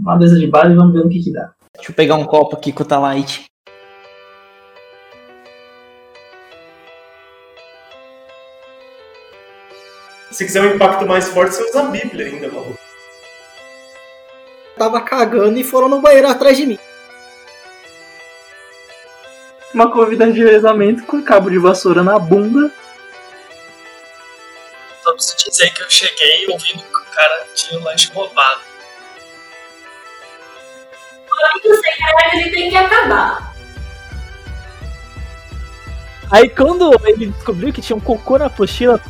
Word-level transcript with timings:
uma 0.00 0.16
mesa 0.16 0.38
de 0.38 0.46
bar 0.46 0.70
e 0.70 0.74
vamos 0.74 0.92
ver 0.92 1.04
no 1.04 1.10
que 1.10 1.22
que 1.22 1.32
dá. 1.32 1.52
Deixa 1.74 1.90
eu 1.90 1.94
pegar 1.94 2.16
um 2.16 2.24
copo 2.24 2.56
aqui 2.56 2.72
com 2.72 2.82
o 2.82 2.86
Talite. 2.86 3.46
Se 10.30 10.44
quiser 10.44 10.62
um 10.62 10.74
impacto 10.74 11.06
mais 11.06 11.28
forte, 11.28 11.54
você 11.54 11.68
usa 11.68 11.80
a 11.80 11.84
Bíblia 11.86 12.26
ainda, 12.26 12.48
maluco. 12.48 12.78
Tava 14.76 15.00
cagando 15.00 15.58
e 15.58 15.64
foram 15.64 15.88
no 15.88 16.00
banheiro 16.00 16.28
atrás 16.28 16.56
de 16.56 16.66
mim. 16.66 16.78
Uma 19.74 19.90
convidada 19.90 20.32
de 20.32 20.38
revezamento 20.38 21.04
com 21.04 21.22
cabo 21.22 21.50
de 21.50 21.58
vassoura 21.58 22.02
na 22.02 22.18
bunda. 22.18 22.70
Só 25.02 25.12
preciso 25.12 25.50
dizer 25.50 25.70
que 25.74 25.82
eu 25.82 25.90
cheguei 25.90 26.46
ouvindo 26.48 26.82
que 26.82 26.96
o 26.96 27.14
cara 27.14 27.46
tinha 27.54 27.80
o 27.80 27.84
lanche 27.84 28.12
roubado. 28.12 28.60
O 31.64 31.74
secreto 31.74 32.36
ele 32.36 32.50
tem 32.50 32.70
que 32.70 32.76
acabar. 32.76 33.54
Aí 36.30 36.48
quando 36.50 36.92
ele 37.06 37.26
descobriu 37.26 37.72
que 37.72 37.80
tinha 37.80 37.96
um 37.96 38.00
cocô 38.00 38.38
na 38.38 38.46
apostila, 38.46 39.00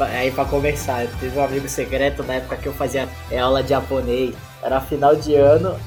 Aí 0.00 0.30
pra 0.32 0.44
conversar, 0.44 1.04
eu 1.04 1.10
tive 1.18 1.38
um 1.38 1.44
amigo 1.44 1.68
secreto 1.68 2.24
na 2.24 2.34
época 2.34 2.56
que 2.56 2.66
eu 2.66 2.72
fazia 2.72 3.08
aula 3.40 3.62
de 3.62 3.70
japonês. 3.70 4.34
Era 4.62 4.80
final 4.80 5.14
de 5.14 5.34
ano, 5.34 5.78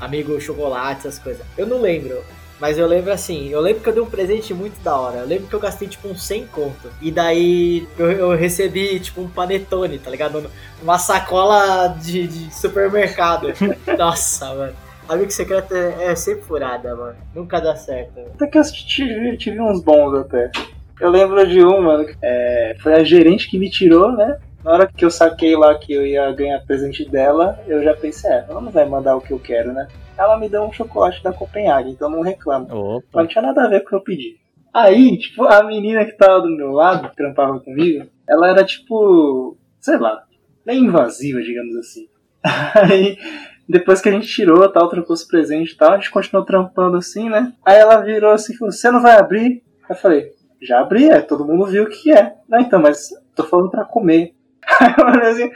amigo 0.00 0.38
chocolate, 0.40 1.06
essas 1.06 1.18
coisas. 1.18 1.44
Eu 1.56 1.66
não 1.66 1.80
lembro. 1.80 2.22
Mas 2.62 2.78
eu 2.78 2.86
lembro 2.86 3.10
assim, 3.12 3.48
eu 3.48 3.60
lembro 3.60 3.82
que 3.82 3.88
eu 3.88 3.92
dei 3.92 4.00
um 4.00 4.08
presente 4.08 4.54
muito 4.54 4.80
da 4.84 4.96
hora. 4.96 5.16
Eu 5.16 5.26
lembro 5.26 5.48
que 5.48 5.52
eu 5.52 5.58
gastei 5.58 5.88
tipo 5.88 6.06
uns 6.06 6.22
100 6.22 6.46
conto. 6.46 6.92
E 7.00 7.10
daí 7.10 7.88
eu, 7.98 8.12
eu 8.12 8.36
recebi 8.36 9.00
tipo 9.00 9.20
um 9.20 9.28
panetone, 9.28 9.98
tá 9.98 10.08
ligado? 10.08 10.48
Uma 10.80 10.96
sacola 10.96 11.88
de, 11.88 12.28
de 12.28 12.54
supermercado. 12.54 13.48
Nossa, 13.98 14.54
mano. 14.54 14.74
Amigo 15.08 15.32
secreto 15.32 15.74
é, 15.74 16.12
é 16.12 16.14
sempre 16.14 16.42
furada, 16.42 16.94
mano. 16.94 17.16
Nunca 17.34 17.60
dá 17.60 17.74
certo. 17.74 18.20
Até 18.32 18.46
que 18.46 18.56
eu 18.56 18.62
tive, 18.62 19.36
tive 19.36 19.60
uns 19.60 19.82
bons 19.82 20.14
até. 20.20 20.52
Eu 21.00 21.10
lembro 21.10 21.44
de 21.44 21.64
um, 21.64 21.82
mano, 21.82 22.04
que, 22.04 22.14
é, 22.22 22.76
foi 22.80 22.94
a 22.94 23.02
gerente 23.02 23.50
que 23.50 23.58
me 23.58 23.68
tirou, 23.68 24.12
né? 24.12 24.38
Na 24.62 24.70
hora 24.70 24.86
que 24.86 25.04
eu 25.04 25.10
saquei 25.10 25.56
lá 25.56 25.74
que 25.74 25.92
eu 25.92 26.06
ia 26.06 26.30
ganhar 26.30 26.60
presente 26.60 27.04
dela, 27.10 27.58
eu 27.66 27.82
já 27.82 27.92
pensei, 27.92 28.30
é, 28.30 28.44
ela 28.48 28.60
não 28.60 28.70
vai 28.70 28.84
mandar 28.84 29.16
o 29.16 29.20
que 29.20 29.32
eu 29.32 29.40
quero, 29.40 29.72
né? 29.72 29.88
Ela 30.16 30.38
me 30.38 30.48
deu 30.48 30.62
um 30.62 30.72
chocolate 30.72 31.22
da 31.22 31.32
Copenhague, 31.32 31.90
então 31.90 32.10
não 32.10 32.20
reclamo. 32.20 32.66
opa, 32.70 33.06
Mas 33.14 33.22
não 33.24 33.28
tinha 33.28 33.42
nada 33.42 33.64
a 33.64 33.68
ver 33.68 33.80
com 33.80 33.86
o 33.86 33.88
que 33.88 33.94
eu 33.94 34.00
pedi. 34.00 34.36
Aí, 34.72 35.18
tipo, 35.18 35.44
a 35.44 35.62
menina 35.62 36.04
que 36.04 36.16
tava 36.16 36.40
do 36.40 36.48
meu 36.48 36.70
lado, 36.70 37.10
que 37.10 37.16
trampava 37.16 37.60
comigo, 37.60 38.06
ela 38.28 38.48
era 38.48 38.64
tipo, 38.64 39.56
sei 39.80 39.98
lá, 39.98 40.22
bem 40.64 40.84
invasiva, 40.84 41.42
digamos 41.42 41.76
assim. 41.76 42.08
Aí, 42.74 43.18
depois 43.68 44.00
que 44.00 44.08
a 44.08 44.12
gente 44.12 44.26
tirou, 44.26 44.68
tal, 44.68 44.88
trocou 44.88 45.14
os 45.14 45.24
presentes 45.24 45.74
e 45.74 45.76
tal, 45.76 45.92
a 45.92 45.96
gente 45.96 46.10
continuou 46.10 46.44
trampando 46.44 46.96
assim, 46.96 47.28
né? 47.28 47.52
Aí 47.64 47.78
ela 47.78 48.00
virou 48.00 48.32
assim 48.32 48.52
e 48.52 48.56
falou, 48.56 48.72
você 48.72 48.90
não 48.90 49.00
vai 49.00 49.18
abrir? 49.18 49.62
Eu 49.88 49.94
falei, 49.94 50.30
já 50.60 50.80
abri, 50.80 51.08
é, 51.08 51.20
todo 51.20 51.46
mundo 51.46 51.66
viu 51.66 51.84
o 51.84 51.88
que 51.88 52.12
é. 52.12 52.34
Não, 52.48 52.60
então, 52.60 52.80
mas 52.80 53.10
tô 53.34 53.44
falando 53.44 53.70
pra 53.70 53.84
comer. 53.84 54.34
Aí 54.80 54.90
eu 54.90 55.04
falei 55.04 55.30
assim, 55.30 55.50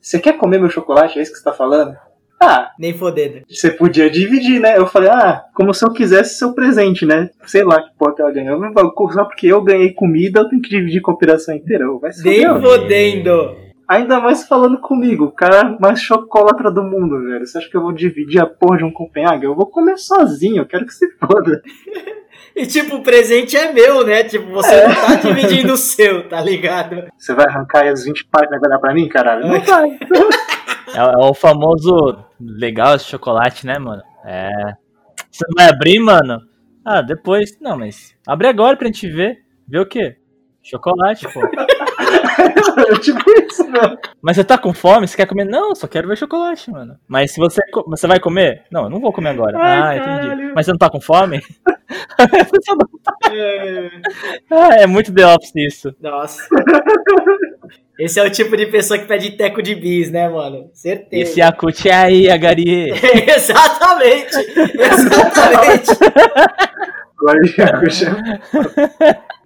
você 0.00 0.18
quer 0.18 0.36
comer 0.38 0.58
meu 0.58 0.70
chocolate? 0.70 1.18
É 1.18 1.22
isso 1.22 1.32
que 1.32 1.38
você 1.38 1.44
tá 1.44 1.52
falando? 1.52 1.96
Ah, 2.42 2.70
Nem 2.78 2.94
fodendo. 2.94 3.42
você 3.46 3.70
podia 3.70 4.08
dividir, 4.08 4.60
né? 4.60 4.78
Eu 4.78 4.86
falei, 4.86 5.10
ah, 5.10 5.44
como 5.54 5.74
se 5.74 5.84
eu 5.84 5.92
quisesse 5.92 6.38
seu 6.38 6.54
presente, 6.54 7.04
né? 7.04 7.28
Sei 7.44 7.62
lá 7.62 7.82
que 7.82 7.90
porra 7.98 8.14
que 8.14 8.22
ela 8.22 8.32
ganhou. 8.32 8.58
Mas, 8.58 8.72
Só 9.12 9.24
porque 9.24 9.46
eu 9.46 9.62
ganhei 9.62 9.92
comida, 9.92 10.40
eu 10.40 10.48
tenho 10.48 10.62
que 10.62 10.70
dividir 10.70 11.02
com 11.02 11.10
a 11.10 11.14
operação 11.14 11.54
inteira. 11.54 11.84
Vai 12.00 12.12
se 12.12 12.24
Nem 12.24 12.46
fodendo. 12.60 13.56
Ainda 13.86 14.20
mais 14.20 14.46
falando 14.46 14.80
comigo, 14.80 15.24
o 15.24 15.32
cara 15.32 15.76
mais 15.80 16.00
chocolatra 16.00 16.70
do 16.70 16.82
mundo, 16.82 17.22
velho. 17.24 17.44
Você 17.44 17.58
acha 17.58 17.68
que 17.68 17.76
eu 17.76 17.82
vou 17.82 17.92
dividir 17.92 18.40
a 18.40 18.46
porra 18.46 18.78
de 18.78 18.84
um 18.84 18.92
Copenhague? 18.92 19.44
Eu 19.44 19.54
vou 19.54 19.66
comer 19.66 19.98
sozinho, 19.98 20.62
eu 20.62 20.66
quero 20.66 20.86
que 20.86 20.94
se 20.94 21.06
foda. 21.18 21.60
E 22.56 22.66
tipo, 22.66 22.96
o 22.96 23.02
presente 23.02 23.56
é 23.56 23.72
meu, 23.72 24.04
né? 24.04 24.24
Tipo, 24.24 24.50
você 24.50 24.84
não 24.84 24.94
tá 24.94 25.14
dividindo 25.14 25.72
o 25.72 25.76
seu, 25.76 26.28
tá 26.28 26.40
ligado? 26.40 27.04
Você 27.16 27.32
vai 27.32 27.46
arrancar 27.46 27.86
as 27.86 28.04
20 28.04 28.26
páginas 28.26 28.58
e 28.58 28.60
vai 28.60 28.70
dar 28.70 28.78
pra 28.80 28.92
mim, 28.92 29.08
caralho? 29.08 29.46
Não 29.46 29.60
vai. 29.60 29.98
é, 30.94 30.98
é 30.98 31.16
o 31.18 31.34
famoso 31.34 32.18
legal 32.40 32.94
esse 32.94 33.06
chocolate, 33.06 33.66
né, 33.66 33.78
mano? 33.78 34.02
É. 34.24 34.50
Você 35.30 35.44
não 35.48 35.54
vai 35.56 35.68
abrir, 35.68 36.00
mano? 36.00 36.40
Ah, 36.84 37.02
depois. 37.02 37.58
Não, 37.60 37.78
mas. 37.78 38.14
Abre 38.26 38.48
agora 38.48 38.76
pra 38.76 38.86
gente 38.86 39.08
ver. 39.08 39.38
Ver 39.68 39.80
o 39.80 39.86
quê? 39.86 40.16
Chocolate, 40.62 41.26
pô. 41.32 41.40
tipo 43.00 43.22
isso, 43.40 43.68
mano. 43.70 43.98
Mas 44.20 44.36
você 44.36 44.44
tá 44.44 44.58
com 44.58 44.74
fome? 44.74 45.06
Você 45.06 45.16
quer 45.16 45.26
comer? 45.26 45.44
Não, 45.44 45.74
só 45.74 45.86
quero 45.86 46.08
ver 46.08 46.18
chocolate, 46.18 46.70
mano. 46.70 46.96
Mas 47.08 47.32
se 47.32 47.40
você. 47.40 47.62
Você 47.86 48.06
vai 48.06 48.20
comer? 48.20 48.64
Não, 48.70 48.84
eu 48.84 48.90
não 48.90 49.00
vou 49.00 49.12
comer 49.12 49.30
agora. 49.30 49.58
Ai, 49.58 49.98
ah, 49.98 50.26
entendi. 50.26 50.52
Mas 50.54 50.66
você 50.66 50.72
não 50.72 50.78
tá 50.78 50.90
com 50.90 51.00
fome? 51.00 51.40
Ah, 54.50 54.76
é 54.76 54.86
muito 54.86 55.12
The 55.12 55.26
Office 55.26 55.52
isso. 55.56 55.94
Nossa. 56.00 56.46
Esse 57.98 58.18
é 58.18 58.22
o 58.22 58.30
tipo 58.30 58.56
de 58.56 58.66
pessoa 58.66 58.98
que 58.98 59.06
pede 59.06 59.32
teco 59.32 59.62
de 59.62 59.74
bis, 59.74 60.10
né, 60.10 60.28
mano? 60.28 60.70
Certeza. 60.72 61.22
Esse 61.22 61.40
Yakut 61.40 61.88
é 61.88 61.94
aí, 61.94 62.30
Agari. 62.30 62.90
exatamente! 63.36 64.36
Exatamente! 64.78 65.90
Chamo. 67.90 68.16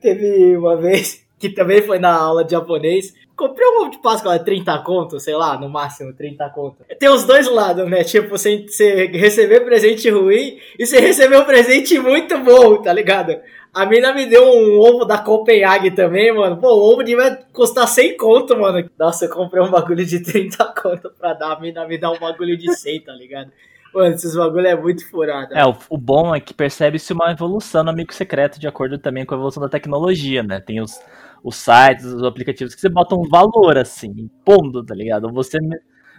Teve 0.00 0.56
uma 0.56 0.76
vez 0.76 1.24
que 1.38 1.48
também 1.48 1.82
foi 1.82 1.98
na 1.98 2.14
aula 2.14 2.44
de 2.44 2.52
japonês. 2.52 3.12
Comprei 3.36 3.66
um 3.66 3.82
ovo 3.82 3.90
de 3.90 3.98
Páscoa, 3.98 4.38
30 4.38 4.78
conto, 4.78 5.18
sei 5.18 5.34
lá, 5.34 5.58
no 5.58 5.68
máximo 5.68 6.12
30 6.12 6.48
conto. 6.50 6.84
Tem 6.98 7.08
os 7.08 7.24
dois 7.24 7.50
lados, 7.50 7.88
né? 7.90 8.04
Tipo, 8.04 8.28
você, 8.28 8.64
você 8.66 9.06
receber 9.06 9.60
presente 9.60 10.08
ruim 10.08 10.58
e 10.78 10.86
você 10.86 11.00
receber 11.00 11.36
um 11.38 11.44
presente 11.44 11.98
muito 11.98 12.38
bom, 12.38 12.80
tá 12.80 12.92
ligado? 12.92 13.36
A 13.74 13.84
mina 13.86 14.14
me 14.14 14.24
deu 14.24 14.44
um 14.44 14.78
ovo 14.78 15.04
da 15.04 15.18
Copenhague 15.18 15.90
também, 15.90 16.32
mano. 16.32 16.58
Pô, 16.58 16.68
o 16.68 16.92
ovo 16.92 17.02
devia 17.02 17.36
custar 17.52 17.88
100 17.88 18.16
conto, 18.16 18.56
mano. 18.56 18.88
Nossa, 18.96 19.24
eu 19.24 19.30
comprei 19.30 19.60
um 19.60 19.70
bagulho 19.70 20.06
de 20.06 20.20
30 20.20 20.64
conto 20.80 21.10
pra 21.18 21.34
dar. 21.34 21.54
A 21.54 21.60
mina 21.60 21.84
me 21.84 21.98
dá 21.98 22.12
um 22.12 22.18
bagulho 22.18 22.56
de 22.56 22.72
100, 22.72 23.00
tá 23.00 23.12
ligado? 23.12 23.50
Mano, 23.92 24.14
esses 24.14 24.36
bagulho 24.36 24.66
é 24.68 24.76
muito 24.76 25.08
furado. 25.10 25.52
É, 25.54 25.66
o, 25.66 25.74
o 25.88 25.98
bom 25.98 26.32
é 26.32 26.38
que 26.38 26.54
percebe-se 26.54 27.12
uma 27.12 27.32
evolução 27.32 27.82
no 27.82 27.90
amigo 27.90 28.14
secreto 28.14 28.60
de 28.60 28.68
acordo 28.68 28.96
também 28.96 29.24
com 29.24 29.34
a 29.34 29.36
evolução 29.36 29.60
da 29.60 29.68
tecnologia, 29.68 30.44
né? 30.44 30.60
Tem 30.60 30.80
os, 30.80 31.00
os 31.44 31.56
sites, 31.56 32.06
os 32.06 32.22
aplicativos 32.22 32.74
que 32.74 32.80
você 32.80 32.88
bota 32.88 33.14
um 33.14 33.28
valor 33.28 33.76
assim, 33.76 34.30
pondo, 34.42 34.82
tá 34.82 34.94
ligado? 34.94 35.24
Ou 35.26 35.32
você. 35.32 35.58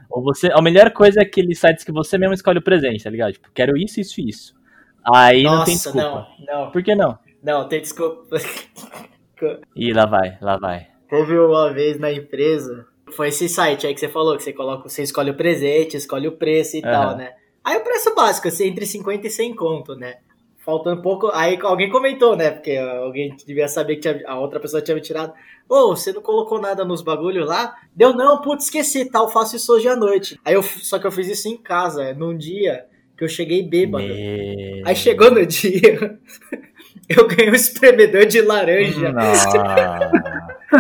Ou 0.08 0.22
você. 0.22 0.52
A 0.54 0.62
melhor 0.62 0.92
coisa 0.92 1.20
é 1.20 1.24
aqueles 1.24 1.58
sites 1.58 1.84
que 1.84 1.92
você 1.92 2.16
mesmo 2.16 2.36
escolhe 2.36 2.60
o 2.60 2.64
presente, 2.64 3.04
tá 3.04 3.10
ligado? 3.10 3.34
Tipo, 3.34 3.50
quero 3.52 3.76
isso, 3.76 4.00
isso 4.00 4.22
e 4.22 4.30
isso. 4.30 4.56
Aí 5.04 5.42
não 5.42 5.64
tem 5.64 5.74
Nossa, 5.74 5.92
desculpa. 5.92 6.28
não, 6.48 6.62
não. 6.66 6.72
Por 6.72 6.84
que 6.84 6.94
não? 6.94 7.18
Não, 7.42 7.68
tem 7.68 7.82
desculpa. 7.82 8.38
Ih, 9.76 9.94
lá 9.94 10.06
vai, 10.06 10.38
lá 10.40 10.58
vai. 10.58 10.88
Teve 11.10 11.38
uma 11.40 11.74
vez 11.74 12.00
na 12.00 12.12
empresa. 12.12 12.86
Foi 13.12 13.30
esse 13.30 13.50
site 13.50 13.88
aí 13.88 13.94
que 13.94 14.00
você 14.00 14.08
falou, 14.08 14.38
que 14.38 14.44
você 14.44 14.54
coloca, 14.54 14.88
você 14.88 15.04
escolhe 15.04 15.32
o 15.32 15.36
presente, 15.36 15.98
escolhe 15.98 16.28
o 16.28 16.38
preço 16.38 16.78
e 16.78 16.82
Aham. 16.84 16.92
tal, 16.92 17.18
né? 17.18 17.34
Aí 17.64 17.78
o 17.78 17.84
preço 17.84 18.14
básico, 18.14 18.48
assim, 18.48 18.68
entre 18.68 18.86
50 18.86 19.26
e 19.26 19.30
100 19.30 19.56
conto, 19.56 19.96
né? 19.96 20.18
Faltando 20.66 21.02
pouco. 21.02 21.30
Aí 21.34 21.58
alguém 21.62 21.90
comentou, 21.90 22.36
né? 22.36 22.50
Porque 22.50 22.76
alguém 22.76 23.36
devia 23.46 23.68
saber 23.68 23.96
que 23.98 24.02
tinha- 24.02 24.24
a 24.28 24.40
outra 24.40 24.60
pessoa 24.60 24.82
tinha 24.82 24.96
me 24.96 25.02
tirado. 25.02 25.32
Ô, 25.70 25.96
você 25.96 26.12
não 26.12 26.22
colocou 26.22 26.60
nada 26.60 26.84
nos 26.84 27.02
bagulhos 27.04 27.48
lá? 27.48 27.76
Deu 27.96 28.14
não, 28.14 28.42
putz, 28.42 28.66
esqueci, 28.66 29.06
tal, 29.06 29.30
faço 29.30 29.56
isso 29.56 29.72
hoje 29.74 29.88
à 29.88 29.96
noite. 29.96 30.40
Aí 30.44 30.56
eu, 30.56 30.64
só 30.64 30.98
que 30.98 31.06
eu 31.06 31.12
fiz 31.12 31.28
isso 31.28 31.48
em 31.48 31.58
casa, 31.58 32.14
num 32.14 32.36
dia 32.38 32.86
que 33.18 33.24
eu 33.24 33.30
cheguei 33.30 33.62
bêbado. 33.64 34.04
Me- 34.04 34.82
Aí 34.86 34.96
chegou 34.96 35.30
no 35.32 35.46
dia, 35.46 36.20
eu 37.10 37.28
ganhei 37.28 37.52
um 37.52 37.56
espremedor 37.56 38.26
de 38.26 38.42
laranja. 38.42 39.12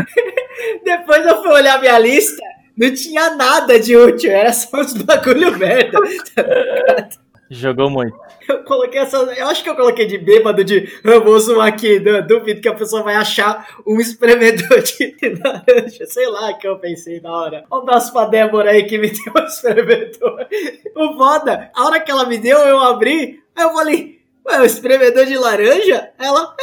Depois 0.84 1.26
eu 1.26 1.42
fui 1.42 1.52
olhar 1.52 1.80
minha 1.80 1.98
lista, 2.00 2.42
não 2.78 2.94
tinha 2.94 3.36
nada 3.36 3.80
de 3.80 3.96
útil, 3.96 4.32
era 4.32 4.52
só 4.54 4.80
uns 4.82 4.94
bagulho 4.94 5.58
merda. 5.58 5.98
Jogou 7.50 7.90
muito. 7.90 8.18
Eu 8.48 8.64
coloquei 8.64 9.00
essa. 9.00 9.18
Eu 9.18 9.48
acho 9.48 9.64
que 9.64 9.70
eu 9.70 9.76
coloquei 9.76 10.06
de 10.08 10.18
bêbado 10.18 10.64
de. 10.64 10.90
Vou 11.24 11.40
zoar 11.40 11.68
aqui, 11.68 12.00
du- 12.00 12.26
duvido 12.26 12.60
que 12.62 12.68
a 12.68 12.74
pessoa 12.74 13.04
vai 13.04 13.16
achar 13.16 13.68
um 13.86 14.00
espremedor 14.02 14.82
de 14.82 15.16
laranja. 15.44 16.06
Sei 16.10 16.28
lá 16.28 16.54
que 16.54 16.68
eu 16.68 16.78
pensei 16.80 17.22
na 17.22 17.32
hora. 17.32 17.64
Um 17.72 17.76
abraço 17.78 18.12
pra 18.12 18.26
Débora 18.26 18.72
aí 18.72 18.84
que 18.86 18.98
me 18.98 19.10
deu 19.12 19.34
um 19.38 19.46
espremedor. 19.46 20.48
O 20.96 21.18
foda, 21.18 21.70
a 21.76 21.86
hora 21.86 22.00
que 22.00 22.10
ela 22.10 22.26
me 22.26 22.38
deu, 22.38 22.58
eu 22.60 22.80
abri, 22.80 23.44
aí 23.56 23.64
eu 23.66 23.74
falei. 23.74 24.15
Ué, 24.48 24.62
o 24.62 24.66
espremedor 24.66 25.26
de 25.26 25.38
laranja? 25.38 26.10
Ela, 26.20 26.54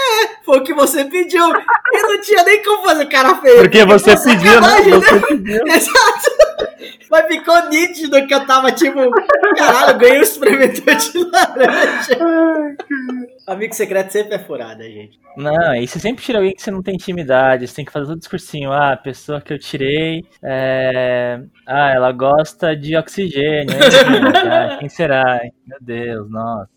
Foi 0.44 0.58
o 0.58 0.64
que 0.64 0.72
você 0.72 1.04
pediu. 1.04 1.44
E 1.48 2.02
não 2.02 2.20
tinha 2.20 2.44
nem 2.44 2.62
como 2.62 2.82
fazer 2.84 3.06
cara 3.06 3.34
feia. 3.36 3.56
Porque 3.60 3.84
você 3.84 4.16
pediu, 4.16 4.60
né? 4.60 4.68
sacanagem, 4.68 4.92
Você 4.92 5.26
pediu. 5.26 5.66
Exato. 5.66 6.42
Mas 7.10 7.26
ficou 7.26 7.68
nítido 7.68 8.26
que 8.26 8.32
eu 8.34 8.46
tava 8.46 8.72
tipo, 8.72 8.98
caralho, 9.56 9.98
ganhei 9.98 10.18
um 10.18 10.22
espremedor 10.22 10.94
de 10.94 11.18
laranja. 11.30 12.18
Amigo 13.46 13.74
secreto 13.74 14.10
sempre 14.10 14.36
é 14.36 14.38
furada, 14.38 14.82
gente. 14.84 15.20
Não, 15.36 15.74
e 15.74 15.86
você 15.86 15.98
sempre 15.98 16.22
tira 16.24 16.38
alguém 16.38 16.54
que 16.54 16.62
você 16.62 16.70
não 16.70 16.82
tem 16.82 16.94
intimidade, 16.94 17.66
você 17.66 17.74
tem 17.74 17.84
que 17.84 17.92
fazer 17.92 18.06
todo 18.06 18.16
o 18.16 18.18
discursinho. 18.18 18.72
Ah, 18.72 18.92
a 18.92 18.96
pessoa 18.96 19.40
que 19.40 19.52
eu 19.52 19.58
tirei, 19.58 20.24
é... 20.42 21.40
ah, 21.66 21.90
ela 21.94 22.12
gosta 22.12 22.74
de 22.76 22.96
oxigênio. 22.96 23.72
hein? 23.74 23.80
Ah, 24.52 24.76
quem 24.78 24.88
será? 24.88 25.40
Meu 25.66 25.78
Deus, 25.80 26.30
nossa. 26.30 26.68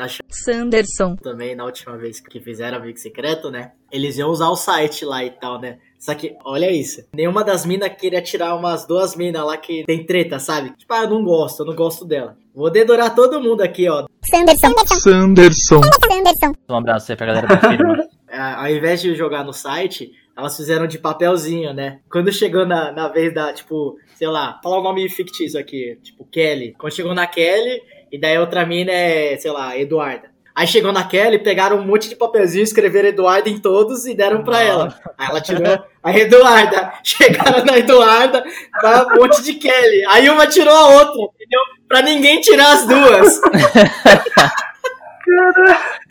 Na 0.00 0.08
Sanderson. 0.30 1.14
também, 1.16 1.54
na 1.54 1.66
última 1.66 1.94
vez 1.98 2.20
que 2.20 2.40
fizeram 2.40 2.78
amigo 2.78 2.98
secreto, 2.98 3.50
né? 3.50 3.72
Eles 3.92 4.16
iam 4.16 4.30
usar 4.30 4.48
o 4.48 4.56
site 4.56 5.04
lá 5.04 5.22
e 5.22 5.30
tal, 5.30 5.60
né? 5.60 5.76
Só 5.98 6.14
que, 6.14 6.34
olha 6.42 6.72
isso. 6.72 7.04
Nenhuma 7.14 7.44
das 7.44 7.66
minas 7.66 7.92
queria 7.98 8.22
tirar 8.22 8.54
umas 8.54 8.86
duas 8.86 9.14
minas 9.14 9.44
lá 9.44 9.58
que 9.58 9.84
tem 9.84 10.06
treta, 10.06 10.38
sabe? 10.38 10.70
Tipo, 10.70 10.94
ah, 10.94 11.02
eu 11.02 11.10
não 11.10 11.22
gosto, 11.22 11.60
eu 11.60 11.66
não 11.66 11.74
gosto 11.74 12.06
dela. 12.06 12.34
Vou 12.54 12.70
dedorar 12.70 13.14
todo 13.14 13.42
mundo 13.42 13.60
aqui, 13.60 13.90
ó. 13.90 14.06
Sanderson. 14.24 14.72
Sanderson. 14.86 15.80
Sanderson. 16.10 16.54
Um 16.66 16.76
abraço 16.76 17.12
aí 17.12 17.16
pra 17.16 17.26
galera 17.26 17.46
da 17.46 17.58
firma. 17.58 18.08
Ah, 18.30 18.62
ao 18.64 18.70
invés 18.70 19.02
de 19.02 19.14
jogar 19.14 19.44
no 19.44 19.52
site, 19.52 20.12
elas 20.34 20.56
fizeram 20.56 20.86
de 20.86 20.98
papelzinho, 20.98 21.74
né? 21.74 22.00
Quando 22.10 22.32
chegou 22.32 22.64
na, 22.64 22.90
na 22.90 23.08
vez 23.08 23.34
da, 23.34 23.52
tipo, 23.52 23.98
sei 24.14 24.28
lá, 24.28 24.58
falar 24.62 24.78
o 24.78 24.82
nome 24.82 25.06
fictício 25.10 25.60
aqui, 25.60 25.98
tipo, 26.02 26.24
Kelly. 26.24 26.74
Quando 26.78 26.94
chegou 26.94 27.14
na 27.14 27.26
Kelly, 27.26 27.82
e 28.10 28.18
daí 28.18 28.36
a 28.36 28.40
outra 28.40 28.64
mina 28.66 28.92
é, 28.92 29.36
sei 29.38 29.50
lá, 29.50 29.76
Eduarda. 29.78 30.30
Aí 30.54 30.66
chegou 30.66 30.92
na 30.92 31.04
Kelly, 31.04 31.38
pegaram 31.38 31.78
um 31.78 31.86
monte 31.86 32.08
de 32.08 32.16
papelzinho, 32.16 32.64
escreveram 32.64 33.08
Eduarda 33.08 33.48
em 33.48 33.58
todos 33.58 34.04
e 34.04 34.14
deram 34.14 34.42
pra 34.42 34.60
ela. 34.60 34.94
Aí 35.16 35.28
ela 35.28 35.40
tirou 35.40 35.84
a 36.02 36.18
Eduarda. 36.18 36.92
Chegaram 37.02 37.64
na 37.64 37.78
Eduarda, 37.78 38.44
dá 38.82 39.06
um 39.06 39.16
monte 39.20 39.42
de 39.42 39.54
Kelly. 39.54 40.04
Aí 40.08 40.28
uma 40.28 40.46
tirou 40.46 40.74
a 40.74 40.88
outra, 40.88 41.22
entendeu? 41.34 41.60
Pra 41.88 42.02
ninguém 42.02 42.40
tirar 42.40 42.72
as 42.72 42.86
duas. 42.86 43.40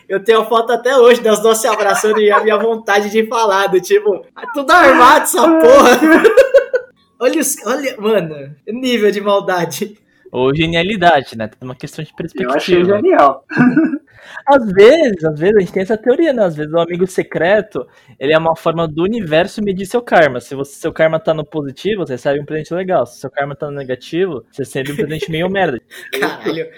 Eu 0.08 0.24
tenho 0.24 0.40
a 0.40 0.44
foto 0.46 0.72
até 0.72 0.96
hoje 0.96 1.20
das 1.20 1.40
duas 1.40 1.58
se 1.58 1.68
abraçando 1.68 2.20
e 2.20 2.30
a 2.32 2.40
minha 2.40 2.56
vontade 2.56 3.10
de 3.10 3.26
falar, 3.28 3.68
do 3.68 3.80
tipo, 3.80 4.24
"Ah, 4.34 4.46
tudo 4.52 4.70
armado 4.72 5.22
essa 5.22 5.42
porra. 5.42 6.00
olha 7.20 7.40
os. 7.40 7.56
Olha, 7.64 7.94
mano, 7.98 8.56
nível 8.66 9.10
de 9.12 9.20
maldade. 9.20 9.96
Ou 10.32 10.54
genialidade, 10.54 11.36
né? 11.36 11.48
Tem 11.48 11.58
uma 11.62 11.74
questão 11.74 12.04
de 12.04 12.10
Eu 12.10 12.50
achei 12.50 12.76
perspectiva. 12.76 12.96
genial. 12.96 13.44
Às 14.46 14.70
vezes, 14.72 15.24
às 15.24 15.38
vezes 15.40 15.56
a 15.56 15.60
gente 15.60 15.72
tem 15.72 15.82
essa 15.82 15.96
teoria, 15.96 16.32
né? 16.32 16.44
Às 16.44 16.54
vezes 16.54 16.72
o 16.72 16.78
amigo 16.78 17.06
secreto, 17.06 17.86
ele 18.18 18.32
é 18.32 18.38
uma 18.38 18.54
forma 18.54 18.86
do 18.86 19.02
universo 19.02 19.62
medir 19.62 19.86
seu 19.86 20.02
karma. 20.02 20.40
Se 20.40 20.54
você, 20.54 20.72
seu 20.72 20.92
karma 20.92 21.18
tá 21.18 21.32
no 21.34 21.44
positivo, 21.44 22.06
você 22.06 22.12
recebe 22.12 22.38
um 22.40 22.44
presente 22.44 22.72
legal. 22.74 23.06
Se 23.06 23.18
seu 23.18 23.30
karma 23.30 23.56
tá 23.56 23.66
no 23.66 23.76
negativo, 23.76 24.44
você 24.50 24.62
recebe 24.62 24.92
um 24.92 24.96
presente 24.96 25.30
meio 25.30 25.48
merda. 25.50 25.80
Caralho. 26.18 26.68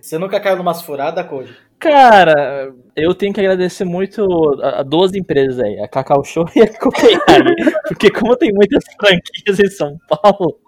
Você 0.00 0.18
nunca 0.18 0.40
caiu 0.40 0.56
numa 0.56 0.74
furada, 0.74 1.22
Code? 1.22 1.54
Cara, 1.78 2.72
eu 2.96 3.14
tenho 3.14 3.32
que 3.34 3.40
agradecer 3.40 3.84
muito 3.84 4.24
a, 4.62 4.80
a 4.80 4.82
duas 4.82 5.14
empresas 5.14 5.60
aí, 5.60 5.78
a 5.78 5.86
Cacau 5.86 6.24
Show 6.24 6.46
e 6.56 6.62
a 6.62 6.78
Copenhague. 6.78 7.54
porque 7.86 8.10
como 8.10 8.36
tem 8.36 8.50
muitas 8.52 8.82
franquias 8.98 9.60
em 9.60 9.68
São 9.70 9.96
Paulo, 10.08 10.58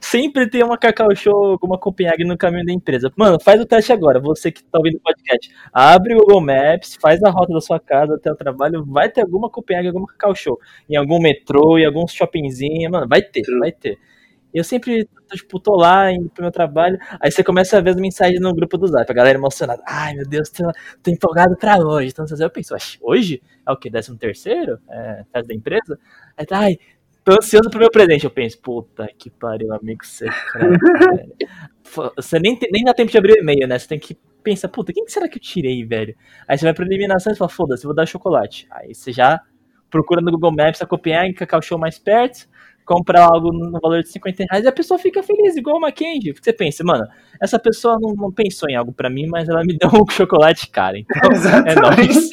sempre 0.00 0.48
tem 0.48 0.62
uma 0.62 0.78
Cacau 0.78 1.14
Show, 1.14 1.52
alguma 1.52 1.78
Copenhague 1.78 2.24
no 2.24 2.36
caminho 2.36 2.64
da 2.64 2.72
empresa. 2.72 3.12
Mano, 3.16 3.38
faz 3.42 3.60
o 3.60 3.66
teste 3.66 3.92
agora, 3.92 4.20
você 4.20 4.50
que 4.52 4.62
tá 4.64 4.78
ouvindo 4.78 4.96
o 4.96 5.00
podcast. 5.00 5.50
Abre 5.72 6.14
o 6.14 6.18
Google 6.18 6.40
Maps, 6.40 6.96
faz 7.00 7.22
a 7.22 7.30
rota 7.30 7.52
da 7.52 7.60
sua 7.60 7.80
casa 7.80 8.14
até 8.14 8.30
o 8.30 8.36
trabalho, 8.36 8.84
vai 8.84 9.08
ter 9.10 9.22
alguma 9.22 9.50
Copenhague, 9.50 9.88
alguma 9.88 10.06
Cacau 10.06 10.34
Show. 10.34 10.58
Em 10.88 10.96
algum 10.96 11.20
metrô, 11.20 11.78
em 11.78 11.86
algum 11.86 12.06
shoppingzinho, 12.06 12.90
mano, 12.90 13.08
vai 13.08 13.22
ter, 13.22 13.42
vai 13.58 13.72
ter. 13.72 13.98
Eu 14.52 14.62
sempre, 14.62 15.08
tipo, 15.32 15.58
tô 15.58 15.74
lá 15.74 16.12
indo 16.12 16.30
pro 16.30 16.42
meu 16.44 16.52
trabalho, 16.52 16.96
aí 17.20 17.28
você 17.28 17.42
começa 17.42 17.76
a 17.76 17.80
ver 17.80 17.90
as 17.90 17.96
mensagens 17.96 18.40
no 18.40 18.54
grupo 18.54 18.78
do 18.78 18.86
Zap, 18.86 19.10
a 19.10 19.14
galera 19.14 19.36
emocionada. 19.36 19.82
Ai, 19.84 20.14
meu 20.14 20.24
Deus, 20.28 20.48
tô, 20.48 20.62
tô 21.02 21.10
empolgado 21.10 21.56
pra 21.56 21.76
hoje. 21.78 22.10
Então, 22.12 22.24
eu 22.38 22.50
penso, 22.50 22.72
"Oxe, 22.72 22.96
hoje 23.02 23.42
é 23.66 23.72
o 23.72 23.76
quê? 23.76 23.90
Décimo 23.90 24.16
terceiro? 24.16 24.78
É, 24.88 25.24
festa 25.32 25.48
da 25.48 25.54
empresa? 25.54 25.98
Aí 26.36 26.46
tá, 26.46 26.58
ai, 26.60 26.78
tô 27.24 27.32
ansioso 27.32 27.70
pro 27.70 27.78
meu 27.80 27.90
presente. 27.90 28.24
Eu 28.24 28.30
penso, 28.30 28.60
puta 28.60 29.08
que 29.18 29.30
pariu, 29.30 29.72
amigo 29.72 30.04
secreto. 30.04 30.78
Fo- 31.82 32.12
Você 32.16 32.38
nem, 32.38 32.58
nem 32.70 32.84
dá 32.84 32.94
tempo 32.94 33.10
de 33.10 33.18
abrir 33.18 33.34
o 33.34 33.40
e-mail, 33.40 33.66
né? 33.68 33.78
Você 33.78 33.88
tem 33.88 33.98
que 33.98 34.16
pensar, 34.42 34.68
puta, 34.68 34.92
quem 34.92 35.04
que 35.04 35.12
será 35.12 35.28
que 35.28 35.38
eu 35.38 35.42
tirei, 35.42 35.84
velho? 35.84 36.14
Aí 36.46 36.58
você 36.58 36.64
vai 36.64 36.74
pra 36.74 36.84
eliminação 36.84 37.32
e 37.32 37.36
fala, 37.36 37.48
foda-se, 37.48 37.84
vou 37.84 37.94
dar 37.94 38.06
chocolate. 38.06 38.66
Aí 38.70 38.94
você 38.94 39.12
já 39.12 39.40
procura 39.90 40.20
no 40.20 40.30
Google 40.32 40.52
Maps 40.52 40.82
a 40.82 40.86
Copenhague, 40.86 41.34
Cacau 41.34 41.62
Show 41.62 41.78
mais 41.78 41.98
perto, 41.98 42.48
compra 42.84 43.22
algo 43.22 43.52
no 43.52 43.78
valor 43.80 44.02
de 44.02 44.10
50 44.10 44.44
reais 44.50 44.64
e 44.64 44.68
a 44.68 44.72
pessoa 44.72 44.98
fica 44.98 45.22
feliz, 45.22 45.56
igual 45.56 45.76
o 45.76 45.80
Mackenzie. 45.80 46.32
Porque 46.34 46.44
você 46.44 46.52
pensa, 46.52 46.84
mano, 46.84 47.06
essa 47.40 47.58
pessoa 47.58 47.96
não, 48.00 48.12
não 48.14 48.32
pensou 48.32 48.68
em 48.68 48.76
algo 48.76 48.92
pra 48.92 49.08
mim, 49.08 49.26
mas 49.28 49.48
ela 49.48 49.62
me 49.64 49.76
deu 49.78 49.88
um 49.90 50.10
chocolate 50.10 50.68
caro. 50.68 50.98
Então, 50.98 51.30
é 51.66 51.74
nóis. 51.74 52.30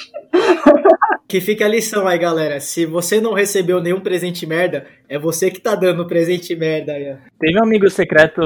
Que 1.32 1.40
fica 1.40 1.64
a 1.64 1.70
lição 1.70 2.10
aí, 2.10 2.20
galera. 2.20 2.60
Se 2.60 2.86
você 2.86 3.22
não 3.22 3.32
recebeu 3.32 3.82
nenhum 3.82 4.02
presente 4.02 4.46
merda, 4.46 4.86
é 5.08 5.18
você 5.18 5.50
que 5.50 5.62
tá 5.62 5.76
dando 5.76 6.06
presente 6.06 6.54
merda 6.58 6.92
aí. 6.92 7.16
Teve 7.40 7.58
um 7.58 7.64
amigo 7.64 7.90
secreto 7.90 8.42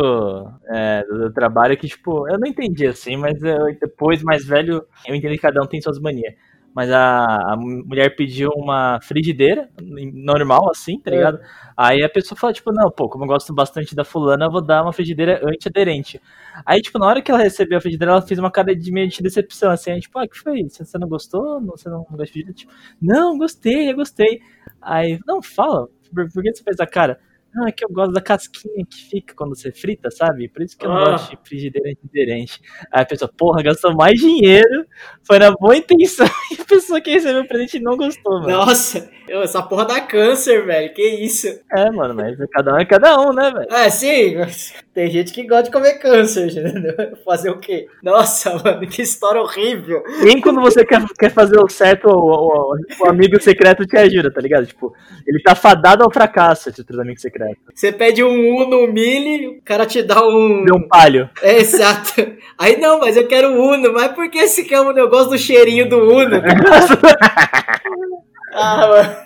é, 0.70 1.02
do, 1.02 1.34
trabalho 1.34 1.76
que, 1.76 1.88
tipo, 1.88 2.30
eu 2.30 2.38
não 2.38 2.48
entendi 2.48 2.86
assim, 2.86 3.18
mas 3.18 3.42
eu, 3.42 3.76
depois, 3.82 4.22
mais 4.22 4.46
velho, 4.46 4.86
eu 5.08 5.16
entendi 5.16 5.34
que 5.34 5.42
cada 5.42 5.64
um 5.64 5.66
tem 5.66 5.82
suas 5.82 6.00
manias. 6.00 6.36
Mas 6.76 6.92
a, 6.92 7.54
a 7.54 7.56
mulher 7.58 8.16
pediu 8.18 8.50
uma 8.56 9.00
frigideira, 9.02 9.70
normal, 10.14 10.70
assim, 10.70 11.00
tá 11.00 11.10
ligado? 11.10 11.40
Aí 11.78 12.04
a 12.04 12.10
pessoa 12.10 12.38
fala, 12.38 12.52
tipo, 12.54 12.72
não, 12.74 12.92
pô, 12.92 13.08
como 13.10 13.24
eu 13.24 13.28
gosto 13.30 13.54
bastante 13.54 13.96
da 13.96 14.04
fulana, 14.04 14.46
eu 14.46 14.52
vou 14.52 14.62
dar 14.62 14.84
uma 14.84 14.92
frigideira 14.94 15.40
antiaderente. 15.48 16.22
Aí, 16.66 16.82
tipo, 16.82 17.00
na 17.00 17.06
hora 17.08 17.22
que 17.22 17.32
ela 17.32 17.42
recebeu 17.42 17.78
a 17.78 17.82
frigideira, 17.82 18.12
ela 18.14 18.22
fez 18.22 18.40
uma 18.40 18.52
cara 18.52 18.76
de 18.76 18.92
meio 18.92 19.08
de 19.08 19.22
decepção, 19.24 19.72
assim, 19.72 19.92
aí, 19.92 20.00
tipo, 20.02 20.20
ah, 20.20 20.28
que 20.28 20.38
foi? 20.38 20.64
Você 20.64 20.84
você 20.86 20.98
não 20.98 21.08
gostou? 21.08 21.62
Não- 21.62 21.78
Você 21.78 21.90
não 21.90 22.00
gosta 22.04 22.26
de 22.26 22.32
frigideira? 22.32 22.54
Tipo, 22.54 22.74
não, 23.02 23.38
gostei, 23.38 23.92
eu 23.92 23.96
gostei. 23.96 24.42
Aí, 24.82 25.20
não, 25.26 25.42
fala, 25.42 25.88
por, 26.14 26.30
por 26.32 26.44
que 26.44 26.54
você 26.54 26.64
fez 26.64 26.80
a 26.80 26.88
cara? 26.88 27.20
Não, 27.56 27.66
é 27.68 27.72
que 27.72 27.86
eu 27.86 27.90
gosto 27.90 28.12
da 28.12 28.20
casquinha 28.22 28.86
que 28.86 29.10
fica 29.10 29.34
quando 29.34 29.56
você 29.56 29.72
frita, 29.72 30.12
sabe? 30.12 30.50
Por 30.50 30.62
isso 30.62 30.78
que 30.78 30.86
eu 30.86 30.90
não 30.90 30.98
Ah. 30.98 31.12
gosto 31.12 31.30
de 31.32 31.38
frigideira 31.48 31.90
antiaderente. 31.90 32.60
Aí 32.92 33.02
a 33.04 33.06
pessoa, 33.06 33.32
porra, 33.36 33.64
gastou 33.64 33.96
mais 33.96 34.20
dinheiro, 34.20 34.86
foi 35.26 35.40
na 35.40 35.52
boa 35.52 35.78
intenção, 35.78 36.28
e 36.52 36.62
a 36.62 36.66
pessoa 36.66 37.00
que 37.00 37.12
recebeu 37.12 37.44
o 37.44 37.48
presente 37.48 37.80
não 37.80 37.96
gostou, 37.96 38.42
mano. 38.42 38.50
Nossa, 38.50 39.10
essa 39.30 39.64
porra 39.64 39.86
dá 39.86 40.02
câncer, 40.02 40.66
velho. 40.66 40.94
Que 40.94 41.02
isso? 41.02 41.48
É, 41.72 41.90
mano, 41.92 42.14
mas 42.14 42.38
cada 42.52 42.74
um 42.76 42.78
é 42.78 42.86
cada 42.86 43.22
um, 43.22 43.32
né, 43.34 43.50
velho? 43.52 43.72
É, 43.74 43.90
sim, 43.90 44.36
mas 44.36 44.74
tem 44.94 45.10
gente 45.10 45.32
que 45.32 45.48
gosta 45.48 45.64
de 45.64 45.72
comer 45.72 45.94
câncer, 46.00 46.48
entendeu? 46.52 47.16
Fazer 47.24 47.52
o 47.52 47.58
quê? 47.60 47.88
Nossa, 48.04 48.54
mano, 48.62 48.86
que 48.86 49.02
história 49.02 49.40
horrível. 49.42 50.04
Nem 50.24 50.42
quando 50.42 50.60
você 50.60 50.84
quer, 50.86 51.02
quer 51.18 51.32
fazer 51.32 51.58
o 51.58 51.70
certo, 51.70 52.10
o, 52.10 52.74
o- 52.74 52.76
o 53.02 53.10
amigo 53.10 53.42
secreto 53.42 53.86
te 53.86 53.96
ajuda, 53.98 54.30
tá 54.30 54.42
ligado? 54.42 54.66
Tipo, 54.66 54.94
ele 55.26 55.42
tá 55.42 55.56
fadado 55.56 56.04
ao 56.04 56.12
fracasso, 56.12 56.70
esse 56.70 56.84
amigo 57.00 57.20
secreto. 57.20 57.45
Você 57.74 57.92
pede 57.92 58.24
um 58.24 58.56
Uno 58.56 58.88
Mille, 58.88 59.48
o 59.48 59.62
cara 59.64 59.86
te 59.86 60.02
dá 60.02 60.26
um. 60.26 60.64
Deu 60.64 60.76
um 60.76 60.88
palho. 60.88 61.30
É, 61.42 61.58
exato. 61.58 62.14
Aí 62.58 62.78
não, 62.78 63.00
mas 63.00 63.18
eu 63.18 63.28
quero 63.28 63.50
Uno. 63.50 63.92
Mas 63.94 64.14
por 64.14 64.30
que 64.30 64.38
esse 64.40 64.64
quer 64.64 64.82
um 64.82 64.94
negócio 64.94 65.30
do 65.30 65.38
cheirinho 65.38 65.90
do 65.90 66.00
Uno? 66.00 66.42
ah, 68.54 68.88
mano. 68.88 69.26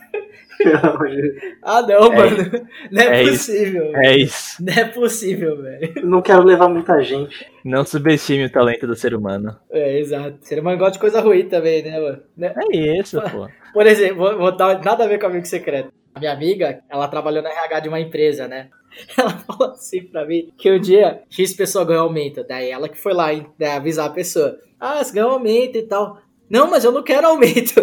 Ah, 1.64 1.82
não, 1.82 2.14
É 2.14 2.16
mano. 2.16 2.68
Não 2.92 3.02
é, 3.02 3.20
é 3.20 3.24
isso. 3.24 3.52
possível. 3.52 3.96
É 3.96 4.18
isso. 4.18 4.64
Não 4.64 4.74
é 4.74 4.86
possível, 4.86 5.62
velho. 5.62 5.94
Não 6.04 6.22
quero 6.22 6.44
levar 6.44 6.70
muita 6.70 7.02
gente. 7.02 7.46
Não 7.64 7.86
subestime 7.86 8.46
o 8.46 8.52
talento 8.52 8.88
do 8.88 8.96
ser 8.96 9.14
humano. 9.14 9.56
É, 9.72 10.00
exato. 10.00 10.38
Ser 10.42 10.60
humano 10.60 10.78
gosta 10.78 10.94
de 10.94 11.00
coisa 11.00 11.22
ruim 11.22 11.48
também, 11.48 11.84
né, 11.84 12.00
mano? 12.00 12.22
Né? 12.36 12.54
É 12.58 12.78
isso, 13.00 13.22
pô. 13.22 13.48
Por 13.74 13.86
exemplo, 13.88 14.18
vou, 14.18 14.38
vou 14.38 14.56
dar 14.56 14.84
nada 14.84 15.04
a 15.04 15.08
ver 15.08 15.20
com 15.20 15.28
amigo 15.28 15.46
secreto. 15.46 15.92
A 16.14 16.20
minha 16.20 16.34
amiga, 16.34 16.82
ela 16.90 17.08
trabalhou 17.08 17.44
na 17.44 17.50
RH 17.50 17.80
de 17.82 17.90
uma 17.90 18.00
empresa, 18.00 18.48
né? 18.48 18.70
Ela 19.16 19.30
falou 19.30 19.72
assim 19.72 20.04
pra 20.04 20.26
mim 20.26 20.52
que 20.58 20.72
um 20.72 20.80
dia 20.80 21.22
X 21.30 21.54
pessoa 21.54 21.86
ganhou 21.86 22.04
aumento. 22.06 22.44
Daí 22.44 22.70
ela 22.72 22.90
que 22.90 22.98
foi 22.98 23.14
lá 23.14 23.28
né, 23.58 23.72
avisar 23.76 24.08
a 24.08 24.14
pessoa. 24.14 24.58
Ah, 24.80 25.04
você 25.04 25.14
ganhou 25.14 25.32
aumento 25.32 25.78
e 25.78 25.84
tal. 25.84 26.20
Não, 26.50 26.70
mas 26.70 26.84
eu 26.84 26.92
não 26.92 27.04
quero 27.04 27.28
aumento. 27.28 27.76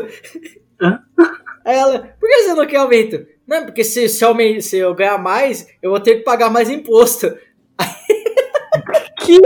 Aí 1.66 1.76
ela, 1.76 1.98
por 2.20 2.28
que 2.28 2.42
você 2.44 2.54
não 2.54 2.66
quer 2.66 2.76
aumento? 2.76 3.26
Não, 3.46 3.64
porque 3.66 3.84
se, 3.84 4.08
se, 4.08 4.24
aumen- 4.24 4.60
se 4.60 4.78
eu 4.78 4.94
ganhar 4.94 5.18
mais, 5.18 5.66
eu 5.82 5.90
vou 5.90 6.00
ter 6.00 6.16
que 6.16 6.22
pagar 6.22 6.48
mais 6.50 6.70
imposto. 6.70 7.36
Que? 9.20 9.40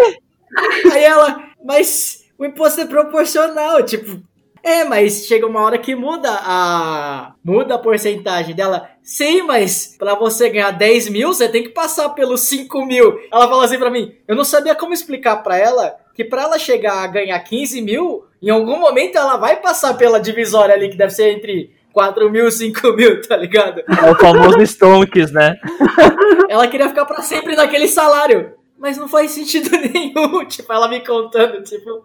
Aí 0.92 1.04
ela, 1.04 1.42
mas 1.64 2.24
o 2.38 2.44
imposto 2.44 2.80
é 2.80 2.86
proporcional, 2.86 3.82
tipo. 3.84 4.20
É, 4.62 4.84
mas 4.84 5.24
chega 5.24 5.46
uma 5.46 5.62
hora 5.62 5.78
que 5.78 5.94
muda 5.94 6.28
a. 6.30 7.32
Muda 7.42 7.76
a 7.76 7.78
porcentagem 7.78 8.54
dela. 8.54 8.90
Sim, 9.02 9.42
mas 9.42 9.96
pra 9.98 10.14
você 10.14 10.50
ganhar 10.50 10.70
10 10.72 11.08
mil, 11.08 11.28
você 11.28 11.48
tem 11.48 11.62
que 11.62 11.70
passar 11.70 12.10
pelos 12.10 12.42
5 12.42 12.84
mil. 12.84 13.18
Ela 13.32 13.48
falou 13.48 13.62
assim 13.62 13.78
pra 13.78 13.90
mim: 13.90 14.14
eu 14.28 14.36
não 14.36 14.44
sabia 14.44 14.74
como 14.74 14.92
explicar 14.92 15.36
pra 15.38 15.56
ela 15.56 15.96
que 16.14 16.24
pra 16.24 16.42
ela 16.42 16.58
chegar 16.58 17.02
a 17.02 17.06
ganhar 17.06 17.38
15 17.40 17.80
mil, 17.80 18.26
Em 18.42 18.50
algum 18.50 18.78
momento 18.78 19.16
ela 19.16 19.36
vai 19.38 19.56
passar 19.62 19.94
pela 19.94 20.20
divisória 20.20 20.74
ali, 20.74 20.90
que 20.90 20.96
deve 20.96 21.12
ser 21.14 21.30
entre 21.30 21.70
4 21.92 22.30
mil 22.30 22.46
e 22.48 22.52
5 22.52 22.92
mil, 22.92 23.20
tá 23.22 23.36
ligado? 23.36 23.80
É 23.80 24.10
o 24.10 24.14
famoso 24.14 24.60
Stonks, 24.62 25.32
né? 25.32 25.56
Ela 26.48 26.66
queria 26.66 26.88
ficar 26.88 27.04
pra 27.04 27.22
sempre 27.22 27.54
naquele 27.54 27.86
salário. 27.86 28.54
Mas 28.78 28.96
não 28.96 29.08
faz 29.08 29.32
sentido 29.32 29.70
nenhum. 29.76 30.44
Tipo, 30.46 30.72
ela 30.72 30.88
me 30.88 31.00
contando, 31.00 31.62
tipo. 31.62 32.02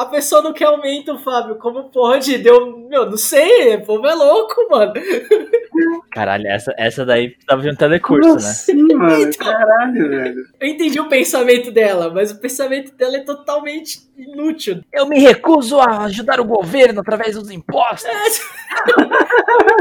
A 0.00 0.06
pessoa 0.06 0.40
não 0.40 0.54
quer 0.54 0.64
aumento, 0.64 1.18
Fábio. 1.18 1.56
Como 1.56 1.90
pode? 1.90 2.38
Deu. 2.38 2.88
Meu, 2.88 3.04
não 3.04 3.18
sei. 3.18 3.76
O 3.76 3.84
povo 3.84 4.06
é 4.06 4.14
louco, 4.14 4.66
mano. 4.70 4.94
Caralho, 6.10 6.46
essa, 6.46 6.74
essa 6.78 7.04
daí 7.04 7.28
precisava 7.28 7.60
de 7.60 7.68
um 7.68 7.76
telecurso, 7.76 8.28
Como 8.30 8.40
né? 8.40 8.48
assim, 8.48 8.82
mano? 8.94 9.20
Então. 9.20 9.46
Caralho, 9.46 10.08
velho. 10.08 10.46
Eu 10.58 10.68
entendi 10.68 10.98
o 10.98 11.06
pensamento 11.06 11.70
dela, 11.70 12.08
mas 12.08 12.30
o 12.30 12.40
pensamento 12.40 12.94
dela 12.96 13.18
é 13.18 13.20
totalmente 13.20 14.10
inútil. 14.16 14.80
Eu 14.90 15.06
me 15.06 15.18
recuso 15.18 15.78
a 15.78 16.04
ajudar 16.04 16.40
o 16.40 16.46
governo 16.46 17.00
através 17.00 17.34
dos 17.34 17.50
impostos. 17.50 18.08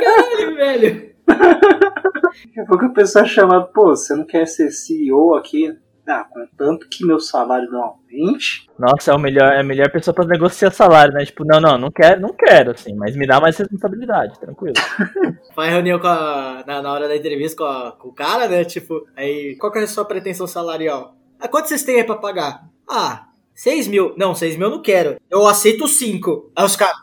Caralho, 0.03 0.55
velho. 0.57 1.15
Daqui 1.27 2.59
a 2.59 2.65
pouco 2.65 2.83
a 2.87 2.89
pessoa 2.89 3.23
chama, 3.23 3.63
pô, 3.63 3.95
você 3.95 4.13
não 4.13 4.25
quer 4.25 4.45
ser 4.45 4.69
CEO 4.71 5.33
aqui? 5.35 5.73
Ah, 6.09 6.25
contanto 6.27 6.87
que 6.89 7.05
meu 7.05 7.19
salário 7.19 7.69
não 7.69 7.83
aumente. 7.83 8.67
Nossa, 8.79 9.11
é, 9.11 9.15
o 9.15 9.19
melhor, 9.19 9.53
é 9.53 9.59
a 9.59 9.63
melhor 9.63 9.91
pessoa 9.91 10.13
pra 10.13 10.25
negociar 10.25 10.71
salário, 10.71 11.13
né? 11.13 11.23
Tipo, 11.23 11.45
não, 11.45 11.59
não, 11.61 11.77
não 11.77 11.91
quero, 11.91 12.19
não 12.19 12.33
quero, 12.33 12.71
assim, 12.71 12.95
mas 12.95 13.15
me 13.15 13.27
dá 13.27 13.39
mais 13.39 13.55
responsabilidade, 13.57 14.39
tranquilo. 14.39 14.73
Faz 15.55 15.71
reunião 15.71 15.99
com 15.99 16.07
a- 16.07 16.63
na, 16.65 16.81
na 16.81 16.91
hora 16.91 17.07
da 17.07 17.15
entrevista 17.15 17.57
com, 17.57 17.63
a- 17.69 17.91
com 17.91 18.07
o 18.09 18.13
cara, 18.13 18.47
né? 18.47 18.65
Tipo, 18.65 19.05
aí, 19.15 19.55
qual 19.59 19.71
que 19.71 19.77
é 19.77 19.83
a 19.83 19.87
sua 19.87 20.03
pretensão 20.05 20.47
salarial? 20.47 21.15
Ah, 21.39 21.47
quanto 21.47 21.67
vocês 21.67 21.83
têm 21.83 21.97
aí 21.97 22.03
pra 22.03 22.15
pagar? 22.15 22.63
Ah, 22.89 23.27
6 23.53 23.87
mil. 23.87 24.15
Não, 24.17 24.33
6 24.33 24.57
mil 24.57 24.67
eu 24.67 24.75
não 24.77 24.81
quero. 24.81 25.17
Eu 25.29 25.45
aceito 25.47 25.87
5. 25.87 26.51
Aí 26.55 26.65
os 26.65 26.75
caras. 26.75 26.97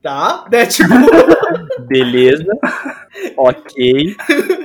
Tá? 0.00 0.44
Né? 0.52 0.66
Tipo, 0.66 0.92
Beleza. 1.86 2.58
ok. 3.36 4.16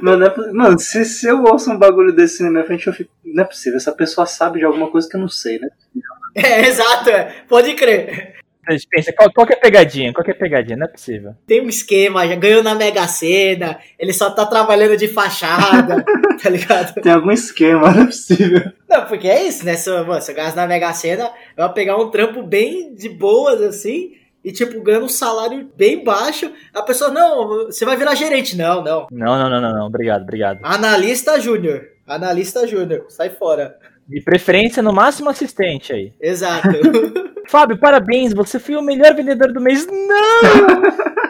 Mano, 0.01 0.19
não 0.19 0.27
é 0.27 0.51
mano 0.53 0.79
se, 0.79 1.05
se 1.05 1.27
eu 1.27 1.43
ouço 1.43 1.71
um 1.71 1.77
bagulho 1.77 2.13
desse 2.13 2.43
na 2.43 2.49
minha 2.49 2.65
frente, 2.65 2.87
eu 2.87 2.93
fico. 2.93 3.11
Não 3.23 3.43
é 3.43 3.47
possível, 3.47 3.77
essa 3.77 3.91
pessoa 3.91 4.25
sabe 4.25 4.59
de 4.59 4.65
alguma 4.65 4.89
coisa 4.89 5.07
que 5.07 5.15
eu 5.15 5.21
não 5.21 5.29
sei, 5.29 5.59
né? 5.59 5.69
é, 6.35 6.67
exato, 6.67 7.09
é. 7.09 7.43
Pode 7.47 7.73
crer. 7.73 8.39
A 8.69 8.73
gente 8.73 8.87
pensa, 8.87 9.11
qual, 9.13 9.33
qual 9.33 9.47
que 9.47 9.53
é 9.53 9.55
a 9.55 9.59
pegadinha? 9.59 10.13
Qual 10.13 10.23
que 10.23 10.29
é 10.29 10.33
a 10.33 10.37
pegadinha? 10.37 10.77
Não 10.77 10.85
é 10.85 10.89
possível. 10.89 11.33
Tem 11.47 11.59
um 11.59 11.69
esquema, 11.69 12.27
já 12.27 12.35
ganhou 12.35 12.61
na 12.61 12.75
Mega 12.75 13.07
Sena, 13.07 13.79
ele 13.97 14.13
só 14.13 14.29
tá 14.29 14.45
trabalhando 14.45 14.95
de 14.95 15.07
fachada, 15.07 16.05
tá 16.39 16.49
ligado? 16.51 16.93
Tem 17.01 17.11
algum 17.11 17.31
esquema, 17.31 17.91
não 17.91 18.03
é 18.03 18.05
possível. 18.05 18.71
Não, 18.87 19.05
porque 19.05 19.27
é 19.27 19.47
isso, 19.47 19.65
né? 19.65 19.75
Se 19.75 19.89
eu, 19.89 20.05
mano, 20.05 20.21
se 20.21 20.31
eu 20.31 20.35
gasto 20.35 20.55
na 20.55 20.67
Mega 20.67 20.93
Sena, 20.93 21.31
eu 21.57 21.65
vou 21.65 21.73
pegar 21.73 21.97
um 21.97 22.11
trampo 22.11 22.43
bem 22.43 22.93
de 22.93 23.09
boas, 23.09 23.59
assim, 23.59 24.11
e, 24.43 24.51
tipo, 24.51 24.81
ganhando 24.81 25.05
um 25.05 25.09
salário 25.09 25.69
bem 25.75 26.03
baixo. 26.03 26.51
A 26.73 26.81
pessoa, 26.81 27.11
não, 27.11 27.65
você 27.65 27.83
vai 27.85 27.97
virar 27.97 28.15
gerente. 28.15 28.55
Não, 28.57 28.83
não. 28.83 29.07
Não, 29.11 29.37
não, 29.37 29.49
não, 29.49 29.61
não, 29.61 29.73
não. 29.79 29.87
Obrigado, 29.87 30.21
obrigado. 30.23 30.59
Analista 30.63 31.39
júnior. 31.39 31.87
Analista 32.07 32.65
júnior. 32.67 33.05
Sai 33.09 33.29
fora. 33.29 33.77
De 34.07 34.21
preferência, 34.21 34.81
no 34.81 34.91
máximo, 34.93 35.29
assistente 35.29 35.93
aí. 35.93 36.13
Exato. 36.19 36.67
Fábio, 37.47 37.79
parabéns, 37.79 38.33
você 38.33 38.59
foi 38.59 38.75
o 38.75 38.81
melhor 38.81 39.13
vendedor 39.15 39.51
do 39.51 39.59
mês. 39.61 39.85
Não! 39.87 41.29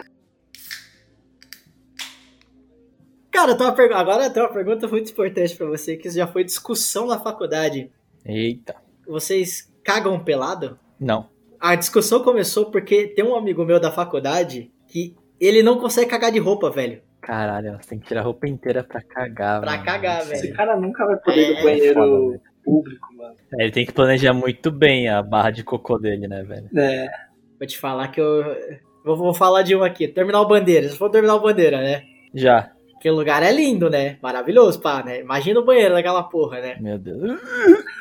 Cara, 3.32 3.54
tem 3.54 3.66
uma 3.66 3.72
pergu- 3.74 3.94
agora 3.94 4.28
tem 4.28 4.42
uma 4.42 4.52
pergunta 4.52 4.86
muito 4.88 5.10
importante 5.10 5.56
pra 5.56 5.66
você, 5.66 5.96
que 5.96 6.10
já 6.10 6.26
foi 6.26 6.44
discussão 6.44 7.06
na 7.06 7.18
faculdade. 7.18 7.90
Eita. 8.24 8.74
Vocês 9.06 9.72
cagam 9.84 10.18
pelado? 10.22 10.78
Não. 10.98 11.28
A 11.60 11.74
discussão 11.74 12.22
começou 12.22 12.70
porque 12.70 13.08
tem 13.08 13.24
um 13.24 13.36
amigo 13.36 13.64
meu 13.64 13.78
da 13.78 13.90
faculdade 13.92 14.70
que 14.88 15.14
ele 15.38 15.62
não 15.62 15.78
consegue 15.78 16.10
cagar 16.10 16.32
de 16.32 16.38
roupa, 16.38 16.70
velho. 16.70 17.02
Caralho, 17.20 17.76
você 17.80 17.90
tem 17.90 17.98
que 17.98 18.06
tirar 18.08 18.22
a 18.22 18.24
roupa 18.24 18.48
inteira 18.48 18.82
pra 18.82 19.02
cagar, 19.02 19.60
Pra 19.60 19.72
mano. 19.72 19.84
cagar, 19.84 20.22
Esse 20.22 20.42
velho. 20.44 20.54
cara 20.56 20.74
nunca 20.76 21.04
vai 21.06 21.16
poder 21.18 21.40
ir 21.40 21.52
É, 21.52 21.56
no 21.58 21.62
banheiro 21.62 21.94
foda, 21.94 22.40
público, 22.64 23.14
mano. 23.14 23.34
É, 23.58 23.62
Ele 23.64 23.72
tem 23.72 23.84
que 23.86 23.92
planejar 23.92 24.32
muito 24.32 24.70
bem 24.70 25.08
a 25.08 25.22
barra 25.22 25.50
de 25.50 25.62
cocô 25.62 25.98
dele, 25.98 26.26
né, 26.26 26.42
velho? 26.42 26.68
É, 26.76 27.08
Vou 27.58 27.66
te 27.68 27.76
falar 27.78 28.08
que 28.08 28.18
eu. 28.20 28.42
Vou, 29.04 29.16
vou 29.16 29.34
falar 29.34 29.60
de 29.62 29.76
um 29.76 29.82
aqui. 29.82 30.08
Terminal 30.08 30.48
Bandeira. 30.48 30.86
Vocês 30.86 30.96
foram 30.96 31.12
Terminal 31.12 31.40
Bandeira, 31.40 31.76
né? 31.78 32.02
Já. 32.34 32.70
Aquele 32.96 33.14
lugar 33.14 33.42
é 33.42 33.52
lindo, 33.52 33.90
né? 33.90 34.18
Maravilhoso, 34.22 34.80
pá, 34.80 35.02
né? 35.02 35.20
Imagina 35.20 35.60
o 35.60 35.64
banheiro 35.64 35.94
daquela 35.94 36.22
porra, 36.22 36.60
né? 36.60 36.76
Meu 36.80 36.98
Deus. 36.98 37.38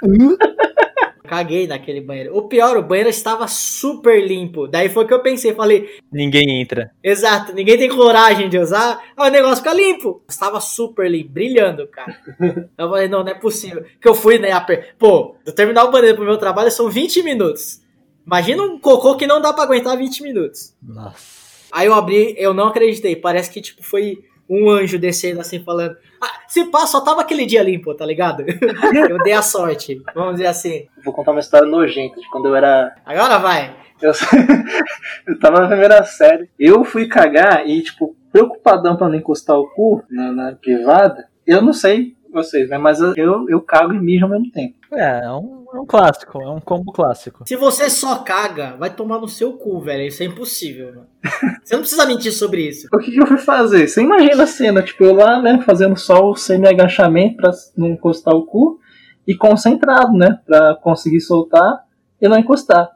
Caguei 1.30 1.68
naquele 1.68 2.02
banheiro. 2.02 2.36
O 2.36 2.48
pior, 2.48 2.76
o 2.76 2.82
banheiro 2.82 3.10
estava 3.10 3.48
super 3.48 4.20
limpo. 4.26 4.68
Daí 4.68 4.90
foi 4.90 5.06
que 5.06 5.14
eu 5.14 5.22
pensei, 5.22 5.54
falei, 5.54 5.88
Ninguém 6.12 6.60
entra. 6.60 6.90
exato, 7.04 7.54
ninguém 7.54 7.78
tem 7.78 7.88
coragem 7.88 8.50
de 8.50 8.58
usar. 8.58 9.00
O 9.16 9.28
negócio 9.30 9.58
fica 9.58 9.72
limpo. 9.74 10.24
Estava 10.28 10.60
super 10.60 11.10
limpo, 11.10 11.30
brilhando, 11.30 11.88
cara. 11.88 12.18
eu 12.76 12.90
falei, 12.90 13.08
não, 13.08 13.24
não 13.24 13.32
é 13.32 13.36
possível. 13.36 13.86
Que 14.02 14.08
eu 14.10 14.16
fui, 14.16 14.40
né? 14.40 14.52
aper- 14.52 14.96
Pô, 14.98 15.36
do 15.46 15.52
terminal 15.52 15.92
bandeira 15.92 16.16
pro 16.16 16.26
meu 16.26 16.38
trabalho 16.38 16.72
são 16.72 16.90
20 16.90 17.22
minutos. 17.22 17.82
Imagina 18.26 18.64
um 18.64 18.80
cocô 18.80 19.16
que 19.16 19.28
não 19.28 19.40
dá 19.40 19.54
pra 19.54 19.64
aguentar 19.66 19.96
20 19.98 20.24
minutos. 20.24 20.76
Nossa. 20.82 21.38
Aí 21.72 21.86
eu 21.86 21.94
abri, 21.94 22.34
eu 22.40 22.54
não 22.56 22.68
acreditei. 22.70 23.16
Parece 23.16 23.52
que, 23.52 23.62
tipo, 23.62 23.84
foi 23.84 24.18
um 24.50 24.70
anjo 24.70 24.98
descendo 24.98 25.39
assim, 25.41 25.63
falando. 25.63 25.96
Ah, 26.22 26.41
se 26.48 26.65
pá, 26.65 26.88
só 26.88 27.01
tava 27.01 27.22
aquele 27.22 27.46
dia 27.46 27.62
limpo, 27.62 27.94
tá 27.94 28.06
ligado? 28.06 28.44
eu 29.10 29.18
dei 29.20 29.34
a 29.34 29.41
sorte, 29.41 30.01
vamos 30.13 30.34
dizer 30.34 30.48
assim. 30.48 30.88
vou 31.03 31.13
contar 31.13 31.32
uma 31.32 31.39
história 31.39 31.68
nojenta 31.68 32.20
de 32.20 32.27
quando 32.29 32.48
eu 32.48 32.56
era. 32.56 32.96
Agora 33.06 33.38
vai. 33.38 33.75
Eu, 34.01 34.12
eu 35.27 35.39
tava 35.39 35.62
na 35.62 35.68
primeira 35.68 36.03
série. 36.03 36.50
Eu 36.58 36.84
fui 36.84 37.08
cagar 37.08 37.68
e, 37.68 37.82
tipo, 37.84 38.15
preocupadão 38.32 38.96
pra 38.96 39.10
não 39.10 39.15
encostar 39.15 39.58
o 39.58 39.68
cu 39.68 40.03
na, 40.10 40.32
na 40.32 40.51
privada. 40.53 41.27
Eu 41.46 41.62
não 41.62 41.74
sei 41.74 42.15
vocês, 42.32 42.70
né? 42.70 42.78
Mas 42.78 43.00
eu, 43.00 43.48
eu, 43.50 43.62
cago 43.62 43.94
e 43.94 44.00
mijo 44.00 44.26
ao 44.26 44.32
mesmo 44.32 44.52
tempo. 44.52 44.76
É, 44.92 45.26
é 45.26 45.32
um, 45.32 45.66
é 45.74 45.80
um 45.80 45.86
clássico, 45.86 46.42
é 46.42 46.50
um 46.50 46.60
combo 46.60 46.92
clássico. 46.92 47.44
Se 47.48 47.56
você 47.56 47.90
só 47.90 48.20
caga, 48.20 48.76
vai 48.78 48.94
tomar 48.94 49.20
no 49.20 49.28
seu 49.28 49.54
cu, 49.54 49.80
velho. 49.80 50.04
Isso 50.04 50.24
é 50.24 50.26
impossível, 50.26 50.88
mano. 50.88 51.08
Você 51.64 51.76
não 51.76 51.82
precisa 51.82 52.06
mentir 52.06 52.32
sobre 52.32 52.68
isso. 52.68 52.88
O 52.92 52.98
que, 52.98 53.12
que 53.12 53.22
eu 53.22 53.28
fui 53.28 53.38
fazer? 53.38 53.88
Você 53.88 54.02
imagina 54.02 54.44
a 54.44 54.48
cena, 54.48 54.82
tipo, 54.82 55.04
eu 55.04 55.14
lá, 55.14 55.42
né, 55.42 55.62
fazendo 55.64 55.96
só 55.98 56.30
o 56.30 56.36
semi-agachamento 56.36 57.38
pra 57.38 57.52
não 57.78 57.90
encostar 57.90 58.34
o 58.34 58.46
cu 58.46 58.80
e 59.28 59.36
concentrado, 59.36 60.14
né, 60.14 60.40
pra 60.46 60.76
conseguir 60.76 61.22
soltar 61.22 61.84
e 62.20 62.28
não 62.28 62.40
encostar. 62.40 62.90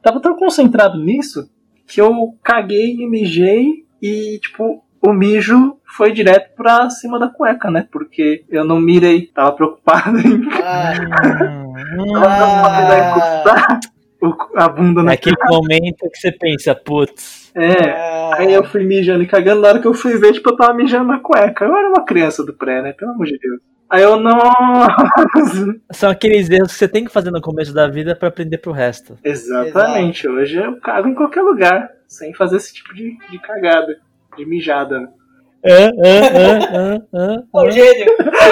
Tava 0.00 0.20
tão 0.20 0.36
concentrado 0.36 0.98
nisso 0.98 1.50
que 1.86 2.00
eu 2.00 2.34
caguei 2.42 2.94
e 2.94 3.08
mijei 3.08 3.84
e, 4.00 4.38
tipo, 4.38 4.83
o 5.06 5.12
mijo 5.12 5.76
foi 5.84 6.12
direto 6.12 6.54
pra 6.56 6.88
cima 6.90 7.18
da 7.18 7.28
cueca, 7.28 7.70
né, 7.70 7.86
porque 7.90 8.44
eu 8.48 8.64
não 8.64 8.80
mirei, 8.80 9.26
tava 9.26 9.52
preocupado 9.52 10.18
em, 10.18 10.48
Ah, 10.62 10.94
tava 13.44 13.66
preocupado 13.66 13.86
em 13.86 13.94
a 14.56 14.68
bunda 14.68 15.02
é 15.02 15.04
na 15.04 15.12
aquele 15.12 15.36
momento 15.46 16.08
que 16.10 16.18
você 16.18 16.32
pensa, 16.32 16.74
putz, 16.74 17.52
É, 17.54 17.90
ah, 17.90 18.30
Aí 18.38 18.52
eu 18.52 18.64
fui 18.64 18.84
mijando 18.84 19.22
e 19.22 19.26
cagando, 19.26 19.60
na 19.60 19.68
hora 19.68 19.80
que 19.80 19.86
eu 19.86 19.94
fui 19.94 20.16
ver, 20.16 20.32
tipo, 20.32 20.48
eu 20.50 20.56
tava 20.56 20.74
mijando 20.74 21.04
na 21.04 21.20
cueca. 21.20 21.64
Eu 21.64 21.76
era 21.76 21.88
uma 21.88 22.04
criança 22.04 22.44
do 22.44 22.52
pré, 22.52 22.82
né? 22.82 22.92
Pelo 22.92 23.12
amor 23.12 23.26
de 23.26 23.38
Deus. 23.38 23.60
Aí 23.88 24.02
eu, 24.02 24.18
não. 24.18 24.40
são 25.92 26.10
aqueles 26.10 26.50
erros 26.50 26.72
que 26.72 26.78
você 26.78 26.88
tem 26.88 27.04
que 27.04 27.12
fazer 27.12 27.30
no 27.30 27.40
começo 27.40 27.72
da 27.72 27.86
vida 27.86 28.16
pra 28.16 28.28
aprender 28.28 28.58
pro 28.58 28.72
resto. 28.72 29.16
Exatamente, 29.22 30.26
hoje 30.26 30.56
eu 30.56 30.80
cago 30.80 31.08
em 31.08 31.14
qualquer 31.14 31.42
lugar, 31.42 31.90
sem 32.08 32.34
fazer 32.34 32.56
esse 32.56 32.74
tipo 32.74 32.94
de, 32.94 33.16
de 33.30 33.38
cagada, 33.38 33.98
de 34.36 34.46
mijada. 34.46 35.08
ah, 35.64 35.90
ah, 36.04 37.02
ah, 37.14 37.62
o 37.64 37.70
gênio, 37.70 38.06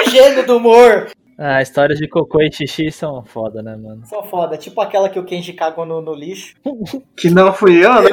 o 0.05 0.09
gênio 0.09 0.45
do 0.45 0.57
humor. 0.57 1.07
ah. 1.37 1.61
Histórias 1.61 1.99
de 1.99 2.07
cocô 2.07 2.41
e 2.41 2.51
xixi 2.51 2.91
são 2.91 3.23
foda, 3.23 3.61
né, 3.61 3.75
mano? 3.75 4.01
Só 4.05 4.23
foda. 4.23 4.57
Tipo 4.57 4.81
aquela 4.81 5.09
que 5.09 5.19
o 5.19 5.23
Kenji 5.25 5.53
cagou 5.53 5.85
no, 5.85 6.01
no 6.01 6.13
lixo. 6.13 6.55
Que 7.15 7.29
não 7.29 7.53
fui 7.53 7.83
eu, 7.85 7.93
né? 8.01 8.09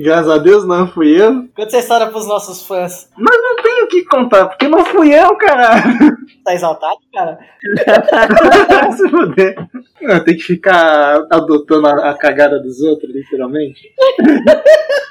Graças 0.00 0.30
a 0.30 0.38
Deus 0.38 0.64
não 0.64 0.86
fui 0.86 1.20
eu. 1.20 1.48
Conta 1.56 1.62
essa 1.62 1.78
história 1.78 2.06
pros 2.06 2.24
nossos 2.28 2.64
fãs. 2.64 3.10
Não 3.18 3.56
tenho 3.62 3.84
o 3.84 3.88
que 3.88 4.04
contar, 4.04 4.46
porque 4.46 4.68
não 4.68 4.84
fui 4.84 5.12
eu, 5.12 5.36
caralho. 5.36 5.82
Tá 6.44 6.54
exaltado, 6.54 6.98
cara? 7.12 7.36
Se 8.96 9.08
fuder. 9.08 9.56
Tenho 10.24 10.24
que 10.24 10.44
ficar 10.44 11.26
adotando 11.28 11.88
a, 11.88 12.10
a 12.10 12.14
cagada 12.14 12.60
dos 12.60 12.80
outros, 12.80 13.12
literalmente. 13.12 13.92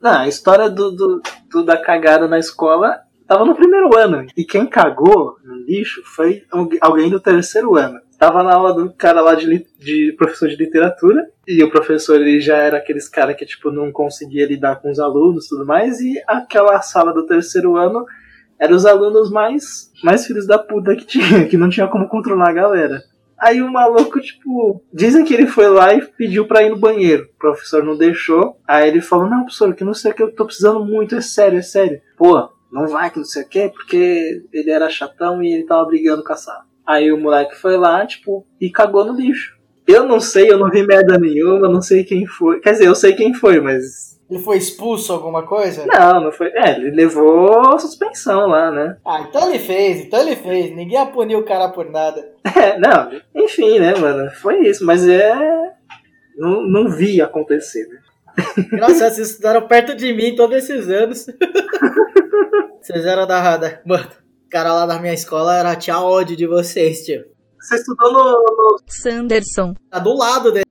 Não, 0.00 0.18
a 0.20 0.28
história 0.28 0.68
do, 0.70 0.90
do, 0.92 1.22
do- 1.50 1.64
da 1.64 1.76
cagada 1.76 2.28
na 2.28 2.38
escola 2.38 3.00
tava 3.26 3.44
no 3.44 3.54
primeiro 3.54 3.96
ano. 3.98 4.26
E 4.36 4.44
quem 4.44 4.66
cagou 4.66 5.36
no 5.44 5.54
lixo 5.64 6.02
foi 6.04 6.44
algu- 6.50 6.76
alguém 6.80 7.10
do 7.10 7.18
terceiro 7.18 7.76
ano. 7.76 7.98
Tava 8.18 8.42
na 8.42 8.54
aula 8.54 8.72
do 8.72 8.92
cara 8.94 9.20
lá 9.20 9.34
de, 9.34 9.66
de 9.78 10.14
professor 10.16 10.48
de 10.48 10.56
literatura. 10.56 11.26
E 11.46 11.62
o 11.62 11.70
professor 11.70 12.20
ele 12.20 12.40
já 12.40 12.56
era 12.56 12.76
aqueles 12.78 13.08
cara 13.08 13.34
que 13.34 13.44
tipo 13.44 13.70
não 13.70 13.90
conseguia 13.90 14.46
lidar 14.46 14.76
com 14.76 14.90
os 14.90 14.98
alunos 15.00 15.48
tudo 15.48 15.66
mais. 15.66 16.00
E 16.00 16.14
aquela 16.26 16.80
sala 16.82 17.12
do 17.12 17.26
terceiro 17.26 17.76
ano 17.76 18.04
eram 18.58 18.76
os 18.76 18.86
alunos 18.86 19.30
mais, 19.30 19.90
mais 20.04 20.26
filhos 20.26 20.46
da 20.46 20.58
puta 20.58 20.94
que 20.96 21.04
tinha, 21.04 21.46
que 21.48 21.56
não 21.56 21.68
tinha 21.68 21.88
como 21.88 22.08
controlar 22.08 22.50
a 22.50 22.54
galera. 22.54 23.02
Aí 23.38 23.62
o 23.62 23.70
maluco, 23.70 24.20
tipo, 24.20 24.82
dizem 24.92 25.24
que 25.24 25.34
ele 25.34 25.46
foi 25.46 25.68
lá 25.68 25.94
e 25.94 26.02
pediu 26.02 26.46
pra 26.46 26.62
ir 26.62 26.70
no 26.70 26.78
banheiro. 26.78 27.24
O 27.34 27.38
professor 27.38 27.82
não 27.82 27.96
deixou. 27.96 28.58
Aí 28.66 28.88
ele 28.88 29.00
falou: 29.00 29.28
Não, 29.28 29.42
professor, 29.42 29.74
que 29.74 29.84
não 29.84 29.94
sei 29.94 30.12
o 30.12 30.14
que, 30.14 30.22
eu 30.22 30.34
tô 30.34 30.46
precisando 30.46 30.84
muito, 30.84 31.14
é 31.14 31.20
sério, 31.20 31.58
é 31.58 31.62
sério. 31.62 32.00
Pô, 32.16 32.48
não 32.72 32.86
vai 32.86 33.10
que 33.10 33.18
não 33.18 33.24
sei 33.24 33.42
o 33.42 33.48
que, 33.48 33.68
porque 33.68 34.42
ele 34.52 34.70
era 34.70 34.88
chatão 34.88 35.42
e 35.42 35.52
ele 35.52 35.64
tava 35.64 35.84
brigando 35.86 36.24
com 36.24 36.32
a 36.32 36.36
sala. 36.36 36.64
Aí 36.86 37.12
o 37.12 37.18
moleque 37.18 37.56
foi 37.56 37.76
lá, 37.76 38.06
tipo, 38.06 38.46
e 38.60 38.70
cagou 38.70 39.04
no 39.04 39.14
lixo. 39.14 39.56
Eu 39.86 40.04
não 40.04 40.18
sei, 40.18 40.50
eu 40.50 40.58
não 40.58 40.70
vi 40.70 40.84
merda 40.84 41.18
nenhuma, 41.18 41.68
não 41.68 41.80
sei 41.80 42.04
quem 42.04 42.26
foi. 42.26 42.60
Quer 42.60 42.72
dizer, 42.72 42.86
eu 42.86 42.94
sei 42.94 43.14
quem 43.14 43.32
foi, 43.34 43.60
mas. 43.60 44.15
Ele 44.28 44.40
foi 44.40 44.56
expulso 44.56 45.12
alguma 45.12 45.46
coisa? 45.46 45.86
Não, 45.86 46.24
não 46.24 46.32
foi. 46.32 46.48
É, 46.48 46.72
ele 46.72 46.90
levou 46.90 47.78
suspensão 47.78 48.48
lá, 48.48 48.72
né? 48.72 48.96
Ah, 49.04 49.20
então 49.20 49.48
ele 49.48 49.58
fez, 49.60 50.00
então 50.00 50.20
ele 50.20 50.34
fez. 50.34 50.74
Ninguém 50.74 50.98
ia 50.98 51.06
punir 51.06 51.36
o 51.36 51.44
cara 51.44 51.68
por 51.68 51.90
nada. 51.90 52.34
É, 52.56 52.78
não, 52.78 53.10
enfim, 53.34 53.78
né, 53.78 53.94
mano? 53.96 54.30
Foi 54.30 54.66
isso, 54.66 54.84
mas 54.86 55.06
é. 55.06 55.34
Não, 56.38 56.62
não 56.62 56.88
vi 56.88 57.20
acontecer, 57.20 57.86
né? 57.86 57.98
Graças 58.72 59.02
a 59.02 59.10
vocês 59.10 59.30
estudaram 59.30 59.66
perto 59.66 59.94
de 59.94 60.12
mim 60.14 60.34
todos 60.34 60.56
esses 60.56 60.88
anos. 60.88 61.26
Vocês 62.80 63.04
eram 63.04 63.26
da. 63.26 63.56
da... 63.56 63.80
Mano, 63.84 64.06
o 64.46 64.48
cara 64.48 64.72
lá 64.72 64.86
da 64.86 65.00
minha 65.00 65.12
escola 65.12 65.56
era 65.56 65.74
tinha 65.74 66.00
ódio 66.00 66.36
de 66.36 66.46
vocês, 66.46 67.04
tio. 67.04 67.24
Você 67.58 67.74
estudou 67.74 68.12
no. 68.12 68.22
no... 68.22 68.78
Sanderson. 68.86 69.74
Tá 69.90 69.98
do 69.98 70.16
lado 70.16 70.52
dele. 70.52 70.65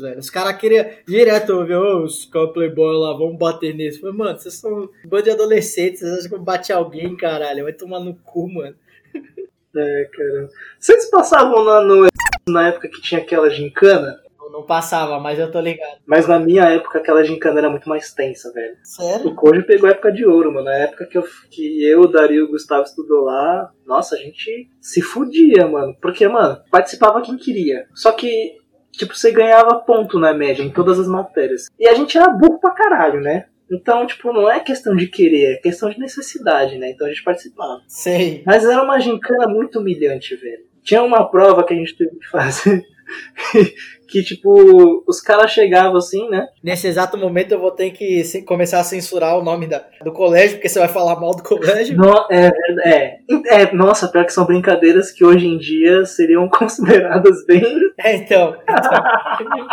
Velho. 0.00 0.18
Os 0.18 0.30
caras 0.30 0.56
queriam 0.56 0.86
direto 1.06 1.64
ver 1.64 1.76
"Ô, 1.76 2.04
os 2.04 2.24
caras 2.24 2.52
playboy 2.52 2.96
lá, 2.96 3.12
vamos 3.12 3.38
bater 3.38 3.74
nesse. 3.74 4.00
Falei, 4.00 4.16
mano, 4.16 4.38
vocês 4.38 4.54
são 4.54 4.84
um 4.84 4.88
bando 5.08 5.24
de 5.24 5.30
adolescentes, 5.30 6.00
vocês 6.00 6.12
acham 6.12 6.28
que 6.28 6.34
eu 6.34 6.42
bate 6.42 6.72
alguém, 6.72 7.16
caralho? 7.16 7.64
Vai 7.64 7.72
tomar 7.72 8.00
no 8.00 8.14
cu, 8.14 8.48
mano. 8.52 8.74
É, 9.76 10.08
caramba. 10.12 10.50
Vocês 10.78 11.10
passavam 11.10 11.60
lá 11.62 11.82
no. 11.82 12.06
Na 12.48 12.68
época 12.68 12.88
que 12.88 13.02
tinha 13.02 13.20
aquela 13.20 13.50
gincana? 13.50 14.20
Eu 14.40 14.50
não 14.50 14.62
passava, 14.62 15.18
mas 15.18 15.36
eu 15.36 15.50
tô 15.50 15.58
ligado. 15.60 15.98
Mas 16.06 16.28
na 16.28 16.38
minha 16.38 16.62
época 16.66 17.00
aquela 17.00 17.24
gincana 17.24 17.58
era 17.58 17.68
muito 17.68 17.88
mais 17.88 18.12
tensa, 18.14 18.52
velho. 18.52 18.76
Sério? 18.84 19.26
O 19.30 19.34
Koji 19.34 19.64
pegou 19.66 19.88
a 19.88 19.92
época 19.92 20.12
de 20.12 20.24
ouro, 20.24 20.52
mano. 20.52 20.66
Na 20.66 20.74
época 20.76 21.06
que 21.06 21.18
eu, 21.18 21.24
que 21.50 21.82
eu, 21.82 22.02
o 22.02 22.06
Dario 22.06 22.36
e 22.36 22.42
o 22.42 22.50
Gustavo 22.50 22.84
estudou 22.84 23.24
lá, 23.24 23.72
nossa, 23.84 24.14
a 24.14 24.18
gente 24.18 24.68
se 24.80 25.02
fudia, 25.02 25.66
mano. 25.66 25.96
Porque, 26.00 26.28
mano, 26.28 26.62
participava 26.70 27.20
quem 27.22 27.36
queria. 27.36 27.88
Só 27.94 28.12
que, 28.12 28.58
tipo, 28.96 29.14
você 29.14 29.30
ganhava 29.30 29.80
ponto 29.80 30.18
na 30.18 30.32
média 30.32 30.62
em 30.62 30.70
todas 30.70 30.98
as 30.98 31.08
matérias. 31.08 31.68
E 31.78 31.88
a 31.88 31.94
gente 31.94 32.16
era 32.16 32.28
burro 32.28 32.58
pra 32.58 32.70
caralho, 32.70 33.20
né? 33.20 33.46
Então, 33.70 34.06
tipo, 34.06 34.32
não 34.32 34.50
é 34.50 34.60
questão 34.60 34.94
de 34.94 35.06
querer, 35.06 35.54
é 35.54 35.56
questão 35.56 35.90
de 35.90 35.98
necessidade, 35.98 36.78
né? 36.78 36.90
Então 36.90 37.06
a 37.06 37.10
gente 37.10 37.24
participava. 37.24 37.82
Sei. 37.88 38.42
Mas 38.46 38.64
era 38.64 38.82
uma 38.82 38.98
gincana 38.98 39.48
muito 39.48 39.78
humilhante, 39.78 40.36
velho. 40.36 40.64
Tinha 40.82 41.02
uma 41.02 41.28
prova 41.28 41.64
que 41.64 41.72
a 41.72 41.76
gente 41.76 41.96
teve 41.96 42.16
que 42.16 42.28
fazer. 42.28 42.84
que, 44.08 44.22
tipo, 44.22 45.04
os 45.06 45.20
caras 45.20 45.50
chegavam 45.50 45.96
assim, 45.96 46.28
né? 46.28 46.46
Nesse 46.62 46.86
exato 46.86 47.16
momento 47.16 47.52
eu 47.52 47.60
vou 47.60 47.70
ter 47.70 47.90
que 47.90 48.22
começar 48.42 48.80
a 48.80 48.84
censurar 48.84 49.36
o 49.38 49.42
nome 49.42 49.66
da, 49.66 49.84
do 50.02 50.12
colégio, 50.12 50.56
porque 50.56 50.68
você 50.68 50.78
vai 50.78 50.88
falar 50.88 51.18
mal 51.18 51.34
do 51.34 51.42
colégio. 51.42 51.96
No- 51.96 52.26
é, 52.30 52.50
é, 52.84 53.20
é, 53.62 53.72
nossa, 53.72 54.08
pior 54.08 54.24
que 54.24 54.32
são 54.32 54.46
brincadeiras 54.46 55.10
que 55.10 55.24
hoje 55.24 55.46
em 55.46 55.58
dia 55.58 56.04
seriam 56.04 56.48
consideradas 56.50 57.44
bem. 57.46 57.62
É, 57.98 58.16
então. 58.16 58.54
então. 58.62 59.68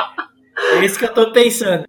É 0.73 0.85
isso 0.85 0.99
que 0.99 1.05
eu 1.05 1.13
tô 1.13 1.31
pensando. 1.31 1.85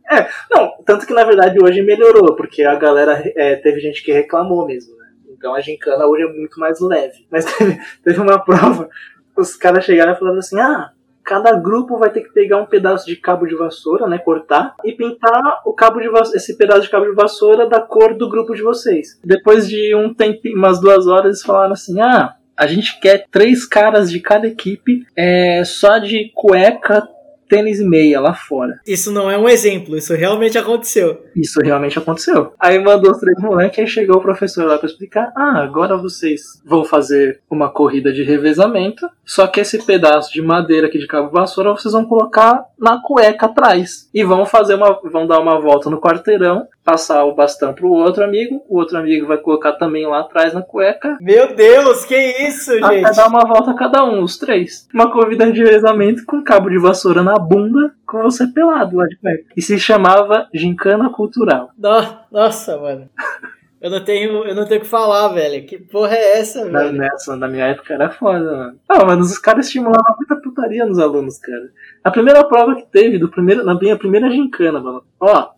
Não, 0.50 0.72
tanto 0.84 1.06
que 1.06 1.12
na 1.12 1.24
verdade 1.24 1.58
hoje 1.62 1.82
melhorou, 1.82 2.34
porque 2.34 2.62
a 2.62 2.74
galera 2.74 3.22
é, 3.36 3.56
teve 3.56 3.80
gente 3.80 4.02
que 4.02 4.12
reclamou 4.12 4.66
mesmo, 4.66 4.96
né? 4.96 5.06
Então 5.30 5.54
a 5.54 5.60
gincana 5.60 6.06
hoje 6.06 6.22
é 6.24 6.32
muito 6.32 6.58
mais 6.58 6.80
leve. 6.80 7.26
Mas 7.30 7.44
teve, 7.44 7.78
teve 8.02 8.20
uma 8.20 8.38
prova, 8.42 8.88
os 9.36 9.54
caras 9.56 9.84
chegaram 9.84 10.12
e 10.12 10.18
falaram 10.18 10.38
assim: 10.38 10.58
ah, 10.58 10.90
cada 11.24 11.52
grupo 11.52 11.96
vai 11.98 12.10
ter 12.10 12.22
que 12.22 12.32
pegar 12.32 12.58
um 12.58 12.66
pedaço 12.66 13.06
de 13.06 13.16
cabo 13.16 13.46
de 13.46 13.54
vassoura, 13.54 14.06
né? 14.06 14.18
Cortar, 14.18 14.74
e 14.84 14.92
pintar 14.92 15.62
o 15.64 15.72
cabo 15.72 16.00
de 16.00 16.08
esse 16.34 16.56
pedaço 16.56 16.82
de 16.82 16.90
cabo 16.90 17.06
de 17.06 17.14
vassoura 17.14 17.68
da 17.68 17.80
cor 17.80 18.14
do 18.14 18.28
grupo 18.28 18.54
de 18.54 18.62
vocês. 18.62 19.20
Depois 19.24 19.68
de 19.68 19.94
um 19.94 20.12
tempinho, 20.12 20.58
umas 20.58 20.80
duas 20.80 21.06
horas, 21.06 21.26
eles 21.26 21.42
falaram 21.42 21.72
assim: 21.72 22.00
ah. 22.00 22.36
A 22.54 22.66
gente 22.66 23.00
quer 23.00 23.26
três 23.30 23.66
caras 23.66 24.10
de 24.10 24.20
cada 24.20 24.46
equipe, 24.46 25.06
é, 25.16 25.64
só 25.64 25.96
de 25.96 26.30
cueca, 26.34 27.08
tênis 27.52 27.80
e 27.80 27.84
meia 27.84 28.18
lá 28.18 28.32
fora. 28.32 28.80
Isso 28.86 29.12
não 29.12 29.30
é 29.30 29.36
um 29.36 29.46
exemplo, 29.46 29.94
isso 29.98 30.14
realmente 30.14 30.56
aconteceu. 30.56 31.22
Isso 31.36 31.60
realmente 31.60 31.98
aconteceu. 31.98 32.54
Aí 32.58 32.78
mandou 32.78 33.10
os 33.10 33.18
três 33.18 33.38
moleques, 33.38 33.78
aí 33.78 33.86
chegou 33.86 34.16
o 34.16 34.22
professor 34.22 34.64
lá 34.64 34.78
pra 34.78 34.88
explicar: 34.88 35.30
Ah, 35.36 35.62
agora 35.62 35.98
vocês 35.98 36.40
vão 36.64 36.82
fazer 36.82 37.42
uma 37.50 37.70
corrida 37.70 38.10
de 38.10 38.22
revezamento, 38.22 39.06
só 39.22 39.46
que 39.46 39.60
esse 39.60 39.84
pedaço 39.84 40.32
de 40.32 40.40
madeira 40.40 40.86
aqui 40.86 40.98
de 40.98 41.06
cabo 41.06 41.30
vassoura 41.30 41.72
vocês 41.72 41.92
vão 41.92 42.06
colocar 42.06 42.64
na 42.82 43.00
cueca 43.00 43.46
atrás. 43.46 44.10
E 44.12 44.24
vão 44.24 44.44
fazer 44.44 44.74
uma. 44.74 44.98
vão 45.04 45.26
dar 45.26 45.38
uma 45.40 45.60
volta 45.60 45.88
no 45.88 46.00
quarteirão, 46.00 46.66
passar 46.84 47.24
o 47.24 47.34
bastão 47.34 47.72
pro 47.72 47.88
outro 47.88 48.24
amigo, 48.24 48.62
o 48.68 48.76
outro 48.78 48.98
amigo 48.98 49.26
vai 49.26 49.38
colocar 49.38 49.72
também 49.74 50.06
lá 50.06 50.20
atrás 50.20 50.52
na 50.52 50.60
cueca. 50.62 51.16
Meu 51.20 51.54
Deus, 51.54 52.04
que 52.04 52.16
isso, 52.16 52.72
Até 52.84 53.00
gente? 53.02 53.16
dar 53.16 53.28
uma 53.28 53.44
volta 53.46 53.72
cada 53.74 54.04
um, 54.04 54.22
os 54.22 54.36
três. 54.36 54.88
Uma 54.92 55.10
corrida 55.10 55.50
de 55.52 55.62
revezamento 55.62 56.24
com 56.26 56.42
cabo 56.42 56.68
de 56.68 56.78
vassoura 56.78 57.22
na 57.22 57.34
bunda, 57.34 57.92
com 58.06 58.22
você 58.22 58.46
pelado 58.48 58.96
lá 58.96 59.06
de 59.06 59.16
cueca. 59.16 59.44
E 59.56 59.62
se 59.62 59.78
chamava 59.78 60.48
Gincana 60.52 61.08
Cultural. 61.10 61.70
No- 61.78 62.16
Nossa, 62.32 62.76
mano. 62.78 63.08
Eu 63.80 63.90
não 63.90 64.04
tenho, 64.04 64.44
eu 64.44 64.54
não 64.54 64.64
tenho 64.64 64.80
o 64.80 64.84
que 64.84 64.88
falar, 64.88 65.26
velho. 65.28 65.66
Que 65.66 65.76
porra 65.76 66.14
é 66.14 66.38
essa, 66.38 66.64
velho? 66.68 66.92
nessa, 66.92 67.34
na 67.34 67.48
minha 67.48 67.66
época 67.66 67.92
era 67.92 68.10
foda, 68.10 68.38
mano. 68.56 68.78
Ah, 68.88 69.04
mas 69.04 69.18
os 69.32 69.38
caras 69.38 69.66
estimulavam 69.66 70.14
muita 70.16 70.36
putaria 70.62 70.86
nos 70.86 70.98
alunos, 70.98 71.38
cara. 71.38 71.70
A 72.04 72.10
primeira 72.10 72.44
prova 72.44 72.76
que 72.76 72.86
teve, 72.86 73.18
do 73.18 73.28
primeiro, 73.28 73.64
na 73.64 73.74
minha 73.74 73.96
primeira 73.96 74.30
gincana, 74.30 74.80
mano. 74.80 75.02
Ó, 75.20 75.48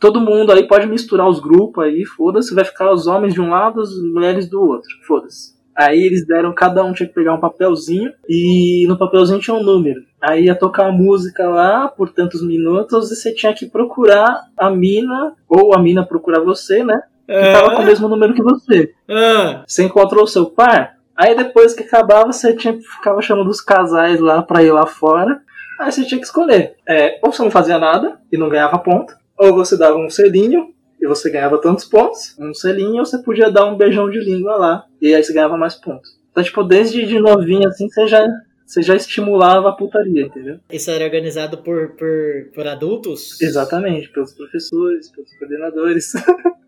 todo 0.00 0.20
mundo 0.20 0.52
aí 0.52 0.66
pode 0.66 0.86
misturar 0.86 1.28
os 1.28 1.38
grupos 1.38 1.84
aí, 1.84 2.04
foda-se, 2.04 2.54
vai 2.54 2.64
ficar 2.64 2.90
os 2.92 3.06
homens 3.06 3.34
de 3.34 3.40
um 3.40 3.50
lado, 3.50 3.80
as 3.80 3.90
mulheres 4.12 4.48
do 4.48 4.60
outro, 4.60 4.88
foda-se. 5.06 5.54
Aí 5.76 6.00
eles 6.00 6.24
deram, 6.24 6.54
cada 6.54 6.84
um 6.84 6.92
tinha 6.92 7.08
que 7.08 7.14
pegar 7.14 7.34
um 7.34 7.40
papelzinho, 7.40 8.12
e 8.28 8.86
no 8.86 8.96
papelzinho 8.96 9.40
tinha 9.40 9.56
um 9.56 9.62
número. 9.62 10.00
Aí 10.20 10.44
ia 10.44 10.54
tocar 10.54 10.86
a 10.86 10.92
música 10.92 11.48
lá 11.48 11.88
por 11.88 12.10
tantos 12.10 12.46
minutos, 12.46 13.10
e 13.10 13.16
você 13.16 13.34
tinha 13.34 13.52
que 13.52 13.66
procurar 13.66 14.44
a 14.56 14.70
mina, 14.70 15.32
ou 15.48 15.74
a 15.74 15.82
mina 15.82 16.06
procurar 16.06 16.40
você, 16.40 16.84
né? 16.84 17.02
Que 17.26 17.52
tava 17.52 17.74
com 17.74 17.82
o 17.82 17.86
mesmo 17.86 18.06
número 18.06 18.34
que 18.34 18.42
você 18.42 18.92
Ah, 19.08 19.64
você 19.66 19.84
encontrou 19.84 20.24
o 20.24 20.28
seu 20.28 20.44
par, 20.44 20.93
aí 21.16 21.36
depois 21.36 21.74
que 21.74 21.82
acabava, 21.82 22.32
você 22.32 22.54
tinha, 22.54 22.78
ficava 22.80 23.20
chamando 23.22 23.48
os 23.48 23.60
casais 23.60 24.20
lá 24.20 24.42
pra 24.42 24.62
ir 24.62 24.72
lá 24.72 24.86
fora. 24.86 25.40
Aí 25.80 25.90
você 25.90 26.04
tinha 26.04 26.20
que 26.20 26.26
escolher. 26.26 26.76
É, 26.88 27.18
ou 27.22 27.32
você 27.32 27.42
não 27.42 27.50
fazia 27.50 27.78
nada 27.78 28.20
e 28.30 28.36
não 28.36 28.48
ganhava 28.48 28.78
ponto, 28.78 29.14
ou 29.38 29.54
você 29.54 29.76
dava 29.76 29.96
um 29.96 30.08
selinho 30.08 30.72
e 31.00 31.06
você 31.06 31.30
ganhava 31.30 31.60
tantos 31.60 31.84
pontos, 31.84 32.34
um 32.38 32.54
selinho, 32.54 33.00
ou 33.00 33.06
você 33.06 33.18
podia 33.18 33.50
dar 33.50 33.66
um 33.66 33.76
beijão 33.76 34.08
de 34.08 34.18
língua 34.18 34.56
lá, 34.56 34.84
e 35.00 35.14
aí 35.14 35.22
você 35.22 35.34
ganhava 35.34 35.56
mais 35.56 35.74
pontos. 35.74 36.18
Então, 36.30 36.42
tipo, 36.42 36.64
desde 36.64 37.04
de 37.04 37.20
novinho 37.20 37.68
assim, 37.68 37.88
você 37.88 38.06
já, 38.06 38.26
você 38.64 38.82
já 38.82 38.96
estimulava 38.96 39.68
a 39.68 39.72
putaria, 39.72 40.22
entendeu? 40.22 40.58
isso 40.70 40.90
era 40.90 41.04
organizado 41.04 41.58
por, 41.58 41.90
por, 41.90 42.50
por 42.54 42.66
adultos? 42.66 43.40
Exatamente, 43.40 44.08
pelos 44.10 44.32
professores, 44.32 45.10
pelos 45.10 45.36
coordenadores. 45.38 46.12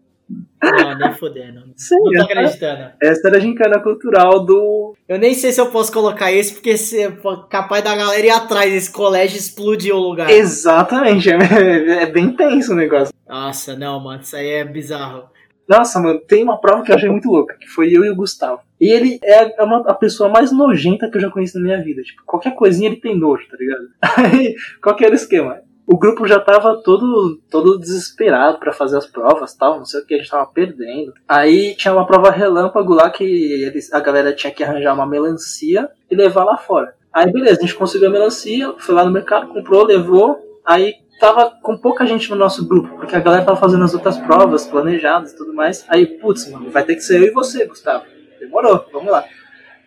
Não, 0.62 0.98
nem 0.98 1.12
fodendo. 1.14 1.62
Sim, 1.76 1.94
Não 1.96 2.04
tô 2.04 2.16
essa, 2.16 2.24
acreditando. 2.24 2.92
essa 3.00 3.28
era 3.28 3.36
a 3.36 3.40
gincana 3.40 3.80
cultural 3.80 4.44
do, 4.44 4.94
Eu 5.08 5.18
nem 5.18 5.34
sei 5.34 5.52
se 5.52 5.60
eu 5.60 5.70
posso 5.70 5.92
colocar 5.92 6.32
esse, 6.32 6.54
porque 6.54 6.76
se, 6.76 7.02
é 7.02 7.12
capaz 7.48 7.84
da 7.84 7.94
galera 7.94 8.26
ir 8.26 8.30
atrás 8.30 8.72
desse 8.72 8.90
colégio 8.90 9.38
explodir 9.38 9.94
o 9.94 9.98
lugar. 9.98 10.28
Exatamente, 10.30 11.30
é, 11.30 12.02
é 12.02 12.06
bem 12.06 12.32
tenso 12.32 12.72
o 12.72 12.76
negócio. 12.76 13.14
Nossa, 13.28 13.76
não, 13.76 14.00
mano, 14.00 14.22
isso 14.22 14.34
aí 14.34 14.48
é 14.48 14.64
bizarro. 14.64 15.24
Nossa, 15.68 16.00
mano, 16.00 16.20
tem 16.20 16.44
uma 16.44 16.60
prova 16.60 16.82
que 16.82 16.92
eu 16.92 16.96
achei 16.96 17.08
muito 17.08 17.28
louca, 17.28 17.56
que 17.58 17.66
foi 17.66 17.90
eu 17.92 18.04
e 18.04 18.10
o 18.10 18.14
Gustavo. 18.14 18.60
E 18.80 18.88
ele 18.88 19.18
é 19.22 19.62
uma, 19.62 19.78
a 19.88 19.94
pessoa 19.94 20.28
mais 20.28 20.52
nojenta 20.52 21.10
que 21.10 21.16
eu 21.16 21.20
já 21.20 21.30
conheci 21.30 21.56
na 21.56 21.64
minha 21.64 21.82
vida. 21.82 22.02
Tipo, 22.02 22.22
qualquer 22.24 22.54
coisinha 22.54 22.88
ele 22.88 23.00
tem 23.00 23.18
nojo, 23.18 23.48
tá 23.48 23.56
ligado? 23.58 23.88
Aí, 24.36 24.54
qual 24.80 24.94
que 24.94 25.04
era 25.04 25.12
o 25.12 25.16
esquema? 25.16 25.60
O 25.86 25.96
grupo 25.96 26.26
já 26.26 26.40
tava 26.40 26.82
todo, 26.82 27.40
todo 27.48 27.78
desesperado 27.78 28.58
pra 28.58 28.72
fazer 28.72 28.98
as 28.98 29.06
provas 29.06 29.54
tal, 29.54 29.78
não 29.78 29.84
sei 29.84 30.00
o 30.00 30.04
que, 30.04 30.14
a 30.14 30.18
gente 30.18 30.30
tava 30.30 30.46
perdendo. 30.46 31.14
Aí 31.28 31.76
tinha 31.76 31.94
uma 31.94 32.04
prova 32.04 32.28
relâmpago 32.30 32.92
lá 32.92 33.08
que 33.08 33.24
eles, 33.24 33.92
a 33.92 34.00
galera 34.00 34.32
tinha 34.32 34.52
que 34.52 34.64
arranjar 34.64 34.94
uma 34.94 35.06
melancia 35.06 35.88
e 36.10 36.16
levar 36.16 36.42
lá 36.42 36.56
fora. 36.56 36.94
Aí 37.12 37.30
beleza, 37.32 37.58
a 37.58 37.60
gente 37.62 37.76
conseguiu 37.76 38.08
a 38.08 38.12
melancia, 38.12 38.74
foi 38.78 38.94
lá 38.96 39.04
no 39.04 39.12
mercado, 39.12 39.46
comprou, 39.46 39.84
levou, 39.84 40.38
aí 40.64 40.94
tava 41.20 41.52
com 41.62 41.78
pouca 41.78 42.04
gente 42.04 42.28
no 42.30 42.36
nosso 42.36 42.66
grupo, 42.66 42.96
porque 42.96 43.14
a 43.14 43.20
galera 43.20 43.44
tava 43.44 43.56
fazendo 43.56 43.84
as 43.84 43.94
outras 43.94 44.18
provas 44.18 44.66
planejadas 44.66 45.32
e 45.32 45.36
tudo 45.36 45.54
mais. 45.54 45.84
Aí, 45.88 46.04
putz, 46.04 46.50
mano, 46.50 46.68
vai 46.68 46.82
ter 46.82 46.96
que 46.96 47.00
ser 47.00 47.20
eu 47.20 47.28
e 47.28 47.30
você, 47.30 47.64
Gustavo. 47.64 48.04
Demorou, 48.40 48.84
vamos 48.92 49.10
lá. 49.10 49.24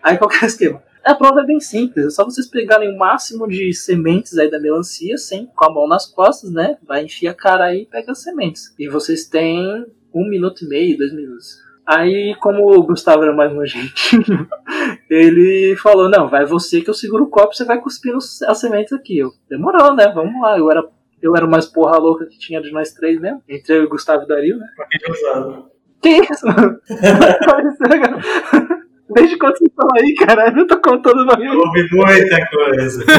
Aí 0.01 0.17
qual 0.17 0.29
que 0.29 0.37
é 0.37 0.43
o 0.43 0.45
esquema? 0.47 0.81
A 1.09 1.15
prova 1.15 1.41
é 1.41 1.43
bem 1.43 1.59
simples, 1.59 2.05
é 2.05 2.09
só 2.11 2.23
vocês 2.23 2.45
pegarem 2.45 2.93
o 2.93 2.95
máximo 2.95 3.47
de 3.47 3.73
sementes 3.73 4.37
aí 4.37 4.47
da 4.47 4.59
melancia, 4.59 5.17
sem, 5.17 5.47
com 5.47 5.65
a 5.65 5.73
mão 5.73 5.87
nas 5.87 6.05
costas, 6.05 6.51
né? 6.51 6.77
Vai 6.87 7.03
enfiar 7.03 7.31
a 7.31 7.33
cara 7.33 7.63
aí 7.63 7.81
e 7.81 7.85
pega 7.87 8.11
as 8.11 8.21
sementes. 8.21 8.75
E 8.77 8.87
vocês 8.87 9.25
têm 9.25 9.87
um 10.13 10.29
minuto 10.29 10.63
e 10.63 10.67
meio, 10.67 10.99
dois 10.99 11.11
minutos. 11.11 11.57
Aí, 11.83 12.35
como 12.39 12.71
o 12.71 12.83
Gustavo 12.83 13.23
era 13.23 13.33
mais 13.33 13.51
nojentinho, 13.51 14.47
ele 15.09 15.75
falou, 15.77 16.07
não, 16.07 16.29
vai 16.29 16.45
você 16.45 16.79
que 16.79 16.91
eu 16.91 16.93
seguro 16.93 17.23
o 17.23 17.29
copo, 17.29 17.55
você 17.55 17.65
vai 17.65 17.81
cuspir 17.81 18.13
as 18.15 18.59
sementes 18.59 18.93
aqui. 18.93 19.17
Eu, 19.17 19.31
demorou, 19.49 19.95
né? 19.95 20.11
Vamos 20.13 20.39
lá. 20.39 20.59
Eu 20.59 20.69
era, 20.69 20.87
eu 21.19 21.35
era 21.35 21.47
mais 21.47 21.65
porra 21.65 21.97
louca 21.97 22.27
que 22.27 22.37
tinha 22.37 22.61
de 22.61 22.71
nós 22.71 22.93
três 22.93 23.19
mesmo. 23.19 23.41
Entre 23.49 23.75
eu 23.75 23.81
e 23.81 23.85
o 23.87 23.89
Gustavo 23.89 24.21
e 24.21 24.25
o 24.25 24.27
Dario, 24.27 24.59
né? 24.59 24.67
Que 26.03 26.21
isso? 26.31 26.45
Desde 29.11 29.37
quando 29.37 29.57
vocês 29.57 29.69
estão 29.69 29.87
aí, 29.97 30.13
caralho? 30.15 30.59
Eu 30.59 30.67
tô 30.67 30.79
contando 30.81 31.21
o 31.21 31.25
bagulho. 31.25 31.59
Houve 31.59 31.87
muita 31.91 32.47
coisa. 32.47 33.03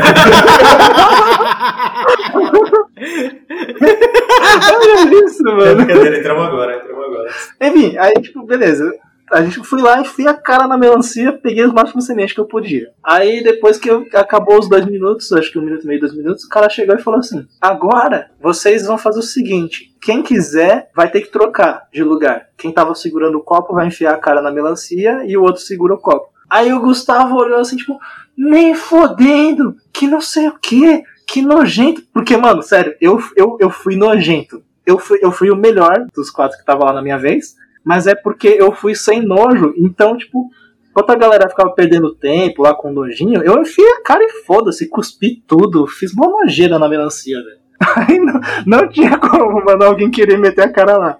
Olha 4.72 5.24
isso, 5.24 5.48
É 5.48 5.52
mano. 5.54 5.76
brincadeira, 5.76 6.18
entramos 6.18 6.46
agora, 6.46 6.76
entramos 6.76 7.04
agora. 7.04 7.30
Enfim, 7.60 7.96
aí, 7.98 8.12
tipo, 8.14 8.44
beleza. 8.44 8.92
A 9.30 9.42
gente 9.42 9.62
fui 9.64 9.80
lá, 9.80 10.00
enfiei 10.00 10.26
a 10.26 10.34
cara 10.34 10.66
na 10.66 10.76
melancia, 10.76 11.32
peguei 11.32 11.64
os 11.64 11.72
máximos 11.72 12.06
sementes 12.06 12.34
que 12.34 12.40
eu 12.40 12.46
podia. 12.46 12.90
Aí, 13.02 13.42
depois 13.42 13.78
que 13.78 13.88
eu, 13.88 14.06
acabou 14.14 14.58
os 14.58 14.68
dois 14.68 14.84
minutos, 14.84 15.32
acho 15.32 15.52
que 15.52 15.58
um 15.58 15.62
minuto 15.62 15.84
e 15.84 15.86
meio, 15.86 16.00
dois 16.00 16.14
minutos, 16.14 16.44
o 16.44 16.48
cara 16.48 16.68
chegou 16.68 16.96
e 16.96 17.02
falou 17.02 17.20
assim: 17.20 17.46
Agora, 17.60 18.30
vocês 18.40 18.86
vão 18.86 18.98
fazer 18.98 19.20
o 19.20 19.22
seguinte: 19.22 19.94
quem 20.00 20.22
quiser 20.22 20.90
vai 20.94 21.10
ter 21.10 21.20
que 21.20 21.30
trocar 21.30 21.86
de 21.92 22.02
lugar. 22.02 22.48
Quem 22.56 22.72
tava 22.72 22.94
segurando 22.94 23.38
o 23.38 23.42
copo 23.42 23.74
vai 23.74 23.86
enfiar 23.86 24.14
a 24.14 24.18
cara 24.18 24.42
na 24.42 24.50
melancia 24.50 25.22
e 25.24 25.36
o 25.36 25.42
outro 25.42 25.62
segura 25.62 25.94
o 25.94 25.98
copo. 25.98 26.30
Aí 26.50 26.72
o 26.72 26.80
Gustavo 26.80 27.36
olhou 27.36 27.60
assim, 27.60 27.76
tipo, 27.76 27.96
nem 28.36 28.74
fodendo, 28.74 29.76
que 29.92 30.08
não 30.08 30.20
sei 30.20 30.48
o 30.48 30.58
que, 30.58 31.04
que 31.26 31.40
nojento. 31.40 32.02
Porque, 32.12 32.36
mano, 32.36 32.62
sério, 32.62 32.96
eu, 33.00 33.22
eu, 33.36 33.56
eu 33.60 33.70
fui 33.70 33.94
nojento. 33.94 34.62
Eu 34.84 34.98
fui, 34.98 35.20
eu 35.22 35.30
fui 35.30 35.50
o 35.50 35.56
melhor 35.56 36.06
dos 36.12 36.30
quatro 36.30 36.58
que 36.58 36.64
tava 36.64 36.84
lá 36.84 36.92
na 36.92 37.02
minha 37.02 37.18
vez, 37.18 37.54
mas 37.84 38.06
é 38.06 38.14
porque 38.14 38.48
eu 38.48 38.72
fui 38.72 38.94
sem 38.94 39.22
nojo. 39.22 39.74
Então, 39.76 40.16
tipo, 40.16 40.50
enquanto 40.90 41.10
a 41.10 41.16
galera 41.16 41.48
ficava 41.48 41.70
perdendo 41.70 42.14
tempo 42.14 42.62
lá 42.62 42.74
com 42.74 42.92
nojinho, 42.92 43.42
eu 43.42 43.60
enfiei 43.60 43.88
a 43.92 44.02
cara 44.02 44.24
e 44.24 44.44
foda-se, 44.44 44.88
cuspi 44.88 45.42
tudo, 45.46 45.86
fiz 45.86 46.12
uma 46.12 46.28
nojeira 46.28 46.78
na 46.78 46.88
melancia, 46.88 47.36
velho. 47.36 47.60
Aí 47.96 48.18
não, 48.18 48.40
não 48.66 48.88
tinha 48.88 49.16
como, 49.18 49.64
mano, 49.64 49.84
alguém 49.84 50.10
querer 50.10 50.38
meter 50.38 50.62
a 50.62 50.72
cara 50.72 50.98
lá. 50.98 51.18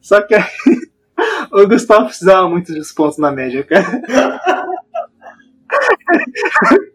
Só 0.00 0.20
que 0.22 0.34
aí 0.34 0.42
o 1.52 1.66
Gustavo 1.66 2.06
precisava 2.06 2.48
muito 2.48 2.72
dos 2.72 2.92
pontos 2.92 3.18
na 3.18 3.30
média, 3.30 3.62
cara. 3.64 3.84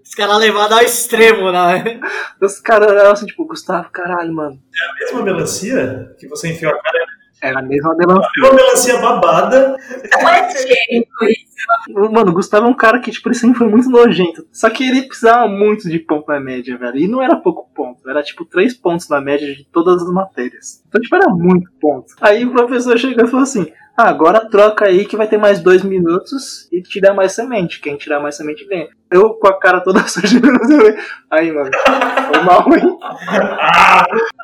Os 0.04 0.14
caras 0.14 0.38
levaram 0.38 0.78
ao 0.78 0.84
extremo, 0.84 1.52
né? 1.52 2.00
Os 2.42 2.60
caras 2.60 2.92
olhavam 2.92 3.12
assim, 3.12 3.26
tipo, 3.26 3.46
Gustavo, 3.46 3.90
caralho, 3.92 4.34
mano. 4.34 4.58
A 4.58 5.00
mesma 5.00 5.24
melancia 5.24 6.16
que 6.20 6.28
você 6.28 6.50
enfiou 6.50 6.72
a 6.72 6.82
cara, 6.82 7.06
Era 7.42 7.60
a 7.60 7.62
mesma 7.62 7.96
melancia. 7.96 8.30
é 8.38 8.48
uma 8.48 8.54
melancia 8.54 9.00
babada. 9.00 9.78
Não 10.22 10.30
é 10.30 10.50
isso. 10.52 12.12
Mano, 12.12 12.32
o 12.32 12.34
Gustavo 12.34 12.66
é 12.66 12.70
um 12.70 12.74
cara 12.74 13.00
que, 13.00 13.12
tipo, 13.12 13.28
ele 13.28 13.36
sempre 13.36 13.58
foi 13.58 13.68
muito 13.68 13.90
nojento. 13.90 14.48
Só 14.52 14.70
que 14.70 14.88
ele 14.88 15.04
precisava 15.04 15.48
muito 15.48 15.90
de 15.90 16.00
ponto 16.00 16.28
na 16.28 16.40
média, 16.40 16.78
velho. 16.78 16.98
E 16.98 17.08
não 17.08 17.22
era 17.22 17.36
pouco 17.36 17.70
ponto. 17.74 18.10
Era, 18.10 18.24
tipo, 18.24 18.46
três 18.46 18.74
pontos 18.74 19.10
na 19.10 19.22
média 19.22 19.54
de 19.54 19.66
todas 19.66 20.02
as 20.02 20.12
matérias. 20.12 20.84
Então, 20.88 21.02
tipo, 21.02 21.16
era 21.16 21.30
muito 21.30 21.70
ponto. 21.80 22.08
Aí 22.22 22.46
o 22.46 22.52
professor 22.52 22.98
chegou 22.98 23.26
e 23.26 23.28
falou 23.28 23.44
assim: 23.44 23.72
ah, 23.98 24.10
agora 24.10 24.48
troca 24.48 24.86
aí 24.86 25.06
que 25.06 25.18
vai 25.18 25.28
ter 25.28 25.38
mais 25.38 25.60
dois 25.60 25.82
minutos 25.82 26.68
e 26.72 26.84
tirar 26.84 27.16
mais 27.16 27.32
semente. 27.32 27.82
Quem 27.82 27.98
tirar 27.98 28.20
mais 28.20 28.36
semente 28.36 28.64
ganha. 28.68 28.88
Eu 29.10 29.34
com 29.34 29.48
a 29.48 29.60
cara 29.60 29.82
toda 29.82 30.06
suja. 30.08 30.40
Aí, 31.32 31.52
mano, 31.52 31.72
foi 32.28 32.44
mal, 32.44 32.64
hein? 32.76 33.00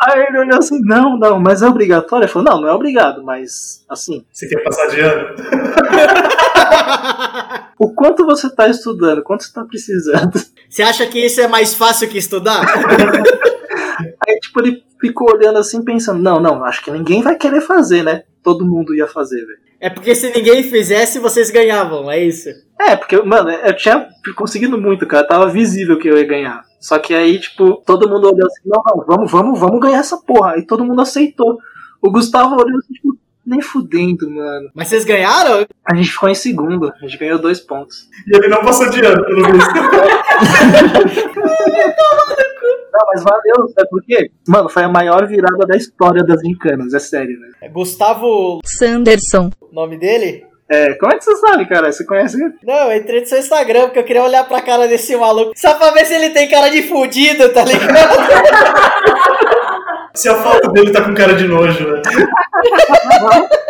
Aí 0.01 0.23
ele 0.23 0.39
olhou 0.39 0.57
assim: 0.57 0.79
não, 0.81 1.19
não, 1.19 1.39
mas 1.39 1.61
é 1.61 1.67
obrigatório? 1.67 2.25
Ele 2.25 2.31
falou: 2.31 2.49
não, 2.49 2.61
não 2.61 2.67
é 2.67 2.73
obrigado, 2.73 3.23
mas 3.23 3.85
assim. 3.87 4.25
Você 4.31 4.47
quer 4.47 4.63
passar 4.63 4.87
de 4.87 4.99
ano? 4.99 5.35
O 7.79 7.93
quanto 7.93 8.25
você 8.25 8.49
tá 8.49 8.67
estudando? 8.69 9.23
Quanto 9.23 9.43
você 9.43 9.51
tá 9.51 9.65
precisando? 9.65 10.39
Você 10.69 10.81
acha 10.81 11.05
que 11.05 11.19
isso 11.19 11.41
é 11.41 11.47
mais 11.47 11.73
fácil 11.73 12.07
que 12.07 12.17
estudar? 12.17 12.61
Aí, 14.25 14.39
tipo, 14.39 14.61
ele 14.61 14.83
ficou 15.01 15.29
olhando 15.29 15.59
assim, 15.59 15.83
pensando: 15.83 16.21
não, 16.21 16.39
não, 16.39 16.63
acho 16.63 16.81
que 16.81 16.91
ninguém 16.91 17.21
vai 17.21 17.35
querer 17.35 17.59
fazer, 17.59 18.03
né? 18.03 18.23
Todo 18.43 18.65
mundo 18.65 18.93
ia 18.93 19.07
fazer, 19.07 19.45
velho. 19.45 19.59
É 19.79 19.89
porque 19.89 20.15
se 20.15 20.33
ninguém 20.33 20.63
fizesse, 20.63 21.19
vocês 21.19 21.49
ganhavam, 21.49 22.09
é 22.09 22.23
isso? 22.23 22.49
É, 22.79 22.95
porque, 22.95 23.21
mano, 23.21 23.49
eu 23.49 23.75
tinha 23.75 24.07
conseguido 24.35 24.77
muito, 24.77 25.07
cara. 25.07 25.27
Tava 25.27 25.49
visível 25.49 25.97
que 25.97 26.07
eu 26.07 26.17
ia 26.17 26.25
ganhar. 26.25 26.63
Só 26.79 26.99
que 26.99 27.13
aí, 27.13 27.39
tipo, 27.39 27.81
todo 27.85 28.09
mundo 28.09 28.31
olhou 28.31 28.45
assim: 28.45 28.61
não, 28.65 28.81
não, 28.85 29.05
vamos, 29.05 29.31
vamos, 29.31 29.59
vamos 29.59 29.79
ganhar 29.79 29.99
essa 29.99 30.17
porra. 30.17 30.53
Aí 30.53 30.65
todo 30.65 30.85
mundo 30.85 31.01
aceitou. 31.01 31.57
O 32.01 32.11
Gustavo 32.11 32.55
olhou 32.55 32.77
assim, 32.77 32.93
tipo, 32.93 33.17
nem 33.45 33.61
fudendo, 33.61 34.29
mano. 34.29 34.69
Mas 34.73 34.89
vocês 34.89 35.05
ganharam? 35.05 35.65
A 35.85 35.95
gente 35.95 36.11
ficou 36.11 36.29
em 36.29 36.35
segundo, 36.35 36.89
a 36.89 37.05
gente 37.05 37.17
ganhou 37.17 37.39
dois 37.39 37.59
pontos. 37.59 38.07
E 38.27 38.35
ele 38.35 38.47
não 38.47 38.61
passou 38.61 38.89
de 38.89 39.01
ano, 39.01 39.25
pelo 39.25 39.51
visto. 39.51 39.73
Não, 42.93 43.07
mas 43.07 43.23
valeu, 43.23 43.67
sabe 43.73 43.89
por 43.89 44.03
quê? 44.05 44.29
Mano, 44.47 44.69
foi 44.69 44.83
a 44.83 44.89
maior 44.89 45.25
virada 45.27 45.65
da 45.65 45.75
história 45.75 46.23
das 46.23 46.39
gincanas, 46.41 46.93
é 46.93 46.99
sério, 46.99 47.39
né? 47.39 47.47
É 47.61 47.69
Gustavo, 47.69 48.59
Sanderson. 48.63 49.49
o 49.59 49.73
nome 49.73 49.97
dele? 49.97 50.45
É, 50.69 50.93
como 50.93 51.11
é 51.11 51.17
que 51.17 51.23
você 51.25 51.35
sabe, 51.37 51.67
cara? 51.67 51.91
Você 51.91 52.05
conhece 52.05 52.41
ele? 52.41 52.53
Não, 52.63 52.91
eu 52.91 52.97
entrei 52.97 53.21
no 53.21 53.25
seu 53.27 53.39
Instagram 53.39 53.85
porque 53.85 53.99
eu 53.99 54.03
queria 54.03 54.23
olhar 54.23 54.47
pra 54.47 54.61
cara 54.61 54.87
desse 54.87 55.15
maluco. 55.15 55.51
Só 55.55 55.73
pra 55.75 55.91
ver 55.91 56.05
se 56.05 56.13
ele 56.13 56.29
tem 56.29 56.47
cara 56.49 56.69
de 56.69 56.83
fudido, 56.83 57.49
tá 57.49 57.65
ligado? 57.65 57.87
Se 60.15 60.29
a 60.29 60.35
foto 60.35 60.71
dele 60.71 60.91
tá 60.91 61.03
com 61.03 61.13
cara 61.15 61.33
de 61.33 61.47
nojo, 61.47 61.87
né? 61.91 62.01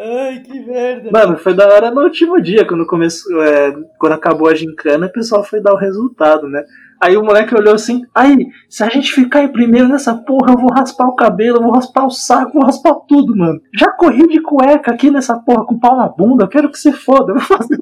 Ai, 0.00 0.38
que 0.40 0.60
merda. 0.60 1.10
Mano, 1.10 1.38
foi 1.38 1.54
da 1.54 1.66
hora 1.66 1.90
no 1.90 2.02
último 2.02 2.40
dia, 2.40 2.66
quando 2.66 2.86
começou, 2.86 3.42
é, 3.42 3.74
quando 3.98 4.12
acabou 4.12 4.48
a 4.48 4.54
gincana, 4.54 5.06
o 5.06 5.12
pessoal 5.12 5.42
foi 5.42 5.60
dar 5.60 5.72
o 5.72 5.76
resultado, 5.78 6.48
né? 6.48 6.62
Aí 7.00 7.16
o 7.16 7.22
moleque 7.22 7.54
olhou 7.54 7.74
assim, 7.74 8.02
aí, 8.14 8.36
se 8.68 8.82
a 8.82 8.88
gente 8.88 9.12
ficar 9.12 9.42
em 9.42 9.52
primeiro 9.52 9.88
nessa 9.88 10.14
porra, 10.14 10.52
eu 10.52 10.58
vou 10.58 10.72
raspar 10.72 11.06
o 11.06 11.14
cabelo, 11.14 11.58
eu 11.58 11.62
vou 11.62 11.72
raspar 11.72 12.04
o 12.04 12.10
saco, 12.10 12.54
vou 12.54 12.64
raspar 12.64 12.94
tudo, 13.06 13.36
mano. 13.36 13.60
Já 13.78 13.90
corri 13.92 14.26
de 14.26 14.40
cueca 14.42 14.90
aqui 14.90 15.10
nessa 15.10 15.38
porra 15.38 15.64
com 15.64 15.78
pau 15.78 15.96
na 15.96 16.08
bunda, 16.08 16.44
eu 16.44 16.48
quero 16.48 16.70
que 16.70 16.78
você 16.78 16.92
foda, 16.92 17.32
eu 17.32 17.36
vou 17.38 17.58
fazer 17.58 17.78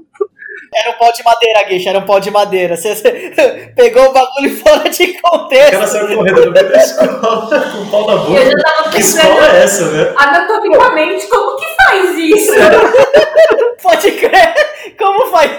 Era 0.74 0.90
um 0.90 0.94
pau 0.98 1.12
de 1.12 1.22
madeira, 1.24 1.62
Guixa, 1.64 1.90
era 1.90 1.98
um 1.98 2.04
pau 2.06 2.20
de 2.20 2.30
madeira. 2.30 2.76
Você, 2.76 2.94
você 2.94 3.72
pegou 3.76 4.06
o 4.10 4.12
bagulho 4.12 4.56
fora 4.56 4.88
de 4.90 5.02
O 5.04 5.22
cara 5.22 5.38
contexto. 5.38 5.86
saiu 5.86 6.16
correndo 6.16 6.44
no 6.46 6.52
meio 6.52 6.68
da 6.70 6.76
escola 6.76 7.70
com 7.72 7.78
o 7.82 7.90
pau 7.90 8.06
na 8.06 8.14
E 8.30 8.36
eu 8.36 8.44
já 8.44 8.50
boca. 8.50 8.62
tava 8.62 8.90
Que 8.90 9.00
escola 9.00 9.46
é 9.46 9.62
essa, 9.62 9.90
né? 9.90 10.14
anatomicamente 10.16 11.26
como 11.28 11.56
que 11.56 11.66
faz 11.76 12.18
isso? 12.18 12.52
Pode 13.82 14.10
crer. 14.12 14.54
Como 14.98 15.26
faz? 15.26 15.50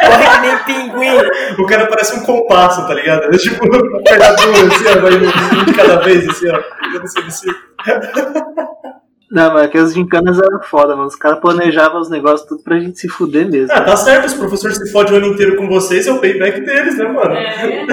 Corre 0.00 0.28
que 0.30 0.40
nem 0.40 0.58
pinguim. 0.88 1.18
O 1.58 1.66
cara 1.66 1.86
parece 1.86 2.16
um 2.16 2.22
compasso, 2.22 2.86
tá 2.86 2.94
ligado? 2.94 3.24
É 3.24 3.36
tipo 3.36 3.64
um 3.66 4.02
pegador, 4.02 4.48
assim, 4.48 4.88
ó, 4.96 5.00
vai 5.00 5.12
um 5.14 5.64
de 5.64 5.74
cada 5.74 5.96
vez, 6.00 6.26
assim, 6.28 6.48
ó. 6.50 6.60
fazendo 7.02 7.28
esse 7.28 7.40
círculo. 7.40 8.99
Não, 9.30 9.54
mas 9.54 9.64
é 9.64 9.68
que 9.68 9.78
as 9.78 9.94
gincanas 9.94 10.38
eram 10.38 10.60
foda, 10.60 10.96
mano. 10.96 11.06
Os 11.06 11.14
caras 11.14 11.38
planejavam 11.38 12.00
os 12.00 12.10
negócios 12.10 12.48
tudo 12.48 12.64
pra 12.64 12.80
gente 12.80 12.98
se 12.98 13.08
fuder 13.08 13.48
mesmo. 13.48 13.72
Ah, 13.72 13.82
tá 13.82 13.96
certo, 13.96 14.26
os 14.26 14.34
professores 14.34 14.76
se 14.76 14.90
fodem 14.90 15.14
o 15.14 15.16
ano 15.18 15.26
inteiro 15.28 15.56
com 15.56 15.68
vocês, 15.68 16.06
é 16.08 16.12
o 16.12 16.20
payback 16.20 16.60
deles, 16.60 16.98
né, 16.98 17.06
mano? 17.06 17.34
É. 17.34 17.86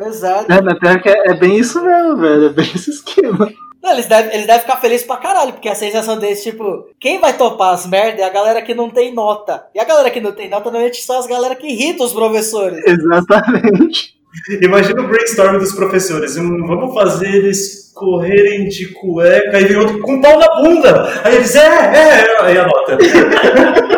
Exato. 0.08 0.50
É, 0.50 0.62
mas 0.62 0.78
pior 0.78 1.00
que 1.02 1.10
é, 1.10 1.30
é 1.30 1.34
bem 1.34 1.58
isso 1.58 1.82
mesmo, 1.82 2.16
velho. 2.16 2.46
É 2.46 2.48
bem 2.48 2.70
esse 2.74 2.90
esquema. 2.90 3.52
Não, 3.82 3.92
eles 3.92 4.06
devem, 4.06 4.32
eles 4.32 4.46
devem 4.46 4.62
ficar 4.62 4.78
felizes 4.78 5.06
pra 5.06 5.18
caralho, 5.18 5.52
porque 5.52 5.68
a 5.68 5.74
sensação 5.74 6.18
deles, 6.18 6.42
tipo, 6.42 6.88
quem 6.98 7.20
vai 7.20 7.36
topar 7.36 7.74
as 7.74 7.86
merdas 7.86 8.20
é 8.20 8.24
a 8.24 8.30
galera 8.30 8.62
que 8.62 8.74
não 8.74 8.88
tem 8.88 9.12
nota. 9.12 9.66
E 9.74 9.78
a 9.78 9.84
galera 9.84 10.10
que 10.10 10.22
não 10.22 10.32
tem 10.32 10.48
nota 10.48 10.64
normalmente 10.70 11.02
são 11.02 11.18
as 11.18 11.26
galera 11.26 11.54
que 11.54 11.66
irritam 11.66 12.06
os 12.06 12.14
professores. 12.14 12.82
Exatamente. 12.86 14.14
Imagina 14.60 15.02
o 15.02 15.08
brainstorm 15.08 15.58
dos 15.58 15.72
professores. 15.72 16.36
Vamos 16.36 16.94
fazer 16.94 17.28
eles 17.28 17.92
correrem 17.94 18.68
de 18.68 18.88
cueca 18.88 19.60
e 19.60 19.64
vem 19.64 19.76
outro 19.76 20.00
com 20.00 20.14
um 20.14 20.20
pau 20.20 20.38
na 20.38 20.46
bunda. 20.56 21.22
Aí 21.24 21.36
eles, 21.36 21.54
é, 21.54 21.66
é, 21.66 22.24
é. 22.24 22.42
aí 22.42 22.58
anota. 22.58 22.98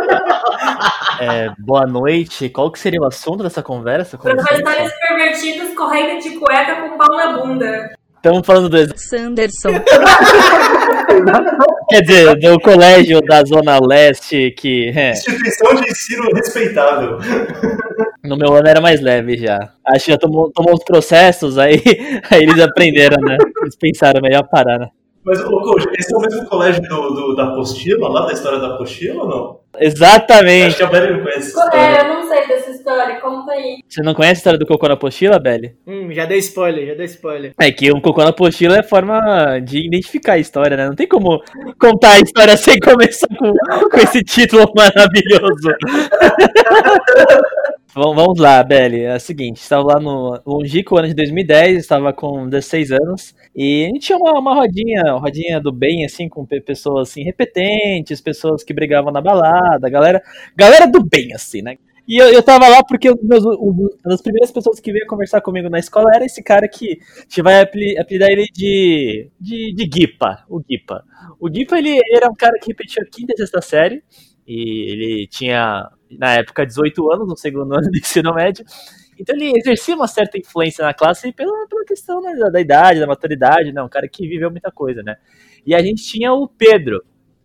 É, 1.18 1.51
boa 1.59 1.87
noite. 1.87 2.51
Qual 2.51 2.70
que 2.70 2.79
seria 2.79 3.01
o 3.01 3.07
assunto 3.07 3.42
dessa 3.42 3.62
conversa? 3.62 4.18
Professores 4.18 4.92
pervertidos 5.01 5.75
correndo 5.75 6.20
de 6.22 6.38
cueca 6.38 6.77
com 6.77 6.99
pau 6.99 7.16
na 7.16 7.38
bunda. 7.38 7.96
Estamos 8.16 8.46
falando 8.46 8.68
do, 8.68 8.99
Sanderson. 8.99 9.70
quer 11.88 12.03
dizer, 12.03 12.35
do 12.37 12.61
colégio 12.61 13.20
da 13.22 13.42
Zona 13.44 13.79
Leste, 13.81 14.51
que 14.59 14.92
é, 14.94 15.12
Instituição 15.12 15.75
de 15.77 15.88
ensino 15.88 16.29
respeitável. 16.35 17.18
No 18.26 18.36
meu 18.36 18.52
ano 18.54 18.68
era 18.68 18.80
mais 18.80 19.00
leve 19.00 19.36
já. 19.36 19.58
Acho 19.86 20.06
que 20.06 20.10
já 20.12 20.18
tomou, 20.18 20.50
tomou 20.52 20.74
os 20.74 20.84
processos, 20.84 21.58
aí, 21.58 21.82
aí 22.30 22.42
eles 22.42 22.60
aprenderam, 22.60 23.16
né? 23.22 23.36
Eles 23.62 23.76
pensaram 23.76 24.20
melhor 24.20 24.44
parar, 24.48 24.78
né? 24.78 24.88
Mas, 25.24 25.40
ô, 25.40 25.60
coach, 25.60 25.84
esse 25.98 26.14
é 26.14 26.16
o 26.16 26.20
mesmo 26.20 26.46
colégio 26.46 26.80
do, 26.82 27.10
do- 27.10 27.34
da 27.34 27.48
apostila, 27.48 28.08
lá 28.08 28.26
da 28.26 28.32
história 28.32 28.60
da 28.60 28.68
apostila 28.74 29.24
ou 29.24 29.28
não? 29.28 29.60
Exatamente. 29.76 30.66
Acho 30.68 30.76
que 30.76 30.82
a 30.84 30.86
Belly 30.86 31.12
não 31.14 31.20
conhece 31.24 31.48
essa 31.48 31.60
É, 31.60 31.64
história. 31.64 31.98
eu 32.08 32.14
não 32.14 32.28
sei 32.28 32.46
dessa 32.46 32.70
história, 32.70 33.20
conta 33.20 33.50
aí. 33.50 33.78
Você 33.88 34.02
não 34.02 34.14
conhece 34.14 34.34
a 34.34 34.38
história 34.38 34.58
do 34.60 34.66
cocô 34.66 34.86
na 34.86 34.94
apostila, 34.94 35.40
Belly? 35.40 35.74
Hum, 35.84 36.12
já 36.12 36.26
dei 36.26 36.38
spoiler, 36.38 36.86
já 36.86 36.94
dei 36.94 37.06
spoiler. 37.06 37.52
É 37.60 37.72
que 37.72 37.92
um 37.92 38.00
cocô 38.00 38.22
na 38.22 38.30
apostila 38.30 38.78
é 38.78 38.84
forma 38.84 39.58
de 39.58 39.84
identificar 39.84 40.34
a 40.34 40.38
história, 40.38 40.76
né? 40.76 40.86
Não 40.86 40.94
tem 40.94 41.08
como 41.08 41.42
contar 41.80 42.12
a 42.12 42.20
história 42.20 42.56
sem 42.56 42.78
começar 42.78 43.26
com, 43.36 43.52
com 43.90 43.96
esse 43.98 44.22
título 44.22 44.64
maravilhoso. 44.76 45.74
Vamos 47.96 48.38
lá, 48.38 48.62
Belly. 48.62 49.02
É 49.04 49.16
o 49.16 49.20
seguinte, 49.20 49.56
estava 49.56 49.94
lá 49.94 50.00
no 50.00 50.38
longínquo 50.46 50.98
ano 50.98 51.09
de 51.09 51.14
2010, 51.14 51.78
estava 51.78 52.12
com 52.12 52.46
16 52.46 52.92
anos, 52.92 53.35
e 53.54 53.85
a 53.85 53.88
gente 53.88 54.00
tinha 54.00 54.18
uma, 54.18 54.38
uma 54.38 54.54
rodinha, 54.54 55.02
uma 55.14 55.18
rodinha 55.20 55.59
do 55.61 55.72
bem, 55.72 56.04
assim, 56.04 56.28
com 56.28 56.44
pe- 56.44 56.61
pessoas, 56.61 57.09
assim, 57.09 57.22
repetentes, 57.22 58.20
pessoas 58.20 58.62
que 58.62 58.74
brigavam 58.74 59.11
na 59.11 59.22
balada, 59.22 59.88
galera, 59.88 60.22
galera 60.54 60.87
do 60.87 61.02
bem, 61.02 61.32
assim, 61.32 61.62
né? 61.62 61.78
E 62.06 62.18
eu, 62.18 62.28
eu 62.28 62.42
tava 62.42 62.68
lá 62.68 62.85
porque 62.85 63.11
um 63.11 63.14
um 63.14 63.70
uma 63.70 63.90
das 64.04 64.20
primeiras 64.22 64.52
pessoas 64.52 64.78
que 64.78 64.92
veio 64.92 65.06
conversar 65.06 65.40
comigo 65.40 65.68
na 65.70 65.78
escola 65.78 66.11
era 66.14 66.24
esse 66.24 66.42
cara 66.42 66.68
que 66.68 66.98
a 67.18 67.20
gente 67.22 67.42
vai 67.42 67.61
apeli- 67.62 67.98
apelidar 67.98 68.30
ele 68.30 68.44
de, 68.52 69.30
de, 69.40 69.72
de 69.74 69.87
Guipa, 69.88 70.44
o 70.50 70.61
Guipa. 70.61 71.02
O 71.40 71.48
Guipa, 71.48 71.78
ele, 71.78 71.90
ele 71.92 72.14
era 72.16 72.28
um 72.30 72.35
cara 72.35 72.59
que 72.61 72.68
repetiu 72.68 73.02
a 73.02 73.06
quinta 73.11 73.32
e 73.32 73.37
sexta 73.38 73.61
série, 73.62 74.02
e 74.46 74.92
ele 74.92 75.26
tinha, 75.26 75.88
na 76.10 76.34
época, 76.34 76.66
18 76.66 77.12
anos, 77.12 77.28
no 77.28 77.36
segundo 77.36 77.72
ano 77.76 77.90
do 77.90 77.96
ensino 77.96 78.34
médio, 78.34 78.64
então 79.18 79.34
ele 79.34 79.52
exercia 79.56 79.94
uma 79.94 80.06
certa 80.06 80.38
influência 80.38 80.84
na 80.84 80.92
classe 80.92 81.32
pela, 81.32 81.66
pela 81.68 81.84
questão 81.84 82.20
né, 82.20 82.34
da, 82.36 82.50
da 82.50 82.60
idade, 82.60 83.00
da 83.00 83.06
maturidade, 83.06 83.72
né, 83.72 83.82
um 83.82 83.88
cara 83.88 84.08
que 84.08 84.28
viveu 84.28 84.50
muita 84.50 84.70
coisa, 84.70 85.02
né. 85.02 85.16
E 85.66 85.74
a 85.74 85.82
gente 85.82 86.04
tinha 86.04 86.32
o 86.32 86.46
Pedro, 86.48 87.02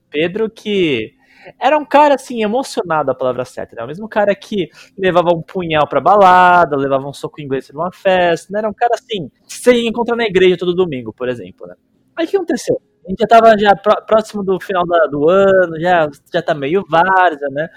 Pedro 0.10 0.50
que 0.50 1.14
era 1.60 1.76
um 1.76 1.86
cara, 1.86 2.16
assim, 2.16 2.44
emocionado, 2.44 3.10
a 3.10 3.16
palavra 3.16 3.44
certa, 3.46 3.76
né, 3.76 3.84
o 3.84 3.88
mesmo 3.88 4.08
cara 4.08 4.36
que 4.36 4.70
levava 4.98 5.34
um 5.34 5.42
punhal 5.42 5.88
pra 5.88 6.02
balada, 6.02 6.76
levava 6.76 7.08
um 7.08 7.14
soco 7.14 7.42
inglês 7.42 7.70
numa 7.74 7.92
festa, 7.92 8.52
né, 8.52 8.60
era 8.60 8.70
um 8.70 8.74
cara, 8.74 8.94
assim, 8.96 9.32
ia 9.68 9.90
encontrar 9.90 10.16
na 10.16 10.26
igreja 10.26 10.58
todo 10.58 10.76
domingo, 10.76 11.14
por 11.14 11.30
exemplo, 11.30 11.66
né. 11.68 11.76
Aí 12.16 12.26
o 12.26 12.30
que 12.30 12.36
aconteceu? 12.36 12.82
A 13.06 13.10
gente 13.10 13.20
já 13.22 13.28
tava 13.28 13.58
já 13.58 13.76
pró- 13.76 14.02
próximo 14.06 14.44
do 14.44 14.60
final 14.60 14.84
do 15.10 15.28
ano, 15.30 15.80
já, 15.80 16.10
já 16.34 16.42
tá 16.42 16.54
meio 16.54 16.84
várzea, 16.88 17.50
né? 17.50 17.68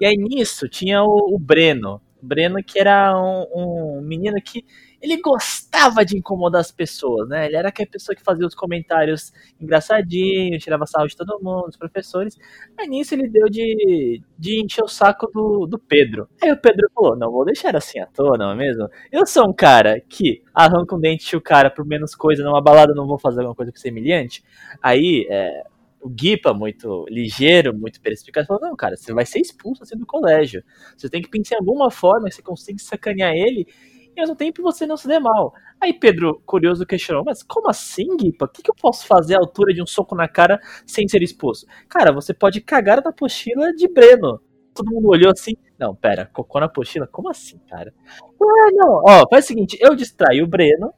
E 0.00 0.04
aí 0.06 0.16
nisso 0.16 0.68
tinha 0.68 1.02
o, 1.02 1.34
o 1.34 1.38
Breno. 1.38 2.00
O 2.22 2.26
Breno 2.26 2.62
que 2.62 2.78
era 2.78 3.16
um, 3.18 3.98
um 3.98 4.00
menino 4.02 4.36
que 4.42 4.64
ele 5.04 5.20
gostava 5.20 6.02
de 6.02 6.16
incomodar 6.16 6.62
as 6.62 6.72
pessoas, 6.72 7.28
né? 7.28 7.44
Ele 7.44 7.56
era 7.56 7.68
aquela 7.68 7.88
pessoa 7.88 8.16
que 8.16 8.22
fazia 8.22 8.46
os 8.46 8.54
comentários 8.54 9.34
engraçadinhos, 9.60 10.64
tirava 10.64 10.86
sarro 10.86 11.06
de 11.06 11.14
todo 11.14 11.38
mundo, 11.42 11.66
dos 11.66 11.76
professores. 11.76 12.38
Aí 12.78 12.88
nisso 12.88 13.14
ele 13.14 13.28
deu 13.28 13.44
de, 13.50 14.22
de 14.38 14.64
encher 14.64 14.82
o 14.82 14.88
saco 14.88 15.26
do, 15.26 15.66
do 15.66 15.78
Pedro. 15.78 16.26
Aí 16.42 16.50
o 16.50 16.56
Pedro 16.56 16.90
falou, 16.94 17.18
não 17.18 17.30
vou 17.30 17.44
deixar 17.44 17.76
assim 17.76 18.00
à 18.00 18.06
toa, 18.06 18.38
não 18.38 18.52
é 18.52 18.56
mesmo? 18.56 18.88
Eu 19.12 19.26
sou 19.26 19.46
um 19.46 19.52
cara 19.52 20.00
que 20.00 20.42
arranca 20.54 20.96
um 20.96 21.00
dente 21.00 21.28
de 21.28 21.36
o 21.36 21.40
cara 21.40 21.68
por 21.70 21.84
menos 21.84 22.14
coisa 22.14 22.42
numa 22.42 22.62
balada, 22.62 22.94
não 22.94 23.06
vou 23.06 23.18
fazer 23.18 23.40
alguma 23.40 23.54
coisa 23.54 23.72
humilhante. 23.86 24.42
Aí, 24.82 25.26
é, 25.28 25.64
o 26.00 26.08
Guipa, 26.08 26.54
muito 26.54 27.04
ligeiro, 27.10 27.76
muito 27.76 28.00
perspicaz, 28.00 28.46
falou: 28.46 28.62
Não, 28.62 28.74
cara, 28.74 28.96
você 28.96 29.12
vai 29.12 29.26
ser 29.26 29.40
expulso 29.40 29.82
assim 29.82 29.98
do 29.98 30.06
colégio. 30.06 30.62
Você 30.96 31.10
tem 31.10 31.20
que 31.20 31.28
pensar 31.28 31.56
em 31.56 31.58
alguma 31.58 31.90
forma 31.90 32.28
que 32.28 32.34
você 32.34 32.42
consiga 32.42 32.78
sacanear 32.78 33.32
ele 33.34 33.66
e 34.16 34.20
ao 34.20 34.26
mesmo 34.26 34.36
tempo 34.36 34.62
você 34.62 34.86
não 34.86 34.96
se 34.96 35.08
dê 35.08 35.18
mal. 35.18 35.52
Aí 35.80 35.92
Pedro, 35.92 36.40
curioso, 36.46 36.86
questionou: 36.86 37.24
Mas 37.24 37.42
como 37.42 37.68
assim, 37.68 38.16
Guipa? 38.16 38.46
O 38.46 38.48
que, 38.48 38.62
que 38.62 38.70
eu 38.70 38.74
posso 38.74 39.06
fazer 39.06 39.34
à 39.34 39.38
altura 39.38 39.74
de 39.74 39.82
um 39.82 39.86
soco 39.86 40.14
na 40.14 40.28
cara 40.28 40.60
sem 40.86 41.06
ser 41.08 41.22
expulso? 41.22 41.66
Cara, 41.88 42.12
você 42.12 42.32
pode 42.32 42.60
cagar 42.60 43.02
na 43.02 43.10
apostila 43.10 43.72
de 43.72 43.88
Breno. 43.88 44.40
Todo 44.74 44.90
mundo 44.90 45.08
olhou 45.08 45.30
assim. 45.30 45.54
Não, 45.78 45.94
pera, 45.94 46.30
cocô 46.32 46.60
na 46.60 46.66
apostila? 46.66 47.06
Como 47.06 47.28
assim, 47.28 47.58
cara? 47.68 47.92
Ah, 48.40 48.70
não, 48.72 49.02
ó, 49.06 49.28
faz 49.28 49.44
o 49.44 49.48
seguinte: 49.48 49.76
eu 49.80 49.94
distraio 49.94 50.44
o 50.44 50.48
Breno. 50.48 50.92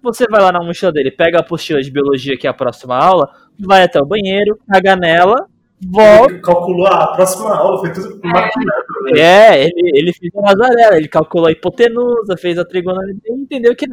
Você 0.00 0.26
vai 0.30 0.40
lá 0.40 0.52
na 0.52 0.62
mochila 0.62 0.92
dele, 0.92 1.10
pega 1.10 1.38
a 1.38 1.40
apostila 1.40 1.82
de 1.82 1.90
biologia, 1.90 2.38
que 2.38 2.46
é 2.46 2.50
a 2.50 2.54
próxima 2.54 2.96
aula, 2.96 3.28
vai 3.58 3.82
até 3.82 4.00
o 4.00 4.06
banheiro, 4.06 4.56
caga 4.68 4.94
nela, 4.94 5.48
volta. 5.88 6.32
Ele 6.32 6.40
calculou 6.40 6.86
a 6.86 7.06
próxima 7.08 7.54
aula, 7.54 7.80
foi 7.80 7.92
tudo 7.92 8.20
maquinado. 8.22 8.82
velho. 9.04 9.18
É, 9.18 9.64
ele, 9.64 9.90
ele 9.94 10.12
fez 10.12 10.32
a 10.36 10.40
Nazaré, 10.40 10.96
ele 10.96 11.08
calculou 11.08 11.48
a 11.48 11.52
hipotenusa, 11.52 12.36
fez 12.36 12.58
a 12.58 12.64
trigonometria 12.64 13.34
e 13.34 13.40
entendeu 13.40 13.74
que 13.74 13.86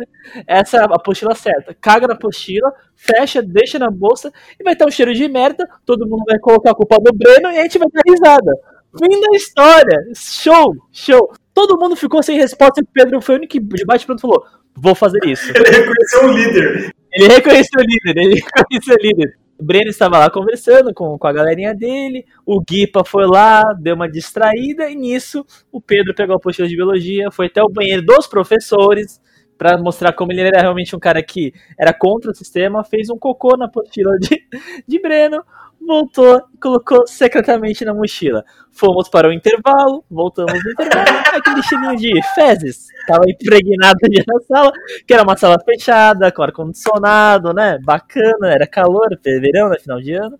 essa 0.47 0.77
é 0.77 0.81
a 0.81 0.85
apostila 0.85 1.33
certa. 1.35 1.75
Caga 1.79 2.07
na 2.07 2.13
apostila, 2.13 2.71
fecha, 2.95 3.41
deixa 3.41 3.79
na 3.79 3.89
bolsa 3.89 4.31
e 4.59 4.63
vai 4.63 4.75
ter 4.75 4.85
um 4.85 4.91
cheiro 4.91 5.13
de 5.13 5.27
merda, 5.27 5.67
todo 5.85 6.07
mundo 6.07 6.23
vai 6.27 6.39
colocar 6.39 6.71
a 6.71 6.75
culpa 6.75 6.97
no 6.97 7.11
Breno 7.13 7.51
e 7.51 7.59
a 7.59 7.63
gente 7.63 7.79
vai 7.79 7.87
dar 7.91 8.01
risada. 8.07 8.51
Fim 8.97 9.21
da 9.21 9.37
história! 9.37 9.97
Show! 10.15 10.75
Show! 10.91 11.31
Todo 11.53 11.77
mundo 11.77 11.95
ficou 11.95 12.23
sem 12.23 12.37
resposta 12.37 12.79
e 12.79 12.83
o 12.83 12.87
Pedro 12.91 13.21
foi 13.21 13.35
o 13.35 13.37
único 13.37 13.51
que 13.51 13.59
de 13.59 13.85
bate 13.85 14.05
pronto 14.05 14.21
falou: 14.21 14.43
vou 14.75 14.95
fazer 14.95 15.19
isso. 15.25 15.51
Ele 15.55 15.69
reconheceu 15.69 16.23
um 16.23 16.31
líder. 16.31 16.91
Ele 17.11 17.27
reconheceu 17.27 17.79
o 17.79 17.83
líder, 17.83 18.21
ele 18.21 18.35
reconheceu 18.35 18.95
o 18.95 19.01
líder. 19.01 19.37
O 19.59 19.63
Breno 19.63 19.89
estava 19.89 20.17
lá 20.17 20.29
conversando 20.29 20.93
com, 20.93 21.17
com 21.17 21.27
a 21.27 21.33
galerinha 21.33 21.75
dele, 21.75 22.25
o 22.45 22.61
Guipa 22.61 23.03
foi 23.03 23.27
lá, 23.27 23.61
deu 23.73 23.93
uma 23.93 24.09
distraída, 24.09 24.89
e 24.89 24.95
nisso 24.95 25.45
o 25.69 25.81
Pedro 25.81 26.15
pegou 26.15 26.33
a 26.33 26.37
apostila 26.37 26.65
de 26.65 26.77
biologia, 26.77 27.29
foi 27.29 27.47
até 27.47 27.61
o 27.61 27.67
banheiro 27.67 28.01
dos 28.01 28.25
professores, 28.25 29.19
para 29.59 29.77
mostrar 29.77 30.13
como 30.13 30.31
ele 30.31 30.41
era 30.41 30.61
realmente 30.61 30.95
um 30.95 30.99
cara 30.99 31.21
que 31.21 31.53
era 31.77 31.93
contra 31.93 32.31
o 32.31 32.33
sistema, 32.33 32.81
fez 32.81 33.09
um 33.09 33.17
cocô 33.19 33.57
na 33.57 33.65
apostila 33.65 34.17
de, 34.17 34.41
de 34.87 35.01
Breno, 35.01 35.43
voltou 35.85 36.41
e 36.53 36.57
colocou 36.57 37.05
secretamente 37.05 37.83
na 37.83 37.93
mochila. 37.93 38.45
Fomos 38.71 39.09
para 39.09 39.27
o 39.27 39.33
intervalo, 39.33 40.01
voltamos 40.09 40.53
do 40.63 40.71
intervalo, 40.71 41.17
aquele 41.35 41.61
cheirinho 41.61 41.95
de 41.97 42.21
fezes, 42.33 42.87
tava 43.05 43.23
impregnado 43.27 43.97
ali 44.03 44.23
na 44.25 44.39
sala, 44.41 44.71
que 45.05 45.13
era 45.13 45.23
uma 45.23 45.35
sala 45.35 45.57
fechada, 45.59 46.31
com 46.31 46.41
ar-condicionado, 46.41 47.53
né? 47.53 47.77
Bacana, 47.83 48.53
era 48.53 48.65
calor, 48.65 49.09
verão, 49.21 49.69
né? 49.69 49.77
Final 49.77 49.99
de 49.99 50.13
ano. 50.13 50.39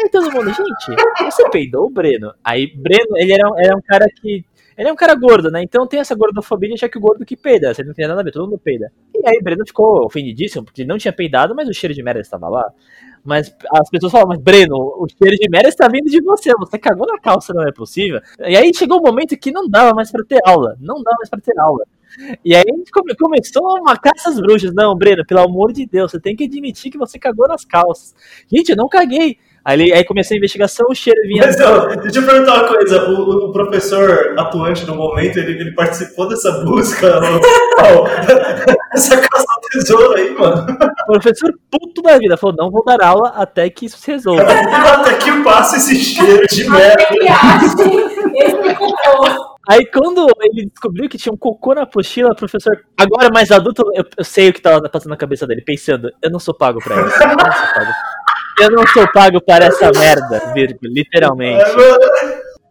Aí 0.00 0.08
todo 0.08 0.32
mundo, 0.32 0.46
gente, 0.46 1.02
você 1.22 1.50
peidou 1.50 1.86
o 1.86 1.90
Breno? 1.90 2.32
Aí 2.42 2.74
Breno, 2.74 3.18
ele 3.18 3.32
era, 3.32 3.46
era 3.58 3.76
um 3.76 3.82
cara 3.82 4.06
que. 4.22 4.42
Ele 4.76 4.88
é 4.88 4.92
um 4.92 4.96
cara 4.96 5.14
gordo, 5.14 5.50
né? 5.50 5.62
Então 5.62 5.86
tem 5.86 6.00
essa 6.00 6.14
gordofobia 6.14 6.74
achar 6.74 6.88
que 6.88 6.98
o 6.98 7.00
gordo 7.00 7.24
que 7.24 7.36
peida. 7.36 7.72
Você 7.72 7.84
não 7.84 7.94
tem 7.94 8.08
nada 8.08 8.20
a 8.20 8.24
ver, 8.24 8.32
todo 8.32 8.48
mundo 8.48 8.58
peida. 8.58 8.90
E 9.14 9.28
aí 9.28 9.40
Breno 9.40 9.64
ficou 9.66 10.04
ofendidíssimo, 10.04 10.64
porque 10.64 10.82
ele 10.82 10.88
não 10.88 10.98
tinha 10.98 11.12
peidado, 11.12 11.54
mas 11.54 11.68
o 11.68 11.72
cheiro 11.72 11.94
de 11.94 12.02
merda 12.02 12.20
estava 12.20 12.48
lá. 12.48 12.70
Mas 13.24 13.54
as 13.72 13.88
pessoas 13.88 14.12
falam, 14.12 14.28
mas 14.28 14.40
Breno, 14.40 14.76
o 14.76 15.06
cheiro 15.08 15.36
de 15.36 15.48
merda 15.48 15.68
está 15.68 15.88
vindo 15.88 16.10
de 16.10 16.20
você, 16.20 16.52
você 16.58 16.78
cagou 16.78 17.06
na 17.06 17.18
calça, 17.18 17.54
não 17.54 17.66
é 17.66 17.72
possível. 17.72 18.20
E 18.40 18.56
aí 18.56 18.70
chegou 18.74 18.98
um 18.98 19.02
momento 19.02 19.36
que 19.36 19.50
não 19.50 19.68
dava 19.68 19.94
mais 19.94 20.10
pra 20.10 20.24
ter 20.24 20.40
aula, 20.44 20.76
não 20.80 21.02
dava 21.02 21.16
mais 21.18 21.30
pra 21.30 21.40
ter 21.40 21.58
aula. 21.58 21.84
E 22.44 22.54
aí 22.54 22.64
começou 23.18 23.78
uma 23.80 23.96
caça 23.96 24.30
às 24.30 24.38
bruxas. 24.38 24.72
Não, 24.74 24.94
Breno, 24.94 25.24
pelo 25.26 25.40
amor 25.40 25.72
de 25.72 25.86
Deus, 25.86 26.10
você 26.10 26.20
tem 26.20 26.36
que 26.36 26.44
admitir 26.44 26.90
que 26.90 26.98
você 26.98 27.18
cagou 27.18 27.48
nas 27.48 27.64
calças. 27.64 28.14
Gente, 28.52 28.70
eu 28.70 28.76
não 28.76 28.88
caguei. 28.88 29.38
Aí, 29.64 29.92
aí 29.94 30.04
comecei 30.04 30.36
a 30.36 30.38
investigação, 30.38 30.86
o 30.90 30.94
cheiro 30.94 31.18
vinha. 31.22 31.46
Mas 31.46 31.58
ó, 31.58 31.86
deixa 31.86 32.18
eu 32.18 32.26
perguntar 32.26 32.54
uma 32.54 32.68
coisa. 32.68 33.08
O, 33.08 33.46
o 33.46 33.52
professor 33.52 34.34
atuante 34.38 34.84
no 34.84 34.94
momento, 34.94 35.38
ele, 35.38 35.52
ele 35.52 35.74
participou 35.74 36.28
dessa 36.28 36.52
busca? 36.64 37.18
ó, 37.78 38.06
essa 38.92 39.16
caça 39.16 39.46
ao 39.48 39.60
tesouro 39.70 40.14
aí, 40.16 40.34
mano. 40.34 40.66
O 41.08 41.12
professor 41.12 41.50
puto 41.70 42.02
da 42.02 42.18
vida 42.18 42.36
falou: 42.36 42.54
não 42.58 42.70
vou 42.70 42.84
dar 42.84 43.02
aula 43.02 43.30
até 43.36 43.70
que 43.70 43.86
isso 43.86 43.96
se 43.96 44.10
resolva. 44.10 44.44
Até 44.94 45.14
que 45.14 45.42
passa 45.42 45.76
esse 45.76 45.96
cheiro 45.96 46.46
de 46.46 46.68
merda. 46.68 47.04
Aí 49.68 49.86
quando 49.86 50.26
ele 50.42 50.66
descobriu 50.66 51.08
que 51.08 51.16
tinha 51.16 51.32
um 51.32 51.38
cocô 51.38 51.74
na 51.74 51.82
apostila, 51.82 52.32
o 52.32 52.36
professor, 52.36 52.84
agora 52.98 53.30
mais 53.32 53.50
adulto, 53.50 53.82
eu, 53.94 54.04
eu 54.16 54.24
sei 54.24 54.50
o 54.50 54.52
que 54.52 54.60
tava 54.60 54.82
passando 54.90 55.10
na 55.10 55.16
cabeça 55.16 55.46
dele, 55.46 55.62
pensando, 55.62 56.10
eu 56.22 56.30
não 56.30 56.38
sou 56.38 56.54
pago 56.54 56.80
pra 56.80 56.96
isso. 57.06 57.16
Eu 57.22 57.28
não 57.28 57.38
sou 57.38 57.66
pago, 57.74 57.92
eu 58.60 58.70
não 58.70 58.86
sou 58.86 59.10
pago 59.12 59.40
para 59.40 59.66
essa 59.66 59.90
merda, 59.98 60.52
vírgula, 60.52 60.80
literalmente. 60.84 61.64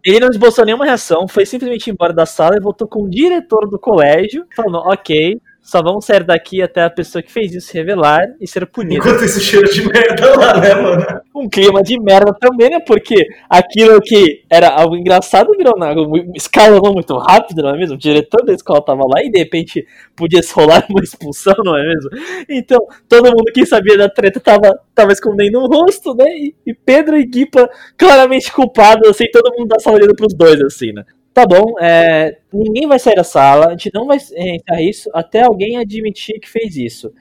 Ele 0.06 0.20
não 0.20 0.30
esboçou 0.30 0.66
nenhuma 0.66 0.86
reação, 0.86 1.28
foi 1.28 1.46
simplesmente 1.46 1.90
embora 1.90 2.14
da 2.14 2.26
sala 2.26 2.58
e 2.58 2.62
voltou 2.62 2.88
com 2.88 3.04
o 3.04 3.10
diretor 3.10 3.70
do 3.70 3.80
colégio, 3.80 4.46
falando, 4.54 4.80
ok, 4.80 5.40
só 5.64 5.82
vamos 5.82 6.06
sair 6.06 6.26
daqui 6.26 6.62
até 6.62 6.84
a 6.84 6.90
pessoa 6.90 7.24
que 7.24 7.32
fez 7.32 7.56
isso 7.56 7.74
revelar 7.74 8.28
e 8.40 8.46
ser 8.46 8.66
punida. 8.68 8.96
Enquanto 8.96 9.24
esse 9.24 9.40
cheiro 9.40 9.68
de 9.72 9.88
merda 9.88 10.38
lá, 10.38 10.60
né, 10.60 10.76
mano? 10.76 11.06
um 11.34 11.48
clima 11.50 11.82
de 11.82 11.98
merda 11.98 12.34
também, 12.34 12.70
né? 12.70 12.80
Porque 12.86 13.16
aquilo 13.50 14.00
que 14.02 14.44
era 14.50 14.68
algo 14.68 14.98
engraçado 14.98 15.50
virou 15.58 15.78
na 15.78 15.94
escalonou 16.36 16.94
muito 16.94 17.18
rápido, 17.18 17.64
não 17.64 17.70
é 17.70 17.78
mesmo? 17.78 17.96
O 17.96 17.98
diretor 17.98 18.44
da 18.46 18.52
escola 18.52 18.84
tava 18.84 19.04
lá 19.08 19.24
e 19.24 19.32
de 19.32 19.40
repente 19.40 19.88
podia 20.16 20.44
se 20.44 20.54
rolar 20.54 20.86
uma 20.90 21.02
expulsão, 21.02 21.56
não 21.64 21.78
é 21.78 21.88
mesmo? 21.88 22.10
Então, 22.50 22.80
todo 23.08 23.32
mundo 23.32 23.52
que 23.54 23.66
sabia 23.66 23.98
da 23.98 24.10
treta 24.10 24.42
tava, 24.42 24.78
tava 24.94 25.14
escondendo 25.14 25.60
o 25.60 25.68
rosto, 25.68 26.14
né? 26.14 26.26
E, 26.28 26.54
e 26.68 26.74
Pedro 26.74 27.18
e 27.18 27.26
Guipa 27.26 27.70
claramente 27.98 28.52
culpados, 28.52 29.08
assim, 29.10 29.26
todo 29.32 29.54
mundo 29.58 29.70
da 29.70 29.80
sala 29.80 29.96
olhando 29.96 30.14
pros 30.14 30.36
dois, 30.36 30.60
assim, 30.62 30.92
né? 30.92 31.06
Tá 31.34 31.46
bom, 31.48 31.74
é, 31.82 32.38
ninguém 32.54 32.88
vai 32.88 33.00
sair 33.00 33.16
da 33.16 33.24
sala, 33.24 33.68
a 33.68 33.72
gente 33.72 33.90
não 33.94 34.06
vai 34.06 34.18
entrar 34.36 34.82
isso 34.82 35.10
até 35.14 35.42
alguém 35.42 35.78
admitir 35.78 36.40
que 36.40 36.48
fez 36.50 36.76
isso. 36.78 37.12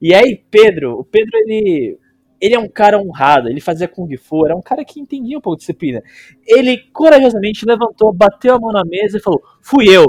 E 0.00 0.12
aí, 0.14 0.42
Pedro, 0.50 0.98
o 1.00 1.04
Pedro, 1.04 1.30
ele 1.38 1.98
Ele 2.40 2.54
é 2.56 2.58
um 2.60 2.68
cara 2.68 2.98
honrado, 3.00 3.48
ele 3.48 3.60
fazia 3.60 3.88
Kung 3.88 4.16
Fu, 4.18 4.44
era 4.46 4.56
um 4.56 4.62
cara 4.62 4.84
que 4.84 5.00
entendia 5.00 5.38
um 5.38 5.40
pouco 5.42 5.56
de 5.58 5.60
disciplina. 5.62 6.02
Ele 6.46 6.76
corajosamente 6.92 7.64
levantou, 7.66 8.12
bateu 8.14 8.54
a 8.56 8.60
mão 8.60 8.72
na 8.72 8.82
mesa 8.84 9.18
e 9.18 9.20
falou: 9.22 9.40
Fui 9.62 9.88
eu. 9.88 10.06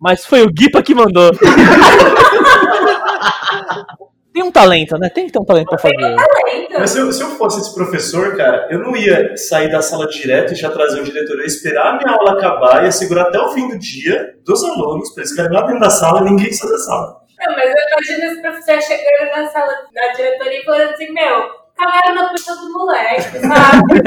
Mas 0.00 0.24
foi 0.26 0.42
o 0.42 0.52
Guipa 0.52 0.82
que 0.82 0.94
mandou. 0.94 1.30
Tem 4.32 4.42
um 4.42 4.50
talento, 4.50 4.96
né? 4.98 5.10
Tem 5.10 5.26
que 5.26 5.32
ter 5.32 5.38
um 5.38 5.44
talento 5.44 5.68
pra 5.68 5.78
fazer. 5.78 5.94
Talento. 5.96 6.72
Mas 6.78 6.90
se 6.90 6.98
eu, 6.98 7.12
se 7.12 7.22
eu 7.22 7.28
fosse 7.30 7.60
esse 7.60 7.74
professor, 7.74 8.34
cara, 8.36 8.66
eu 8.70 8.78
não 8.78 8.96
ia 8.96 9.36
sair 9.36 9.70
da 9.70 9.82
sala 9.82 10.06
direto 10.08 10.52
e 10.52 10.56
já 10.56 10.70
trazer 10.70 11.00
o 11.00 11.04
diretor. 11.04 11.34
Eu 11.34 11.40
ia 11.40 11.46
esperar 11.46 11.94
a 11.94 11.96
minha 11.98 12.16
aula 12.16 12.32
acabar, 12.32 12.82
ia 12.84 12.90
segurar 12.92 13.24
até 13.24 13.38
o 13.38 13.50
fim 13.50 13.68
do 13.68 13.78
dia 13.78 14.34
dos 14.44 14.64
alunos, 14.64 15.12
pra 15.12 15.22
eles 15.22 15.30
ficarem 15.32 15.52
lá 15.52 15.62
dentro 15.66 15.80
da 15.80 15.90
sala 15.90 16.20
e 16.22 16.24
ninguém 16.24 16.50
sair 16.52 16.70
da 16.70 16.78
sala. 16.78 17.16
Não, 17.46 17.54
mas 17.56 17.64
eu 17.70 17.76
imagino 17.76 18.32
esse 18.32 18.40
professor 18.40 18.80
chegando 18.82 19.36
na 19.36 19.46
sala 19.50 19.72
da 19.92 20.12
diretoria 20.16 20.60
e 20.60 20.64
falando 20.64 20.90
assim, 20.90 21.12
meu, 21.12 21.42
cagaram 21.76 22.14
na 22.14 22.28
puta 22.30 22.54
do 22.56 22.72
moleque, 22.72 23.38
sabe? 23.40 24.02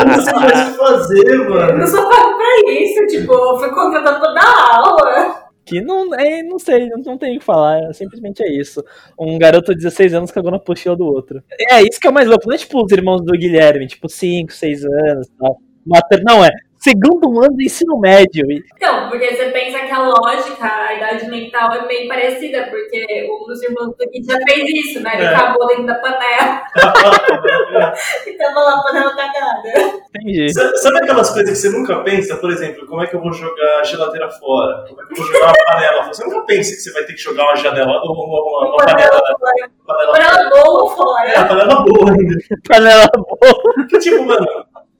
Eu 0.00 0.06
não 0.06 0.20
sei 0.22 0.32
mais 0.34 0.68
o 0.68 0.70
que 0.72 0.78
fazer, 0.78 1.28
Eu 1.28 1.50
mano. 1.50 1.78
não 1.78 1.86
sou 1.86 2.08
pago 2.08 2.36
pra 2.38 2.72
isso, 2.72 3.06
tipo, 3.08 3.32
eu 3.34 3.58
fui 3.58 3.70
contratado 3.70 4.20
pra 4.20 4.32
dar 4.32 4.76
aula. 4.76 5.39
Que 5.70 5.80
não, 5.80 6.12
é, 6.14 6.42
não 6.42 6.58
sei, 6.58 6.88
não, 6.88 6.98
não 6.98 7.16
tem 7.16 7.36
o 7.36 7.38
que 7.38 7.44
falar, 7.44 7.78
é- 7.80 7.92
simplesmente 7.92 8.42
é 8.42 8.50
isso. 8.52 8.82
Um 9.18 9.38
garoto 9.38 9.72
de 9.72 9.78
16 9.82 10.14
anos 10.14 10.30
cagou 10.32 10.50
na 10.50 10.58
pochila 10.58 10.96
do 10.96 11.06
outro. 11.06 11.42
É 11.70 11.80
isso 11.82 12.00
que 12.00 12.08
é 12.08 12.10
o 12.10 12.12
mais 12.12 12.26
louco, 12.28 12.48
não 12.48 12.54
é 12.54 12.58
tipo 12.58 12.84
os 12.84 12.90
irmãos 12.90 13.22
do 13.22 13.32
Guilherme, 13.38 13.86
tipo 13.86 14.08
5, 14.08 14.52
6 14.52 14.84
anos 14.84 15.28
tal. 15.38 15.58
Mater... 15.86 16.22
Não, 16.24 16.44
é 16.44 16.50
segundo 16.80 17.40
ano 17.44 17.54
de 17.56 17.66
ensino 17.66 17.98
médio. 18.00 18.46
Então, 18.76 19.08
porque 19.08 19.36
você 19.36 19.50
pensa 19.50 19.80
que 19.80 19.92
a 19.92 19.98
lógica, 20.02 20.66
a 20.66 20.94
idade 20.94 21.28
mental 21.28 21.72
é 21.74 21.86
meio 21.86 22.08
parecida, 22.08 22.66
porque 22.70 23.28
um 23.30 23.46
dos 23.46 23.62
irmãos 23.62 23.88
do 23.96 24.10
Gui 24.10 24.22
já 24.24 24.38
fez 24.48 24.68
isso, 24.86 25.00
né? 25.02 25.12
Ele 25.14 25.24
É. 25.26 25.32
cagou 25.34 25.66
dentro 25.68 25.86
da 25.86 25.94
panela 25.96 26.62
e 28.26 28.32
tava 28.36 28.60
lá 28.60 28.74
a 28.78 28.82
panela 28.82 29.14
cagada. 29.16 30.00
Entendi. 30.16 30.52
Sa- 30.52 30.76
Sabe 30.76 30.98
aquelas 30.98 31.30
coisas 31.30 31.50
que 31.50 31.56
você 31.56 31.76
nunca 31.76 32.02
pensa? 32.02 32.36
Por 32.36 32.50
exemplo, 32.50 32.86
como 32.86 33.02
é 33.02 33.06
que 33.06 33.14
eu 33.14 33.20
vou 33.20 33.32
jogar 33.32 33.80
a 33.80 33.84
geladeira 33.84 34.28
fora? 34.30 34.84
Como 34.88 35.02
é 35.02 35.06
que 35.06 35.12
eu 35.12 35.16
vou 35.16 35.26
jogar 35.26 35.46
uma 35.46 35.64
panela? 35.66 36.02
Você 36.08 36.24
nunca 36.24 36.40
pensa 36.46 36.70
que 36.74 36.80
você 36.80 36.92
vai 36.92 37.04
ter 37.04 37.12
que 37.12 37.20
jogar 37.20 37.44
uma 37.44 37.56
janela 37.56 38.00
ou 38.04 38.12
uma, 38.14 38.24
uma, 38.40 38.68
uma 38.68 38.76
panela, 38.76 39.10
fora. 39.10 39.36
panela, 39.38 40.12
Panela 40.12 40.50
boa 40.50 40.92
É, 40.92 40.96
fora. 40.96 41.40
a 41.40 41.44
panela 41.46 41.84
boa 41.84 42.10
ainda. 42.12 42.36
Panela 42.68 43.06
boa. 43.14 43.62
Porque, 43.74 43.98
tipo, 43.98 44.24
mano, 44.24 44.46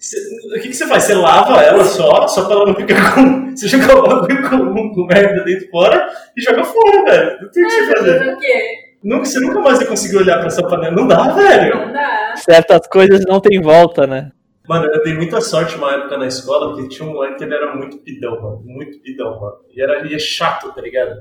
cê- 0.00 0.18
o 0.56 0.60
que, 0.60 0.68
que 0.68 0.74
você 0.74 0.86
faz? 0.86 1.04
Você 1.04 1.14
lava 1.14 1.60
ela 1.62 1.84
só, 1.84 2.26
só 2.26 2.44
pra 2.46 2.54
ela 2.54 2.66
não 2.66 2.74
ficar 2.74 3.14
com. 3.14 3.50
Você 3.54 3.68
joga 3.68 3.98
o 3.98 4.02
bagulho 4.02 4.48
com, 4.48 4.94
com 4.94 5.06
merda 5.06 5.44
dentro 5.44 5.68
fora 5.70 6.08
e 6.36 6.40
joga 6.42 6.64
fora, 6.64 7.04
velho. 7.04 7.42
Não 7.42 7.50
tem 7.50 7.64
o 7.64 7.66
que 7.68 7.72
você 7.72 7.86
fazer. 7.96 8.34
O 8.34 8.38
quê? 8.38 8.62
Nunca, 9.02 9.24
você 9.24 9.40
nunca 9.40 9.60
mais 9.60 9.78
vai 9.78 9.86
conseguir 9.86 10.16
olhar 10.18 10.38
pra 10.38 10.46
essa 10.48 10.62
panela. 10.66 10.94
Não 10.94 11.06
dá, 11.06 11.32
velho. 11.32 11.74
Não 11.86 11.92
dá. 11.92 12.34
Certas 12.36 12.86
coisas 12.86 13.24
não 13.26 13.40
tem 13.40 13.60
volta, 13.60 14.06
né? 14.06 14.30
Mano, 14.68 14.86
eu 14.92 15.02
dei 15.02 15.14
muita 15.14 15.40
sorte 15.40 15.74
uma 15.76 15.92
época 15.94 16.16
na 16.16 16.26
escola, 16.26 16.72
porque 16.74 16.88
tinha 16.88 17.08
um 17.08 17.12
moleque 17.12 17.38
que 17.38 17.44
ele 17.44 17.54
era 17.54 17.74
muito 17.74 17.98
pidão, 17.98 18.40
mano. 18.40 18.62
Muito 18.64 19.00
pidão, 19.00 19.40
mano. 19.40 19.56
E 19.74 19.82
era 19.82 20.06
e 20.06 20.14
é 20.14 20.18
chato, 20.18 20.72
tá 20.72 20.80
ligado? 20.80 21.14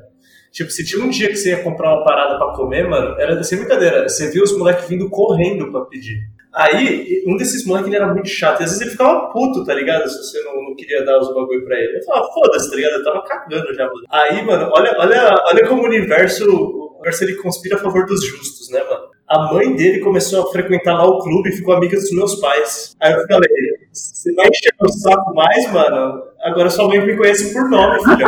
Tipo, 0.52 0.70
se 0.72 0.86
tinha 0.86 1.04
um 1.04 1.10
dia 1.10 1.30
que 1.30 1.36
você 1.36 1.50
ia 1.52 1.63
comprar 1.63 1.94
uma 1.96 2.04
parada 2.04 2.38
pra 2.38 2.54
comer, 2.54 2.88
mano, 2.88 3.20
era 3.20 3.42
sem 3.44 3.58
brincadeira. 3.60 4.08
Você 4.08 4.30
via 4.30 4.44
os 4.44 4.56
moleques 4.58 4.88
vindo 4.88 5.10
correndo 5.10 5.72
pra 5.72 5.82
pedir. 5.82 6.20
Aí, 6.54 7.24
um 7.28 7.38
desses 7.38 7.66
moleques 7.66 7.88
ele 7.88 7.98
era 7.98 8.14
muito 8.14 8.28
chato. 8.28 8.64
Às 8.64 8.72
vezes 8.72 8.82
ele 8.82 8.92
ficava 8.92 9.32
puto, 9.32 9.64
tá 9.64 9.74
ligado? 9.74 10.10
Se 10.10 10.18
você 10.18 10.42
não, 10.44 10.64
não 10.64 10.76
queria 10.76 11.06
dar 11.06 11.20
os 11.20 11.28
bagulho 11.34 11.64
pra 11.66 11.78
ele. 11.78 11.98
Eu 11.98 12.04
falava, 12.04 12.32
foda-se, 12.34 12.70
tá 12.70 12.76
ligado? 12.76 12.94
Eu 12.94 13.04
tava 13.04 13.24
cagando 13.24 13.74
já, 13.74 13.86
mano. 13.86 14.06
Aí, 14.10 14.46
mano, 14.46 14.72
olha, 14.74 14.96
olha, 14.98 15.36
olha 15.46 15.68
como 15.68 15.84
o 15.84 15.86
universo, 15.86 16.46
o 16.50 16.94
universo 16.96 17.24
ele 17.24 17.36
conspira 17.36 17.76
a 17.76 17.80
favor 17.80 18.06
dos 18.06 18.26
justos, 18.26 18.70
né, 18.72 18.84
mano? 18.84 19.10
A 19.28 19.54
mãe 19.54 19.76
dele 19.76 20.00
começou 20.00 20.42
a 20.42 20.52
frequentar 20.52 20.94
lá 20.96 21.06
o 21.06 21.20
clube 21.20 21.50
e 21.50 21.52
ficou 21.52 21.76
amiga 21.76 21.96
dos 21.96 22.12
meus 22.12 22.36
pais. 22.40 22.96
Aí 23.00 23.14
eu 23.14 23.28
falei, 23.28 23.50
você 23.94 24.34
vai 24.34 24.48
encher 24.48 24.74
o 24.82 24.90
saco 24.90 25.36
mais, 25.36 25.72
mano? 25.72 26.29
Agora 26.41 26.69
sua 26.69 26.88
mãe 26.88 27.06
me 27.06 27.17
conhece 27.17 27.54
por 27.54 27.69
nome, 27.69 27.99
filho. 28.04 28.28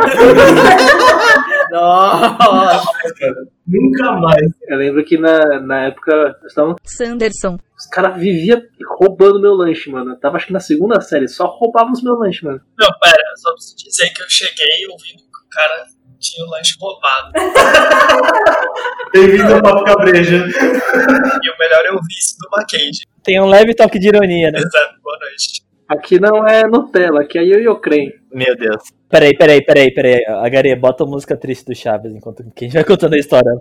Nossa. 1.70 2.82
Nunca 3.66 4.12
mais. 4.12 4.46
Eu 4.68 4.76
lembro 4.76 5.04
que 5.04 5.16
na, 5.18 5.60
na 5.60 5.86
época 5.86 6.36
nós 6.42 6.52
tava- 6.54 6.76
Sanderson. 6.84 7.56
os 7.78 7.86
caras 7.86 8.20
viviam 8.20 8.60
roubando 8.98 9.40
meu 9.40 9.54
lanche, 9.54 9.90
mano. 9.90 10.10
Eu 10.12 10.20
tava 10.20 10.36
acho 10.36 10.46
que 10.48 10.52
na 10.52 10.60
segunda 10.60 11.00
série, 11.00 11.26
só 11.28 11.46
roubavam 11.46 11.92
os 11.92 12.02
meus 12.02 12.18
lanches, 12.18 12.42
mano. 12.42 12.60
Não, 12.78 12.88
pera, 13.00 13.16
só 13.36 13.52
preciso 13.52 13.76
dizer 13.76 14.10
que 14.10 14.22
eu 14.22 14.26
cheguei 14.28 14.86
ouvindo 14.90 15.18
que 15.18 15.24
o 15.24 15.48
cara 15.50 15.84
tinha 16.20 16.44
o 16.46 16.50
lanche 16.50 16.74
roubado. 16.78 17.32
Bem-vindo 19.12 19.54
ao 19.54 19.62
Papo 19.62 19.84
Cabreja. 19.84 20.36
E 20.36 21.50
o 21.50 21.58
melhor 21.58 21.84
é 21.86 21.90
ouvir 21.92 22.18
isso 22.18 22.36
do 22.38 22.48
Mackenzie. 22.50 23.04
Tem 23.24 23.40
um 23.40 23.46
leve 23.46 23.74
toque 23.74 23.98
de 23.98 24.08
ironia, 24.08 24.50
né? 24.50 24.58
Exato, 24.58 24.94
boa 25.02 25.18
noite. 25.18 25.62
Aqui 25.92 26.18
não 26.18 26.46
é 26.46 26.66
Nutella, 26.66 27.20
aqui 27.20 27.38
é 27.38 27.42
Yo-Yo 27.42 27.78
Creme. 27.78 28.14
Meu 28.32 28.56
Deus. 28.56 28.82
Peraí, 29.10 29.36
peraí, 29.36 29.62
peraí, 29.62 29.92
peraí. 29.92 30.24
Agare, 30.26 30.74
bota 30.74 31.04
a 31.04 31.06
música 31.06 31.36
triste 31.36 31.66
do 31.66 31.74
Chaves 31.74 32.14
enquanto 32.14 32.42
quem 32.56 32.70
vai 32.70 32.82
contando 32.82 33.12
a 33.12 33.18
história. 33.18 33.52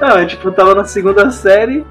Não, 0.00 0.18
eu 0.18 0.26
tipo, 0.26 0.50
tava 0.50 0.74
na 0.74 0.84
segunda 0.84 1.30
série, 1.30 1.86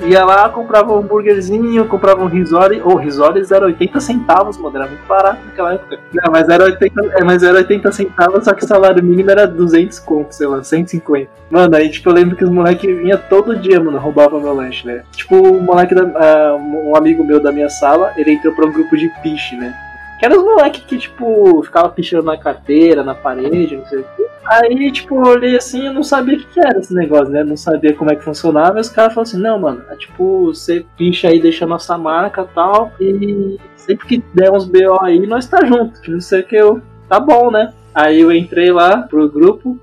ia 0.00 0.24
lá, 0.24 0.48
comprava 0.48 0.92
um 0.92 0.98
hambúrguerzinho, 0.98 1.86
comprava 1.86 2.22
um 2.22 2.26
risole. 2.26 2.80
Ou 2.82 2.92
oh, 2.92 2.96
risoles 2.96 3.50
era 3.50 3.66
80 3.66 4.00
centavos, 4.00 4.56
mano, 4.58 4.76
era 4.76 4.86
muito 4.86 5.06
barato 5.06 5.44
naquela 5.44 5.74
época. 5.74 5.98
Não, 6.12 6.32
mas 6.32 6.48
era 6.48 6.64
80, 6.64 7.06
é, 7.16 7.24
mas 7.24 7.42
era 7.42 7.58
80 7.58 7.92
centavos, 7.92 8.44
só 8.44 8.52
que 8.54 8.64
o 8.64 8.66
salário 8.66 9.02
mínimo 9.02 9.30
era 9.30 9.46
200 9.46 9.98
conto, 10.00 10.32
sei 10.32 10.46
lá, 10.46 10.62
150. 10.62 11.30
Mano, 11.50 11.76
aí 11.76 11.90
tipo, 11.90 12.08
eu 12.08 12.14
lembro 12.14 12.36
que 12.36 12.44
os 12.44 12.50
moleques 12.50 12.96
vinham 12.96 13.18
todo 13.28 13.56
dia, 13.56 13.80
mano, 13.80 13.98
roubavam 13.98 14.40
meu 14.40 14.54
lanche, 14.54 14.86
né? 14.86 15.02
Tipo, 15.12 15.36
o 15.36 15.60
moleque, 15.62 15.94
da, 15.94 16.02
ah, 16.02 16.56
um 16.56 16.96
amigo 16.96 17.24
meu 17.24 17.40
da 17.40 17.52
minha 17.52 17.68
sala, 17.68 18.12
ele 18.16 18.32
entrou 18.32 18.54
pra 18.54 18.66
um 18.66 18.72
grupo 18.72 18.96
de 18.96 19.08
piche, 19.22 19.56
né? 19.56 19.74
Que 20.18 20.26
eram 20.26 20.38
os 20.38 20.44
moleques 20.44 20.82
que, 20.84 20.98
tipo, 20.98 21.62
ficava 21.62 21.88
pichando 21.90 22.24
na 22.24 22.36
carteira, 22.36 23.04
na 23.04 23.14
parede, 23.14 23.76
não 23.76 23.86
sei 23.86 24.00
o 24.00 24.04
quê. 24.16 24.26
Aí, 24.50 24.90
tipo, 24.90 25.14
eu 25.14 25.32
olhei 25.32 25.56
assim, 25.56 25.86
eu 25.86 25.92
não 25.92 26.02
sabia 26.02 26.36
o 26.36 26.38
que, 26.38 26.46
que 26.46 26.60
era 26.60 26.78
esse 26.78 26.92
negócio, 26.94 27.28
né? 27.28 27.44
Não 27.44 27.56
sabia 27.56 27.94
como 27.94 28.10
é 28.10 28.16
que 28.16 28.24
funcionava. 28.24 28.78
E 28.78 28.80
os 28.80 28.88
caras 28.88 29.12
falaram 29.12 29.30
assim: 29.30 29.40
não, 29.40 29.58
mano, 29.58 29.82
é 29.90 29.96
tipo, 29.96 30.46
você 30.46 30.84
picha 30.96 31.28
aí, 31.28 31.40
deixa 31.40 31.64
a 31.64 31.68
nossa 31.68 31.96
marca 31.98 32.42
e 32.42 32.54
tal. 32.54 32.92
E 32.98 33.58
sempre 33.76 34.06
que 34.06 34.24
der 34.34 34.50
uns 34.50 34.64
BO 34.64 34.98
aí, 35.02 35.24
nós 35.26 35.46
tá 35.46 35.64
junto. 35.64 36.00
Não 36.10 36.20
sei 36.20 36.40
o 36.40 36.44
que 36.44 36.56
eu. 36.56 36.80
Tá 37.08 37.20
bom, 37.20 37.50
né? 37.50 37.72
Aí 37.94 38.20
eu 38.20 38.32
entrei 38.32 38.72
lá 38.72 39.02
pro 39.02 39.28
grupo. 39.28 39.78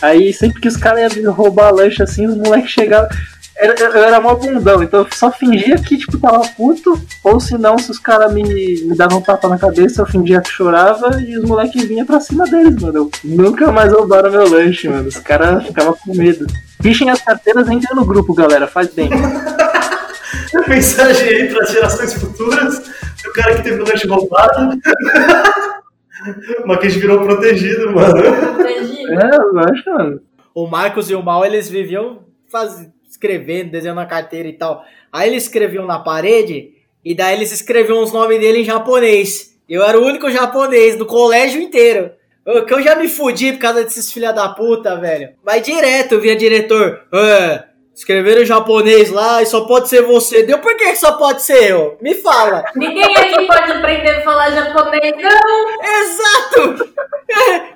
Aí 0.00 0.32
sempre 0.32 0.60
que 0.60 0.68
os 0.68 0.76
caras 0.76 1.16
iam 1.16 1.32
roubar 1.32 1.72
lanche 1.72 2.02
assim, 2.02 2.26
os 2.26 2.36
moleques 2.36 2.70
chegavam. 2.70 3.08
Era, 3.56 3.74
eu 3.80 3.90
eu 3.90 4.04
era 4.04 4.20
mó 4.20 4.36
bundão, 4.36 4.84
então 4.84 5.00
eu 5.00 5.08
só 5.12 5.32
fingia 5.32 5.76
que 5.78 5.98
tipo 5.98 6.16
tava 6.16 6.46
puto, 6.56 7.00
ou 7.24 7.40
se 7.40 7.58
não, 7.58 7.76
se 7.76 7.90
os 7.90 7.98
caras 7.98 8.32
me, 8.32 8.44
me 8.44 8.96
davam 8.96 9.18
um 9.18 9.20
tapa 9.20 9.48
na 9.48 9.58
cabeça, 9.58 10.00
eu 10.00 10.06
fingia 10.06 10.40
que 10.40 10.48
chorava 10.48 11.20
e 11.20 11.36
os 11.36 11.44
moleques 11.44 11.82
vinham 11.84 12.06
pra 12.06 12.20
cima 12.20 12.44
deles, 12.44 12.80
mano. 12.80 13.10
Nunca 13.24 13.72
mais 13.72 13.92
roubaram 13.92 14.30
meu 14.30 14.48
lanche, 14.48 14.88
mano. 14.88 15.08
Os 15.08 15.16
caras 15.16 15.66
ficavam 15.66 15.92
com 15.94 16.14
medo. 16.14 16.46
Fichem 16.80 17.10
as 17.10 17.20
carteiras, 17.20 17.68
entrem 17.68 17.96
no 17.96 18.04
grupo, 18.04 18.32
galera, 18.32 18.68
faz 18.68 18.94
bem. 18.94 19.10
Mensagem 20.68 21.28
aí 21.28 21.52
para 21.52 21.66
gerações 21.66 22.14
futuras. 22.14 22.78
O 23.26 23.32
cara 23.32 23.56
que 23.56 23.62
teve 23.62 23.82
o 23.82 23.84
lanche 23.84 24.06
roubado. 24.06 24.78
O 26.64 26.68
Mackenzie 26.68 27.00
virou 27.00 27.20
protegido, 27.20 27.92
mano. 27.92 28.16
Imagina. 28.18 29.22
É, 29.22 29.36
eu 29.36 29.58
acho, 29.60 29.90
mano. 29.90 30.20
O 30.54 30.66
Marcos 30.66 31.08
e 31.10 31.14
o 31.14 31.22
Mal, 31.22 31.44
eles 31.44 31.68
viviam 31.70 32.24
faz... 32.50 32.88
escrevendo, 33.08 33.70
desenhando 33.70 33.96
na 33.96 34.06
carteira 34.06 34.48
e 34.48 34.52
tal. 34.52 34.84
Aí 35.12 35.28
eles 35.30 35.44
escreviam 35.44 35.86
na 35.86 35.98
parede, 35.98 36.70
e 37.04 37.14
daí 37.14 37.36
eles 37.36 37.52
escreviam 37.52 38.02
os 38.02 38.12
nomes 38.12 38.40
dele 38.40 38.60
em 38.60 38.64
japonês. 38.64 39.56
Eu 39.68 39.82
era 39.82 39.98
o 39.98 40.04
único 40.04 40.30
japonês 40.30 40.96
do 40.96 41.06
colégio 41.06 41.60
inteiro. 41.60 42.10
Eu- 42.44 42.64
Que 42.64 42.74
eu 42.74 42.82
já 42.82 42.96
me 42.96 43.06
fudi 43.08 43.52
por 43.52 43.60
causa 43.60 43.84
desses 43.84 44.10
filha 44.12 44.32
da 44.32 44.48
puta, 44.48 44.96
velho. 44.96 45.30
Mas 45.44 45.62
direto 45.62 46.12
eu 46.14 46.20
via 46.20 46.34
diretor. 46.34 47.02
"Ah, 47.12 47.64
escreveram 47.98 48.42
em 48.42 48.46
japonês 48.46 49.10
lá 49.10 49.42
e 49.42 49.46
só 49.46 49.62
pode 49.62 49.88
ser 49.88 50.02
você. 50.02 50.44
Deu 50.44 50.60
por 50.60 50.76
que 50.76 50.94
só 50.94 51.14
pode 51.14 51.42
ser 51.42 51.70
eu? 51.70 51.98
Me 52.00 52.14
fala. 52.14 52.64
Ninguém 52.76 53.02
aqui 53.04 53.44
pode 53.44 53.72
aprender 53.72 54.10
a 54.10 54.22
falar 54.22 54.50
japonês, 54.50 55.14
não. 55.16 55.82
Exato! 56.00 56.98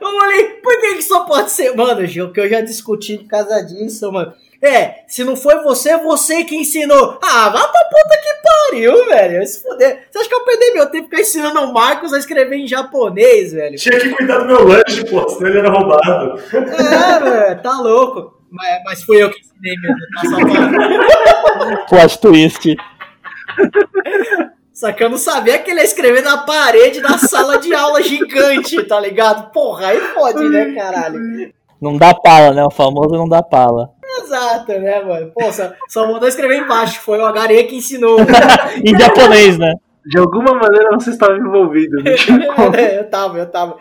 Eu 0.01 0.19
falei, 0.19 0.45
por 0.63 0.81
que, 0.81 0.95
que 0.95 1.03
só 1.03 1.25
pode 1.25 1.51
ser? 1.51 1.77
Mano, 1.77 2.03
o 2.03 2.33
que 2.33 2.41
eu 2.41 2.49
já 2.49 2.63
discuti 2.63 3.19
por 3.19 3.29
causa 3.29 3.61
disso, 3.61 4.11
mano. 4.11 4.33
É, 4.63 5.05
se 5.07 5.23
não 5.25 5.37
foi 5.37 5.63
você, 5.63 5.97
você 5.99 6.43
que 6.45 6.57
ensinou. 6.57 7.19
Ah, 7.23 7.51
vá 7.51 7.69
pra 7.69 7.85
puta 7.85 8.21
que 8.23 8.43
pariu, 8.43 9.07
velho. 9.07 9.47
Se 9.47 9.63
fuder. 9.63 10.07
Você 10.11 10.19
acha 10.19 10.29
que 10.29 10.35
eu 10.35 10.45
perdi 10.45 10.73
meu 10.73 10.87
tempo 10.87 11.05
ficar 11.05 11.21
ensinando 11.21 11.61
o 11.61 11.73
Marcos 11.73 12.15
a 12.15 12.19
escrever 12.19 12.57
em 12.57 12.67
japonês, 12.67 13.53
velho? 13.53 13.77
Tinha 13.77 14.01
que 14.01 14.11
cuidar 14.11 14.39
do 14.39 14.47
meu 14.47 14.67
lanche, 14.67 15.05
pô, 15.05 15.29
senão 15.29 15.51
ele 15.51 15.59
era 15.59 15.71
roubado. 15.71 16.41
É, 16.55 17.21
velho, 17.21 17.63
tá 17.63 17.79
louco. 17.79 18.42
Mas, 18.53 18.83
mas 18.85 19.03
fui 19.03 19.23
eu 19.23 19.31
que 19.31 19.41
ensinei 19.41 19.75
mesmo, 19.81 19.97
tá 20.15 21.87
Plot 21.89 22.19
twist. 22.21 22.77
Só 24.73 24.93
que 24.93 25.05
eu 25.05 25.11
não 25.11 25.19
sabia 25.19 25.59
que 25.59 25.71
ele 25.71 25.81
ia 25.81 25.85
escrever 25.85 26.23
na 26.23 26.39
parede 26.39 27.01
da 27.01 27.17
sala 27.19 27.59
de 27.59 27.73
aula 27.75 28.03
gigante, 28.03 28.83
tá 28.85 28.99
ligado? 29.01 29.51
Porra, 29.53 29.89
aí 29.89 30.01
pode, 30.15 30.49
né, 30.49 30.73
caralho? 30.75 31.21
Não 31.81 31.97
dá 31.97 32.15
pala, 32.15 32.53
né? 32.53 32.65
O 32.65 32.71
famoso 32.71 33.11
não 33.11 33.29
dá 33.29 33.43
pala. 33.43 33.91
Exato, 34.19 34.73
né, 34.73 35.03
mano? 35.03 35.33
Pô, 35.35 35.51
só, 35.53 35.73
só 35.89 36.07
mandou 36.11 36.29
escrever 36.29 36.59
embaixo, 36.59 37.01
foi 37.01 37.19
o 37.19 37.27
HRE 37.33 37.65
que 37.65 37.77
ensinou. 37.77 38.19
em 38.85 38.99
japonês, 38.99 39.59
né? 39.59 39.75
De 40.05 40.19
alguma 40.19 40.55
maneira 40.55 40.91
você 40.93 41.11
estava 41.11 41.37
envolvido. 41.37 42.03
né? 42.03 42.13
É, 42.77 42.99
eu 42.99 43.09
tava, 43.09 43.39
eu 43.39 43.47
tava. 43.51 43.77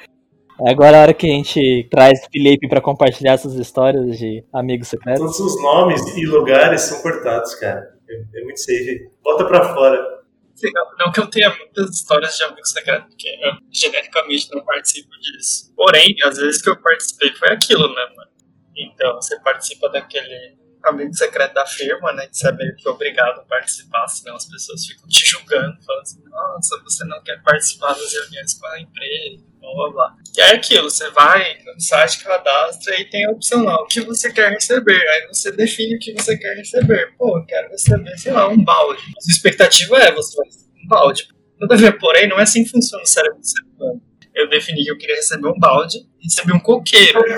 Agora 0.68 0.98
é 0.98 1.00
a 1.00 1.02
hora 1.04 1.14
que 1.14 1.26
a 1.26 1.34
gente 1.34 1.88
traz 1.90 2.20
o 2.24 2.30
Felipe 2.32 2.68
pra 2.68 2.80
compartilhar 2.82 3.34
essas 3.34 3.56
histórias 3.56 4.18
de 4.18 4.46
amigos 4.54 4.90
secretos. 4.90 5.20
Todos 5.20 5.40
os 5.40 5.62
nomes 5.62 6.02
e 6.16 6.26
lugares 6.26 6.82
são 6.82 7.02
cortados, 7.02 7.56
cara. 7.56 7.98
É, 8.08 8.40
é 8.40 8.44
muito 8.44 8.60
safe. 8.60 9.10
Bota 9.24 9.46
pra 9.46 9.74
fora. 9.74 10.22
Não, 10.64 11.06
não 11.06 11.12
que 11.12 11.20
eu 11.20 11.28
tenha 11.28 11.50
muitas 11.50 11.90
histórias 11.90 12.38
de 12.38 12.44
amigos 12.44 12.70
secretos, 12.70 13.08
porque 13.08 13.28
eu 13.28 13.54
genericamente 13.72 14.48
não 14.54 14.64
participo 14.64 15.10
disso. 15.20 15.74
Porém, 15.76 16.16
às 16.24 16.38
vezes 16.38 16.62
que 16.62 16.70
eu 16.70 16.80
participei 16.80 17.32
foi 17.34 17.50
aquilo, 17.50 17.88
né, 17.88 18.06
mano? 18.16 18.30
Então, 18.76 19.16
você 19.16 19.40
participa 19.40 19.90
daquele 19.90 20.56
amigo 20.84 21.14
secreto 21.16 21.56
da 21.56 21.66
firma, 21.66 22.14
né? 22.14 22.28
Que 22.28 22.38
você 22.38 22.50
é 22.50 22.52
meio 22.52 22.76
que 22.76 22.88
obrigado 22.88 23.40
a 23.40 23.44
participar, 23.44 24.08
senão 24.08 24.36
as 24.36 24.46
pessoas 24.46 24.86
ficam 24.86 25.08
te 25.08 25.26
julgando, 25.26 25.82
falando 25.84 26.02
assim, 26.02 26.22
nossa, 26.30 26.80
você 26.84 27.06
não 27.06 27.22
quer 27.24 27.42
participar 27.42 27.94
das 27.94 28.14
reuniões 28.14 28.54
com 28.54 28.68
a 28.68 28.80
empresa, 28.80 29.51
blá 29.62 29.74
blá 29.74 29.90
blá. 29.92 30.16
E 30.36 30.42
é 30.42 30.52
aquilo, 30.54 30.90
você 30.90 31.10
vai 31.12 31.58
no 31.66 31.80
site, 31.80 32.24
cadastra 32.24 33.00
e 33.00 33.06
tem 33.06 33.26
a 33.26 33.32
opção 33.32 33.64
lá, 33.64 33.82
o 33.82 33.86
que 33.86 34.02
você 34.02 34.32
quer 34.32 34.52
receber. 34.52 35.02
Aí 35.10 35.28
você 35.28 35.52
define 35.52 35.96
o 35.96 36.00
que 36.00 36.14
você 36.14 36.38
quer 36.38 36.56
receber. 36.56 37.14
Pô, 37.18 37.38
eu 37.38 37.46
quero 37.46 37.70
receber, 37.70 38.18
sei 38.18 38.34
lá, 38.34 38.48
um 38.48 38.62
balde. 38.62 39.02
A 39.18 39.22
sua 39.22 39.32
expectativa 39.32 39.98
é, 39.98 40.12
você 40.12 40.36
vai 40.36 40.48
receber 40.48 40.72
um 40.84 40.88
balde. 40.88 41.28
Todavia, 41.60 41.96
porém, 41.98 42.28
não 42.28 42.40
é 42.40 42.44
assim 42.44 42.64
que 42.64 42.72
funciona 42.72 43.04
o 43.04 43.08
cérebro 43.08 43.40
do 43.40 43.46
ser 43.46 43.62
humano. 43.76 44.02
Eu 44.34 44.50
defini 44.50 44.84
que 44.84 44.90
eu 44.90 44.98
queria 44.98 45.18
receber 45.18 45.48
um 45.48 45.60
balde 45.60 45.98
e 46.20 46.24
recebi 46.24 46.54
um 46.54 46.60
coqueiro. 46.60 47.20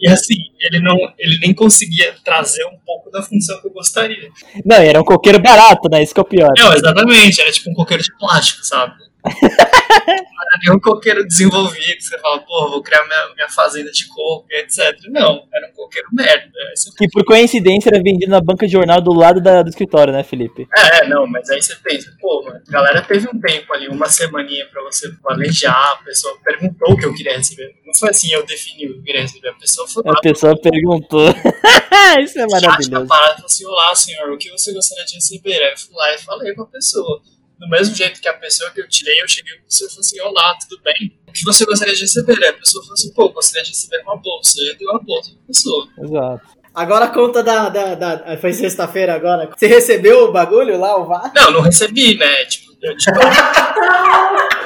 e 0.00 0.08
assim, 0.08 0.36
ele, 0.60 0.80
não, 0.80 0.96
ele 1.18 1.38
nem 1.40 1.52
conseguia 1.52 2.14
trazer 2.24 2.64
um 2.66 2.78
pouco 2.86 3.10
da 3.10 3.20
função 3.22 3.60
que 3.60 3.66
eu 3.66 3.72
gostaria. 3.72 4.30
Não, 4.64 4.82
e 4.82 4.86
era 4.86 5.00
um 5.00 5.04
coqueiro 5.04 5.40
barato, 5.40 5.90
né? 5.90 6.02
Isso 6.02 6.14
que 6.14 6.20
é 6.20 6.22
o 6.22 6.26
pior. 6.26 6.52
Não, 6.56 6.72
exatamente, 6.72 7.40
era 7.40 7.52
tipo 7.52 7.70
um 7.70 7.74
coqueiro 7.74 8.02
de 8.02 8.16
plástico, 8.16 8.64
sabe? 8.64 8.94
Não 9.24 10.68
era 10.68 10.76
um 10.76 10.80
coqueiro 10.80 11.24
desenvolvido, 11.26 12.00
você 12.02 12.18
fala, 12.18 12.40
pô, 12.40 12.68
vou 12.70 12.82
criar 12.82 13.04
minha, 13.06 13.34
minha 13.34 13.48
fazenda 13.48 13.90
de 13.90 14.06
coco, 14.08 14.46
etc. 14.50 14.96
Não, 15.10 15.46
era 15.52 15.68
um 15.68 15.72
coqueiro 15.72 16.08
merda. 16.12 16.50
Você 16.74 16.90
Que 16.96 17.08
por 17.08 17.24
coincidência 17.24 17.88
era 17.90 18.02
vendido 18.02 18.30
na 18.30 18.40
banca 18.40 18.66
de 18.66 18.72
jornal 18.72 19.00
do 19.00 19.12
lado 19.12 19.40
da- 19.40 19.62
do 19.62 19.68
escritório, 19.68 20.12
né, 20.12 20.22
Felipe? 20.24 20.66
É, 20.76 21.06
não, 21.08 21.26
mas 21.26 21.48
aí 21.50 21.62
você 21.62 21.74
pensa, 21.76 22.10
pô, 22.20 22.42
mano, 22.44 22.60
a 22.66 22.70
galera 22.70 23.02
teve 23.02 23.28
um 23.28 23.40
tempo 23.40 23.72
ali, 23.72 23.88
uma 23.88 24.08
semaninha 24.08 24.66
pra 24.70 24.82
você 24.82 25.08
planejar, 25.22 25.92
a 25.92 26.04
pessoa 26.04 26.36
perguntou 26.42 26.92
o 26.92 26.96
que 26.96 27.06
eu 27.06 27.14
queria 27.14 27.36
receber. 27.36 27.74
Não 27.86 27.94
foi 27.94 28.10
assim, 28.10 28.32
eu 28.32 28.44
defini 28.44 28.86
o 28.86 28.92
que 28.94 28.98
eu 28.98 29.02
queria 29.04 29.22
receber, 29.22 29.48
a 29.50 29.54
pessoa 29.54 29.86
foi 29.88 30.02
lá, 30.04 30.12
A 30.16 30.20
pessoa 30.20 30.60
perguntou. 30.60 31.28
Isso 32.22 32.38
é 32.38 32.42
chat 32.42 32.50
maravilhoso. 32.50 33.06
parada 33.06 33.32
e 33.32 33.36
falou 33.36 33.46
assim, 33.46 33.66
olá 33.66 33.94
senhor, 33.94 34.30
o 34.32 34.36
que 34.38 34.50
você 34.50 34.72
gostaria 34.72 35.04
de 35.04 35.14
receber? 35.14 35.62
Aí 35.62 35.70
eu 35.72 35.78
fui 35.78 35.94
lá 35.94 36.14
e 36.14 36.18
falei 36.18 36.54
com 36.54 36.62
a 36.62 36.66
pessoa. 36.66 37.20
Do 37.62 37.68
mesmo 37.68 37.94
jeito 37.94 38.20
que 38.20 38.26
a 38.26 38.34
pessoa 38.34 38.70
que 38.72 38.80
eu 38.80 38.88
tirei, 38.88 39.22
eu 39.22 39.28
cheguei 39.28 39.56
com 39.56 39.62
você 39.68 39.84
e 39.84 39.88
falei 39.88 40.00
assim, 40.00 40.20
olá, 40.20 40.58
tudo 40.68 40.82
bem? 40.82 41.16
O 41.28 41.32
que 41.32 41.44
você 41.44 41.64
gostaria 41.64 41.94
de 41.94 42.00
receber? 42.00 42.44
A 42.44 42.52
pessoa 42.54 42.82
falou 42.82 42.94
assim, 42.94 43.12
pô, 43.14 43.26
eu 43.26 43.32
gostaria 43.32 43.62
de 43.62 43.68
receber 43.70 44.02
uma 44.02 44.16
bolsa. 44.16 44.60
Eu 44.60 44.76
dei 44.76 44.88
uma 44.88 44.98
bolsa 45.00 45.30
pra 45.30 45.46
pessoa. 45.46 45.86
Exato. 46.02 46.40
Agora 46.74 47.06
conta 47.06 47.40
da. 47.40 47.68
da, 47.68 47.94
da- 47.94 48.36
foi 48.40 48.52
sexta-feira 48.52 49.14
agora. 49.14 49.48
Você 49.56 49.68
recebeu 49.68 50.24
o 50.24 50.32
bagulho 50.32 50.76
lá, 50.76 50.96
o 50.98 51.06
VAR? 51.06 51.30
Não, 51.36 51.52
não 51.52 51.60
recebi, 51.60 52.16
né? 52.16 52.44
Tipo, 52.46 52.72
eu, 52.82 52.96
tipo, 52.96 53.12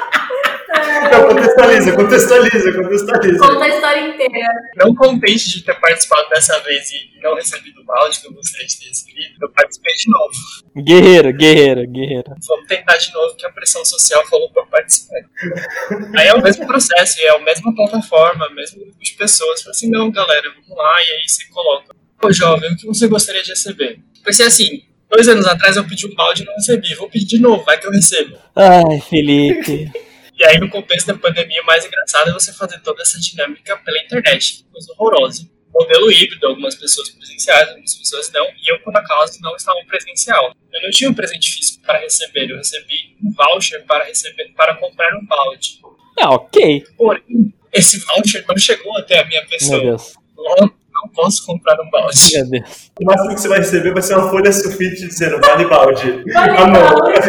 Então, 1.05 1.29
contextualiza, 1.29 1.93
contextualiza, 1.93 2.73
contextualiza. 2.73 3.39
Conta 3.39 3.65
a 3.65 3.69
história 3.69 4.01
inteira. 4.09 4.49
não 4.77 4.95
contente 4.95 5.51
de 5.51 5.65
ter 5.65 5.75
participado 5.81 6.29
dessa 6.29 6.59
vez 6.61 6.91
e 6.93 7.21
não 7.23 7.35
recebido 7.35 7.81
o 7.81 7.85
balde 7.85 8.21
que 8.21 8.27
eu 8.27 8.33
gostaria 8.33 8.67
de 8.67 8.79
ter 8.79 8.89
recebido, 8.89 9.35
eu 9.41 9.51
participei 9.51 9.95
de 9.95 10.11
novo. 10.11 10.35
Guerreiro, 10.85 11.33
guerreiro, 11.33 11.87
guerreiro. 11.87 12.35
Vamos 12.47 12.67
tentar 12.67 12.97
de 12.97 13.13
novo 13.13 13.37
que 13.37 13.47
a 13.47 13.51
pressão 13.51 13.85
social 13.85 14.27
falou 14.27 14.51
pra 14.53 14.65
participar. 14.67 15.21
Aí 16.17 16.29
é 16.29 16.35
o 16.35 16.43
mesmo 16.43 16.67
processo, 16.67 17.21
é 17.21 17.31
a 17.31 17.39
mesma 17.41 17.75
plataforma, 17.75 18.49
mesmo 18.51 18.81
grupo 18.81 18.99
de 19.03 19.13
pessoas. 19.13 19.63
Falei 19.63 19.71
assim, 19.73 19.91
não, 19.91 20.11
galera, 20.11 20.51
vamos 20.51 20.77
lá, 20.77 21.03
e 21.03 21.11
aí 21.11 21.29
você 21.29 21.45
coloca. 21.47 21.95
Pô, 22.19 22.33
jovem, 22.33 22.73
o 22.73 22.77
que 22.77 22.87
você 22.87 23.09
gostaria 23.09 23.43
de 23.43 23.51
receber? 23.51 23.99
Pensei 24.25 24.47
assim, 24.47 24.83
dois 25.11 25.29
anos 25.29 25.47
atrás 25.47 25.77
eu 25.77 25.85
pedi 25.85 26.07
um 26.07 26.15
balde 26.15 26.43
e 26.43 26.47
não 26.47 26.55
recebi, 26.55 26.95
vou 26.95 27.09
pedir 27.09 27.27
de 27.27 27.39
novo, 27.39 27.65
vai 27.65 27.79
que 27.79 27.87
eu 27.87 27.93
recebo. 27.93 28.37
Ai, 28.55 29.01
Felipe. 29.09 29.91
E 30.39 30.45
aí, 30.45 30.59
no 30.59 30.69
contexto 30.69 31.07
da 31.07 31.15
pandemia, 31.15 31.63
o 31.63 31.67
mais 31.67 31.85
engraçado 31.85 32.29
é 32.29 32.33
você 32.33 32.53
fazer 32.53 32.79
toda 32.81 33.01
essa 33.03 33.19
dinâmica 33.19 33.77
pela 33.79 33.99
internet. 33.99 34.65
Coisa 34.71 34.93
horrorosa. 34.93 35.49
Modelo 35.73 36.11
híbrido, 36.11 36.47
algumas 36.47 36.75
pessoas 36.75 37.09
presenciais, 37.11 37.69
algumas 37.69 37.95
pessoas 37.95 38.31
não. 38.33 38.45
E 38.47 38.71
eu, 38.73 38.79
por 38.81 38.95
acaso, 38.97 39.39
não 39.41 39.57
estava 39.57 39.79
presencial. 39.87 40.55
Eu 40.73 40.83
não 40.83 40.91
tinha 40.91 41.11
um 41.11 41.15
presente 41.15 41.51
físico 41.53 41.83
para 41.83 41.99
receber. 41.99 42.51
Eu 42.51 42.57
recebi 42.59 43.17
um 43.23 43.33
voucher 43.33 43.85
para 43.85 44.05
receber, 44.05 44.53
para 44.55 44.75
comprar 44.77 45.17
um 45.17 45.25
balde. 45.25 45.81
Ah, 46.19 46.31
ok. 46.31 46.85
Porém, 46.97 47.53
esse 47.73 47.99
voucher 48.01 48.45
não 48.47 48.57
chegou 48.59 48.97
até 48.99 49.21
a 49.21 49.25
minha 49.27 49.41
Meu 49.41 49.51
pessoa. 49.51 49.81
Deus. 49.81 50.15
Posso 51.17 51.47
comprar 51.47 51.81
um 51.81 51.91
balde. 51.91 52.19
Meu 52.35 52.51
Deus. 52.51 52.91
O 53.01 53.05
máximo 53.07 53.35
que 53.35 53.41
você 53.41 53.49
vai 53.49 53.59
receber 53.59 53.93
vai 53.93 54.03
ser 54.03 54.15
uma 54.19 54.29
folha 54.31 54.53
sulfite 54.53 55.09
dizendo 55.09 55.41
vale 55.41 55.65
balde. 55.65 56.23
Vale 56.33 56.51
Ah, 56.59 56.67
não. 56.67 56.73
balde. 56.83 57.29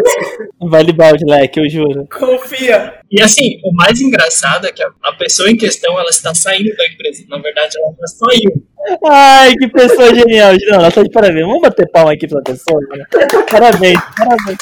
Vale 0.59 0.91
balde, 0.93 1.23
leque, 1.25 1.59
eu 1.61 1.69
juro. 1.69 2.05
Confia. 2.11 2.95
E 3.09 3.21
assim, 3.21 3.59
o 3.63 3.73
mais 3.73 4.01
engraçado 4.01 4.67
é 4.67 4.71
que 4.73 4.83
a, 4.83 4.89
a 5.05 5.13
pessoa 5.13 5.49
em 5.49 5.55
questão, 5.55 5.97
ela 5.97 6.09
está 6.09 6.35
saindo 6.35 6.75
da 6.75 6.85
empresa. 6.87 7.23
Na 7.29 7.37
verdade, 7.39 7.75
ela 7.79 7.93
já 7.97 8.07
saiu. 8.07 8.67
Ai, 9.09 9.53
que 9.55 9.67
pessoa 9.69 10.13
genial. 10.13 10.53
Não, 10.69 10.75
ela 10.79 10.91
tá 10.91 11.01
de 11.03 11.09
parabéns. 11.09 11.45
Vamos 11.45 11.61
bater 11.61 11.89
palma 11.89 12.11
aqui 12.13 12.27
pra 12.27 12.41
pessoa. 12.41 12.79
né? 12.91 13.05
Parabéns, 13.49 13.99
parabéns. 14.17 14.57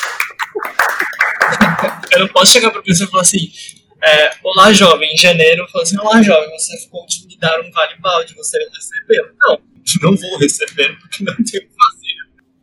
Eu 2.13 2.19
não 2.19 2.27
posso 2.27 2.51
chegar 2.53 2.71
pra 2.71 2.81
pessoa 2.81 3.07
e 3.07 3.11
falar 3.11 3.21
assim: 3.23 3.39
é, 4.03 4.31
Olá, 4.43 4.71
jovem, 4.71 5.13
em 5.13 5.17
janeiro, 5.17 5.63
eu 5.63 5.67
falo 5.67 5.83
assim: 5.83 5.97
Olá, 5.99 6.21
jovem, 6.21 6.49
você 6.57 6.77
ficou 6.77 7.05
de 7.07 7.27
me 7.27 7.37
dar 7.37 7.59
um 7.59 7.71
vale 7.71 7.95
balde, 7.99 8.35
você 8.35 8.57
recebeu? 8.57 9.25
Não, 9.41 9.59
não 10.01 10.17
vou 10.17 10.37
receber, 10.39 10.97
porque 10.99 11.23
não 11.23 11.35
tenho 11.35 11.63
o 11.63 11.67
que 11.67 11.75
fazer. 11.75 12.05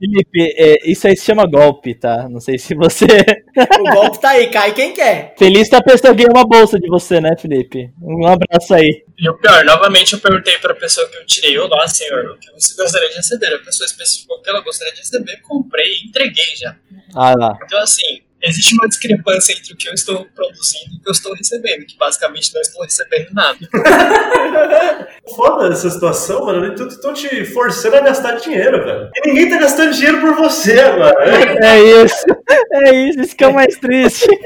Felipe, 0.02 0.54
é, 0.56 0.90
isso 0.90 1.06
aí 1.06 1.16
se 1.16 1.24
chama 1.24 1.46
golpe, 1.46 1.94
tá? 1.94 2.28
Não 2.28 2.40
sei 2.40 2.58
se 2.58 2.74
você. 2.74 3.06
O 3.78 3.94
golpe 3.94 4.20
tá 4.20 4.30
aí, 4.30 4.48
cai 4.48 4.74
quem 4.74 4.92
quer. 4.92 5.34
Feliz 5.38 5.68
que 5.68 5.76
a 5.76 5.82
pessoa 5.82 6.12
ganhou 6.12 6.32
uma 6.34 6.44
bolsa 6.44 6.78
de 6.78 6.88
você, 6.88 7.20
né, 7.20 7.36
Felipe? 7.38 7.92
Um 8.02 8.26
abraço 8.26 8.74
aí. 8.74 9.04
E 9.16 9.28
o 9.28 9.38
pior, 9.38 9.64
novamente 9.64 10.14
eu 10.14 10.18
perguntei 10.18 10.58
pra 10.58 10.74
pessoa 10.74 11.08
que 11.08 11.16
eu 11.16 11.26
tirei: 11.26 11.56
Olá, 11.58 11.86
senhor, 11.86 12.24
o 12.32 12.38
que 12.38 12.50
você 12.50 12.74
gostaria 12.74 13.10
de 13.10 13.16
receber? 13.16 13.54
A 13.54 13.58
pessoa 13.58 13.86
especificou 13.86 14.40
que 14.42 14.50
ela 14.50 14.60
gostaria 14.60 14.92
de 14.92 15.00
receber, 15.00 15.40
comprei 15.42 16.00
entreguei 16.04 16.56
já. 16.56 16.76
Ah 17.14 17.34
lá. 17.38 17.56
Então, 17.64 17.78
assim, 17.78 18.22
existe 18.42 18.74
uma 18.74 18.88
discrepância 18.88 19.52
entre 19.52 19.72
o 19.72 19.76
que 19.76 19.88
eu 19.88 19.94
estou 19.94 20.26
produzindo 20.34 20.94
e 20.94 20.98
o 20.98 21.02
que 21.02 21.08
eu 21.08 21.12
estou 21.12 21.34
recebendo, 21.34 21.86
que 21.86 21.96
basicamente 21.96 22.52
não 22.54 22.60
estou 22.60 22.82
recebendo 22.82 23.28
nada. 23.32 23.58
Foda 25.36 25.68
essa 25.68 25.88
situação, 25.88 26.46
mano. 26.46 26.74
Estão 26.74 27.14
te 27.14 27.44
forçando 27.46 27.96
a 27.96 28.00
gastar 28.00 28.32
dinheiro, 28.36 28.84
velho. 28.84 29.10
E 29.14 29.28
ninguém 29.28 29.48
tá 29.50 29.58
gastando 29.58 29.92
dinheiro 29.92 30.20
por 30.20 30.34
você 30.34 30.78
agora. 30.80 31.24
né? 31.54 31.56
É 31.62 32.04
isso. 32.04 32.24
É 32.72 32.94
isso, 32.94 33.20
isso 33.20 33.36
que 33.36 33.44
é 33.44 33.48
o 33.48 33.54
mais 33.54 33.76
triste. 33.76 34.26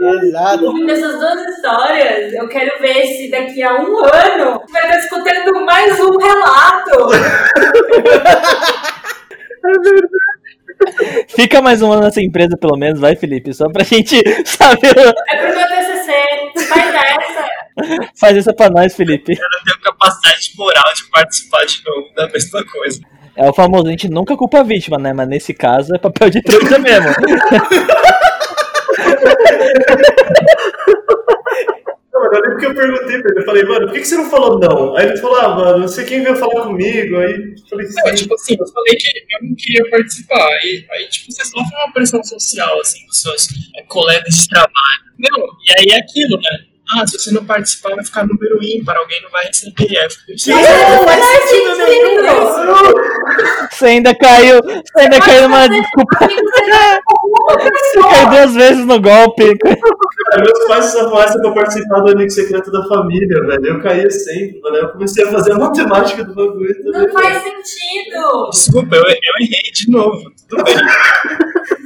Exato. 0.00 0.64
Ouvindo 0.66 0.90
essas 0.90 1.18
duas 1.18 1.40
histórias, 1.54 2.32
eu 2.34 2.48
quero 2.48 2.80
ver 2.80 3.06
se 3.06 3.30
daqui 3.30 3.62
a 3.62 3.74
um 3.74 4.04
ano 4.04 4.60
vai 4.70 4.82
estar 4.82 4.98
escutando 4.98 5.64
mais 5.64 5.98
um 6.00 6.18
relato. 6.18 7.10
Fica 11.28 11.62
mais 11.62 11.82
um 11.82 11.92
ano 11.92 12.02
nessa 12.02 12.20
empresa, 12.20 12.56
pelo 12.56 12.76
menos, 12.76 13.00
vai, 13.00 13.16
Felipe? 13.16 13.52
Só 13.54 13.68
pra 13.68 13.84
gente 13.84 14.16
saber. 14.44 14.96
É 15.30 15.36
pro 15.36 15.54
meu 15.54 15.68
TCC, 15.68 16.12
faz 16.68 16.94
essa. 16.94 17.44
Faz 18.14 18.36
essa 18.36 18.52
pra 18.54 18.70
nós, 18.70 18.94
Felipe. 18.94 19.32
Eu 19.32 19.38
não 19.50 19.64
tenho 19.64 19.80
capacidade 19.80 20.52
moral 20.56 20.84
de 20.94 21.10
participar 21.10 21.64
de 21.64 21.82
novo 21.84 22.14
da 22.14 22.28
mesma 22.28 22.64
coisa. 22.64 23.00
É 23.36 23.48
o 23.48 23.52
famoso, 23.52 23.88
a 23.88 23.90
gente 23.90 24.08
nunca 24.08 24.36
culpa 24.36 24.60
a 24.60 24.62
vítima, 24.62 24.96
né? 24.96 25.12
Mas 25.12 25.26
nesse 25.26 25.52
caso 25.52 25.92
é 25.92 25.98
papel 25.98 26.30
de 26.30 26.40
trouxa 26.40 26.78
mesmo. 26.78 27.10
Eu 32.34 32.42
lembro 32.42 32.58
que 32.58 32.66
eu 32.66 32.74
perguntei 32.74 33.22
pra 33.22 33.30
ele, 33.30 33.40
eu 33.40 33.44
falei, 33.44 33.64
mano, 33.64 33.86
por 33.86 33.94
que, 33.94 34.00
que 34.00 34.06
você 34.06 34.16
não 34.16 34.30
falou 34.30 34.58
não? 34.58 34.96
Aí 34.96 35.06
ele 35.06 35.16
falou, 35.16 35.36
ah, 35.36 35.48
mano, 35.54 35.78
não 35.78 35.88
sei 35.88 36.04
quem 36.04 36.22
veio 36.22 36.36
falar 36.36 36.64
comigo. 36.64 37.16
Aí 37.16 37.32
eu 37.32 37.68
falei, 37.68 37.86
Não, 37.86 38.14
tipo 38.14 38.34
assim, 38.34 38.56
eu 38.58 38.66
falei 38.66 38.96
que 38.96 39.08
eu 39.08 39.48
não 39.48 39.54
queria 39.56 39.90
participar. 39.90 40.48
Aí, 40.48 40.86
aí 40.90 41.08
tipo, 41.08 41.32
você 41.32 41.44
sofre 41.44 41.76
uma 41.76 41.92
pressão 41.92 42.22
social, 42.24 42.80
assim, 42.80 43.06
dos 43.06 43.20
seus 43.20 43.48
é, 43.76 43.82
colegas 43.84 44.34
de 44.34 44.48
trabalho. 44.48 45.04
Não, 45.18 45.38
e 45.38 45.78
aí 45.78 45.96
é 45.96 46.00
aquilo, 46.00 46.36
né? 46.36 46.73
Ah, 46.92 47.06
se 47.06 47.18
você 47.18 47.30
não 47.32 47.44
participar, 47.44 47.94
vai 47.94 48.04
ficar 48.04 48.26
número 48.26 48.58
ímpar, 48.62 48.96
alguém 48.96 49.20
não 49.22 49.30
vai 49.30 49.44
receber. 49.46 49.96
Aí 49.98 50.04
eu 50.04 50.10
fiquei, 50.10 50.38
"Sim, 50.38 50.50
Não 50.52 51.04
faz 51.04 51.24
sentido 51.24 51.76
nenhum. 51.78 52.14
Você 53.70 53.86
ainda 53.86 54.14
caiu. 54.14 54.60
Você 54.62 55.00
ainda 55.00 55.20
caiu 55.20 55.42
numa 55.44 55.66
desculpa. 55.66 56.18
Você 56.20 58.02
caiu 58.02 58.30
duas 58.30 58.54
vezes 58.54 58.84
no 58.84 59.00
golpe. 59.00 59.56
Cara, 59.58 60.42
meus 60.44 60.66
pais 60.68 60.84
só 60.86 61.10
falaram 61.10 61.40
pra 61.40 61.52
participar 61.52 62.00
do 62.00 62.12
amigo 62.12 62.30
secreto 62.30 62.70
da 62.70 62.86
família, 62.86 63.40
velho. 63.46 63.66
Eu 63.66 63.82
caía 63.82 64.10
sempre, 64.10 64.60
mano. 64.60 64.76
Eu 64.76 64.88
comecei 64.90 65.24
a 65.24 65.30
fazer 65.32 65.52
a 65.52 65.58
matemática 65.58 66.22
do 66.24 66.34
bagulho. 66.34 66.74
Não 66.84 67.08
faz 67.12 67.42
sentido. 67.42 68.50
Desculpa, 68.50 68.94
eu, 68.96 69.02
eu 69.02 69.34
errei 69.40 69.72
de 69.72 69.90
novo. 69.90 70.30
Tudo 70.48 70.64
bem. 70.64 70.74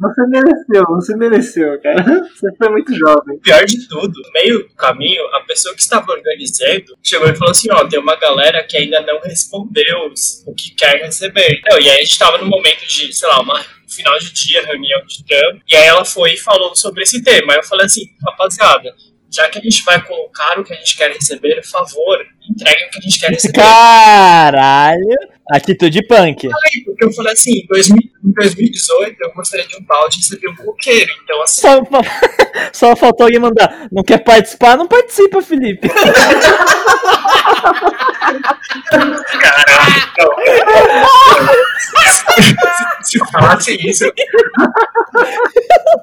Você 0.00 0.26
mereceu, 0.26 0.84
você 0.88 1.16
mereceu, 1.16 1.82
cara. 1.82 2.02
Você 2.32 2.56
foi 2.56 2.70
muito 2.70 2.94
jovem. 2.94 3.38
Pior 3.42 3.64
de 3.66 3.86
tudo, 3.86 4.12
no 4.22 4.32
meio 4.32 4.66
do 4.66 4.74
caminho, 4.74 5.22
a 5.34 5.40
pessoa 5.40 5.74
que 5.74 5.82
estava 5.82 6.10
organizando 6.10 6.96
chegou 7.02 7.28
e 7.28 7.34
falou 7.34 7.50
assim: 7.50 7.68
Ó, 7.70 7.86
tem 7.86 8.00
uma 8.00 8.16
galera 8.16 8.64
que 8.66 8.78
ainda 8.78 9.02
não 9.02 9.20
respondeu 9.20 10.10
o 10.46 10.54
que 10.54 10.74
quer 10.74 11.02
receber. 11.02 11.60
Não, 11.68 11.78
e 11.78 11.90
aí 11.90 11.98
a 11.98 12.02
gente 12.02 12.18
tava 12.18 12.38
no 12.38 12.46
momento 12.46 12.86
de, 12.86 13.12
sei 13.12 13.28
lá, 13.28 13.42
uma 13.42 13.62
final 13.86 14.18
de 14.18 14.32
dia, 14.32 14.64
reunião 14.64 15.02
de 15.06 15.24
trampo, 15.24 15.60
e 15.68 15.76
aí 15.76 15.86
ela 15.86 16.04
foi 16.04 16.32
e 16.32 16.38
falou 16.38 16.74
sobre 16.74 17.02
esse 17.02 17.22
tema. 17.22 17.52
Aí 17.52 17.58
eu 17.58 17.64
falei 17.64 17.84
assim: 17.84 18.04
rapaziada, 18.24 18.94
já 19.30 19.48
que 19.48 19.58
a 19.58 19.62
gente 19.62 19.82
vai 19.84 20.04
colocar 20.04 20.58
o 20.58 20.64
que 20.64 20.72
a 20.72 20.76
gente 20.76 20.96
quer 20.96 21.12
receber, 21.12 21.56
por 21.56 21.70
favor, 21.70 22.18
entreguem 22.48 22.86
o 22.86 22.90
que 22.90 22.98
a 22.98 23.02
gente 23.02 23.20
quer 23.20 23.30
receber. 23.30 23.60
Caralho. 23.60 25.18
Atitude 25.50 26.06
punk. 26.06 26.46
Aí, 26.46 26.84
Porque 26.84 27.04
eu 27.04 27.12
falei 27.12 27.32
assim: 27.32 27.60
em 27.60 27.66
2000 27.66 28.10
em 28.22 28.32
2018 28.32 29.16
eu 29.20 29.32
gostaria 29.32 29.66
de 29.66 29.76
um 29.76 29.82
balde 29.82 30.16
e 30.16 30.20
receber 30.20 30.48
um 30.48 30.54
coqueiro. 30.56 31.10
Então, 31.24 31.42
assim. 31.42 31.62
Só, 31.62 31.80
só 32.72 32.96
faltou 32.96 33.24
alguém 33.24 33.40
mandar. 33.40 33.88
Não 33.90 34.02
quer 34.02 34.18
participar? 34.18 34.76
Não 34.76 34.86
participa, 34.86 35.40
Felipe. 35.42 35.88
Caralho, 38.90 40.12
não. 40.18 40.30
Se 43.02 43.18
falasse 43.32 43.76
isso, 43.88 44.04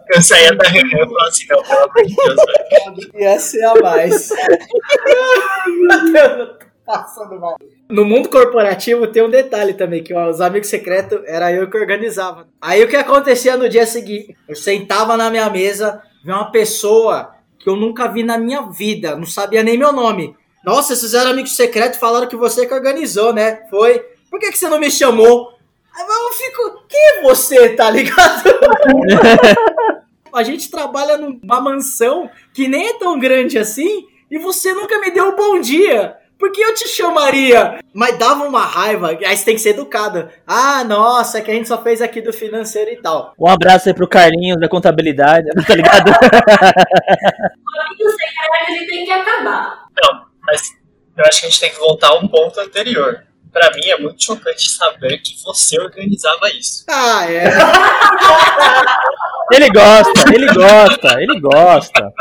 eu 0.09 0.21
saía 0.21 0.55
da 0.55 0.69
reunião 0.69 1.05
e 1.05 1.09
falava 1.09 1.27
assim, 1.27 1.45
não, 1.49 1.61
pelo 1.63 1.79
amor 1.79 2.05
de 2.05 2.15
Deus, 2.15 2.35
velho. 2.35 3.21
Ia 3.21 3.39
ser 3.39 3.63
a 3.63 3.75
mais. 3.75 4.31
Eu 4.31 4.37
tô 6.57 6.65
passando 6.85 7.39
mal. 7.39 7.57
No 7.89 8.05
mundo 8.05 8.29
corporativo 8.29 9.07
tem 9.07 9.23
um 9.23 9.29
detalhe 9.29 9.73
também, 9.73 10.03
que 10.03 10.13
ó, 10.13 10.29
os 10.29 10.41
amigos 10.41 10.69
secretos 10.69 11.21
era 11.25 11.51
eu 11.51 11.69
que 11.69 11.77
organizava. 11.77 12.47
Aí 12.61 12.83
o 12.83 12.87
que 12.87 12.95
acontecia 12.95 13.57
no 13.57 13.69
dia 13.69 13.85
seguinte? 13.85 14.35
Eu 14.47 14.55
sentava 14.55 15.17
na 15.17 15.29
minha 15.29 15.49
mesa, 15.49 16.01
vi 16.23 16.31
uma 16.31 16.51
pessoa 16.51 17.35
que 17.59 17.69
eu 17.69 17.75
nunca 17.75 18.07
vi 18.07 18.23
na 18.23 18.37
minha 18.37 18.61
vida, 18.63 19.15
não 19.15 19.25
sabia 19.25 19.63
nem 19.63 19.77
meu 19.77 19.91
nome. 19.91 20.35
Nossa, 20.63 20.95
vocês 20.95 21.13
eram 21.13 21.31
amigos 21.31 21.55
secretos, 21.55 21.99
falaram 21.99 22.27
que 22.27 22.35
você 22.35 22.65
que 22.65 22.73
organizou, 22.73 23.33
né? 23.33 23.61
Foi. 23.69 23.99
Por 24.29 24.39
que, 24.39 24.51
que 24.51 24.57
você 24.57 24.67
não 24.67 24.79
me 24.79 24.91
chamou? 24.91 25.53
Aí 25.95 26.05
eu 26.05 26.33
fico, 26.33 26.83
quem 26.87 26.99
é 26.99 27.21
você, 27.23 27.69
tá 27.69 27.89
ligado? 27.89 28.43
A 30.33 30.43
gente 30.43 30.69
trabalha 30.69 31.17
numa 31.17 31.61
mansão 31.61 32.29
que 32.53 32.67
nem 32.67 32.87
é 32.87 32.99
tão 32.99 33.19
grande 33.19 33.57
assim 33.57 34.05
e 34.29 34.37
você 34.37 34.73
nunca 34.73 34.99
me 34.99 35.11
deu 35.11 35.29
um 35.29 35.35
bom 35.35 35.59
dia. 35.59 36.15
Por 36.37 36.51
que 36.51 36.61
eu 36.61 36.73
te 36.75 36.87
chamaria? 36.87 37.79
Mas 37.93 38.17
dava 38.19 38.43
uma 38.43 38.63
raiva, 38.63 39.09
aí 39.09 39.35
você 39.35 39.43
tem 39.43 39.55
que 39.55 39.61
ser 39.61 39.69
educado. 39.69 40.29
Ah, 40.45 40.83
nossa, 40.83 41.39
é 41.39 41.41
que 41.41 41.49
a 41.49 41.53
gente 41.53 41.67
só 41.67 41.81
fez 41.81 41.99
aqui 41.99 42.21
do 42.21 42.31
financeiro 42.31 42.91
e 42.91 42.97
tal. 42.97 43.33
Um 43.39 43.47
abraço 43.47 43.89
aí 43.89 43.95
pro 43.95 44.07
Carlinhos 44.07 44.59
da 44.59 44.69
contabilidade, 44.69 45.47
tá 45.65 45.75
ligado? 45.75 46.11
O 47.67 47.79
amigo 47.79 48.09
secreto 48.09 48.71
ele 48.71 48.87
tem 48.87 49.05
que 49.05 49.11
acabar. 49.11 49.85
Não, 50.01 50.25
mas 50.45 50.73
eu 51.17 51.25
acho 51.25 51.39
que 51.39 51.45
a 51.45 51.49
gente 51.49 51.59
tem 51.59 51.71
que 51.71 51.79
voltar 51.79 52.09
a 52.09 52.17
um 52.17 52.27
ponto 52.27 52.59
anterior. 52.59 53.23
Pra 53.51 53.71
mim 53.71 53.87
é 53.87 53.97
muito 53.99 54.23
chocante 54.23 54.69
saber 54.69 55.17
que 55.19 55.35
você 55.43 55.79
organizava 55.79 56.49
isso. 56.49 56.85
Ah, 56.89 57.31
é. 57.31 57.45
Ele 59.51 59.69
gosta, 59.69 60.33
ele 60.33 60.53
gosta, 60.53 61.21
ele 61.21 61.39
gosta. 61.39 62.13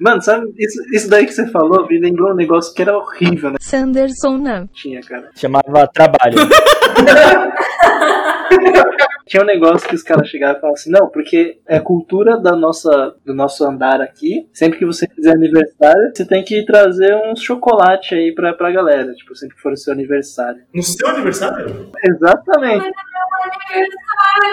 Mano, 0.00 0.22
sabe, 0.22 0.52
isso, 0.58 0.82
isso 0.92 1.08
daí 1.08 1.26
que 1.26 1.32
você 1.32 1.46
falou 1.48 1.86
me 1.86 1.98
lembrou 1.98 2.32
um 2.32 2.36
negócio 2.36 2.74
que 2.74 2.82
era 2.82 2.96
horrível, 2.96 3.50
né? 3.50 3.56
Sanderson 3.60 4.38
não. 4.38 4.66
Tinha, 4.68 5.00
cara. 5.00 5.30
Chamava 5.34 5.86
trabalho. 5.88 6.38
Tinha 9.28 9.42
um 9.42 9.46
negócio 9.46 9.86
que 9.86 9.94
os 9.94 10.02
caras 10.02 10.26
chegavam 10.26 10.56
e 10.56 10.60
falavam 10.60 10.74
assim, 10.74 10.90
não, 10.90 11.10
porque 11.10 11.60
é 11.66 11.78
cultura 11.78 12.38
da 12.38 12.56
nossa, 12.56 13.14
do 13.24 13.34
nosso 13.34 13.62
andar 13.62 14.00
aqui. 14.00 14.48
Sempre 14.54 14.78
que 14.78 14.86
você 14.86 15.06
fizer 15.06 15.32
aniversário, 15.32 16.10
você 16.14 16.24
tem 16.24 16.42
que 16.42 16.64
trazer 16.64 17.14
uns 17.14 17.42
chocolate 17.42 18.14
aí 18.14 18.34
pra, 18.34 18.54
pra 18.54 18.72
galera. 18.72 19.12
Tipo, 19.12 19.36
sempre 19.36 19.54
que 19.54 19.60
for 19.60 19.72
o 19.72 19.76
seu 19.76 19.92
aniversário. 19.92 20.62
No 20.74 20.82
seu 20.82 21.06
aniversário? 21.08 21.90
Exatamente. 22.02 22.90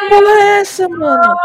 Porra 0.10 0.42
é 0.42 0.60
essa, 0.60 0.90
mano? 0.90 1.36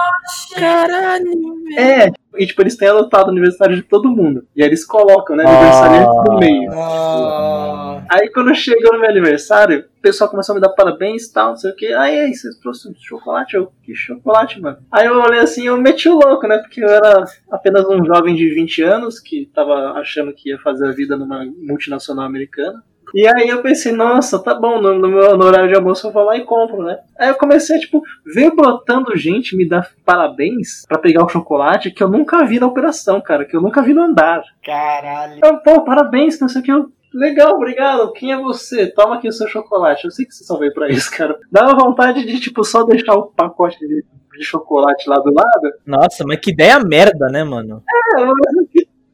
Caralho, 0.55 1.31
É, 1.77 2.11
e 2.37 2.47
tipo, 2.47 2.63
eles 2.63 2.77
têm 2.77 2.89
anotado 2.89 3.29
o 3.29 3.31
aniversário 3.31 3.77
de 3.77 3.83
todo 3.83 4.11
mundo. 4.11 4.47
E 4.55 4.63
aí 4.63 4.69
eles 4.69 4.85
colocam, 4.85 5.37
né, 5.37 5.45
aniversariante 5.47 6.31
no 6.31 6.39
meio. 6.39 6.73
Ah, 6.73 8.03
Aí 8.11 8.29
quando 8.31 8.55
chegou 8.55 8.93
no 8.93 9.01
meu 9.01 9.09
aniversário, 9.09 9.85
o 9.99 10.03
pessoal 10.03 10.29
começou 10.29 10.53
a 10.53 10.57
me 10.57 10.61
dar 10.61 10.71
parabéns 10.71 11.27
e 11.27 11.33
tal, 11.33 11.51
não 11.51 11.57
sei 11.57 11.71
o 11.71 11.77
que. 11.77 11.93
Aí, 11.93 12.19
aí, 12.19 12.35
vocês 12.35 12.57
trouxeram 12.59 12.95
chocolate? 12.99 13.55
Eu, 13.55 13.73
que 13.83 13.95
chocolate, 13.95 14.61
mano? 14.61 14.79
Aí 14.91 15.07
eu 15.07 15.21
olhei 15.21 15.41
assim, 15.41 15.67
eu 15.67 15.77
meti 15.77 16.09
o 16.09 16.19
louco, 16.19 16.47
né? 16.49 16.59
Porque 16.59 16.83
eu 16.83 16.89
era 16.89 17.25
apenas 17.51 17.87
um 17.87 18.05
jovem 18.05 18.35
de 18.35 18.53
20 18.53 18.83
anos 18.83 19.21
que 19.21 19.49
tava 19.55 19.93
achando 19.93 20.33
que 20.33 20.51
ia 20.51 20.59
fazer 20.59 20.89
a 20.89 20.93
vida 20.93 21.17
numa 21.17 21.45
multinacional 21.59 22.25
americana. 22.25 22.83
E 23.15 23.27
aí 23.27 23.49
eu 23.49 23.63
pensei, 23.63 23.93
nossa, 23.93 24.39
tá 24.43 24.55
bom, 24.55 24.81
no, 24.81 24.99
no 24.99 25.09
meu 25.09 25.37
no 25.37 25.45
horário 25.45 25.69
de 25.69 25.75
almoço 25.75 26.07
eu 26.07 26.13
vou 26.13 26.25
lá 26.25 26.37
e 26.37 26.45
compro, 26.45 26.83
né? 26.83 26.99
Aí 27.19 27.29
eu 27.29 27.35
comecei, 27.35 27.79
tipo, 27.79 28.03
veio 28.35 28.55
brotando 28.55 29.17
gente 29.17 29.57
me 29.57 29.69
dar 29.69 29.91
parabéns 30.05 30.85
pra 30.87 30.99
pegar 30.99 31.25
o 31.25 31.29
chocolate 31.29 31.91
que 31.91 32.03
eu 32.03 32.09
nunca 32.09 32.45
vi 32.45 32.59
na 32.61 32.67
operação, 32.67 33.21
cara, 33.21 33.45
que 33.45 33.57
eu 33.57 33.61
nunca 33.61 33.83
vi 33.83 33.95
no 33.95 34.03
andar. 34.03 34.43
caralho. 34.65 35.41
Eu, 35.45 35.59
pô, 35.59 35.83
parabéns, 35.83 36.39
não 36.41 36.49
sei 36.49 36.61
o 36.61 36.65
que. 36.65 36.73
Eu, 36.73 36.91
Legal, 37.13 37.55
obrigado. 37.55 38.13
Quem 38.13 38.33
é 38.33 38.41
você? 38.41 38.87
Toma 38.87 39.17
aqui 39.17 39.29
o 39.29 39.33
seu 39.33 39.49
chocolate. 39.49 40.05
Eu 40.05 40.11
sei 40.11 40.25
que 40.25 40.33
você 40.33 40.45
só 40.45 40.57
veio 40.57 40.73
pra 40.73 40.89
isso, 40.89 41.11
cara. 41.11 41.37
Dava 41.51 41.75
vontade 41.75 42.25
de, 42.25 42.39
tipo, 42.39 42.63
só 42.63 42.85
deixar 42.85 43.15
o 43.15 43.27
pacote 43.27 43.79
de, 43.81 44.05
de 44.39 44.45
chocolate 44.45 45.09
lá 45.09 45.17
do 45.17 45.33
lado. 45.33 45.75
Nossa, 45.85 46.25
mas 46.25 46.39
que 46.39 46.53
ideia 46.53 46.79
merda, 46.79 47.27
né, 47.29 47.43
mano? 47.43 47.83
É, 48.17 48.25
mas 48.25 48.70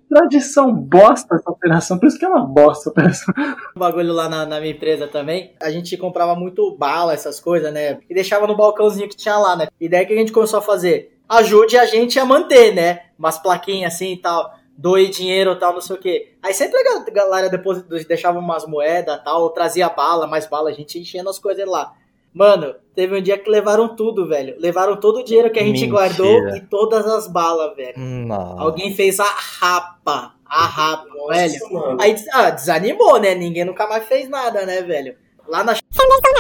tradição 0.09 0.73
bosta 0.73 1.37
essa 1.37 1.51
operação. 1.51 1.99
Por 1.99 2.07
isso 2.07 2.19
que 2.19 2.25
é 2.25 2.29
uma 2.29 2.45
bosta 2.47 2.89
a 2.89 2.93
operação. 2.93 3.35
Um 3.75 3.79
bagulho 3.81 4.13
lá 4.13 4.29
na, 4.29 4.47
na 4.47 4.61
minha 4.61 4.73
empresa 4.73 5.07
também. 5.07 5.55
A 5.61 5.71
gente 5.71 5.97
comprava 5.97 6.35
muito 6.35 6.77
bala, 6.77 7.13
essas 7.13 7.41
coisas, 7.41 7.73
né? 7.73 7.99
E 8.09 8.15
deixava 8.15 8.47
no 8.47 8.57
balcãozinho 8.57 9.09
que 9.09 9.17
tinha 9.17 9.37
lá, 9.37 9.57
né? 9.57 9.69
E 9.81 9.89
daí 9.89 10.07
que 10.07 10.13
a 10.13 10.17
gente 10.17 10.33
começou 10.33 10.59
a 10.59 10.63
fazer? 10.63 11.17
Ajude 11.29 11.77
a 11.77 11.85
gente 11.85 12.19
a 12.19 12.25
manter, 12.25 12.75
né? 12.75 13.01
Umas 13.19 13.39
plaquinhas 13.39 13.95
assim 13.95 14.13
e 14.13 14.17
tal. 14.17 14.55
Doe 14.79 15.09
dinheiro 15.09 15.59
tal, 15.59 15.73
não 15.73 15.81
sei 15.81 15.97
o 15.97 15.99
quê. 15.99 16.35
Aí 16.43 16.53
sempre 16.53 16.79
a 16.79 17.11
galera 17.11 17.49
depois 17.49 17.83
deixava 18.07 18.39
umas 18.39 18.67
moedas 18.67 19.23
tal, 19.25 19.49
trazia 19.51 19.89
bala, 19.89 20.27
mais 20.27 20.47
bala, 20.47 20.69
a 20.69 20.73
gente 20.73 20.99
enchendo 20.99 21.31
as 21.31 21.39
coisas 21.39 21.67
lá. 21.67 21.95
Mano, 22.37 22.75
teve 22.95 23.19
um 23.19 23.23
dia 23.23 23.39
que 23.39 23.49
levaram 23.49 23.97
tudo, 23.97 24.29
velho. 24.29 24.57
Levaram 24.59 25.01
todo 25.01 25.21
o 25.21 25.25
dinheiro 25.25 25.51
que 25.51 25.59
a 25.59 25.63
gente 25.63 25.81
Mentira. 25.81 25.91
guardou 25.91 26.49
e 26.55 26.61
todas 26.61 27.07
as 27.07 27.27
balas, 27.27 27.75
velho. 27.75 27.95
Não. 27.97 28.61
Alguém 28.61 28.95
fez 28.95 29.19
a 29.19 29.25
rapa. 29.25 30.35
A 30.45 30.67
rapa, 30.67 31.09
velho. 31.31 31.59
Nossa, 31.61 31.73
mano. 31.73 31.97
Aí 31.99 32.15
ah, 32.35 32.51
desanimou, 32.51 33.19
né? 33.19 33.35
Ninguém 33.35 33.65
nunca 33.65 33.87
mais 33.87 34.05
fez 34.05 34.29
nada, 34.29 34.67
né, 34.67 34.83
velho? 34.83 35.17
Lá 35.49 35.65
na 35.65 35.75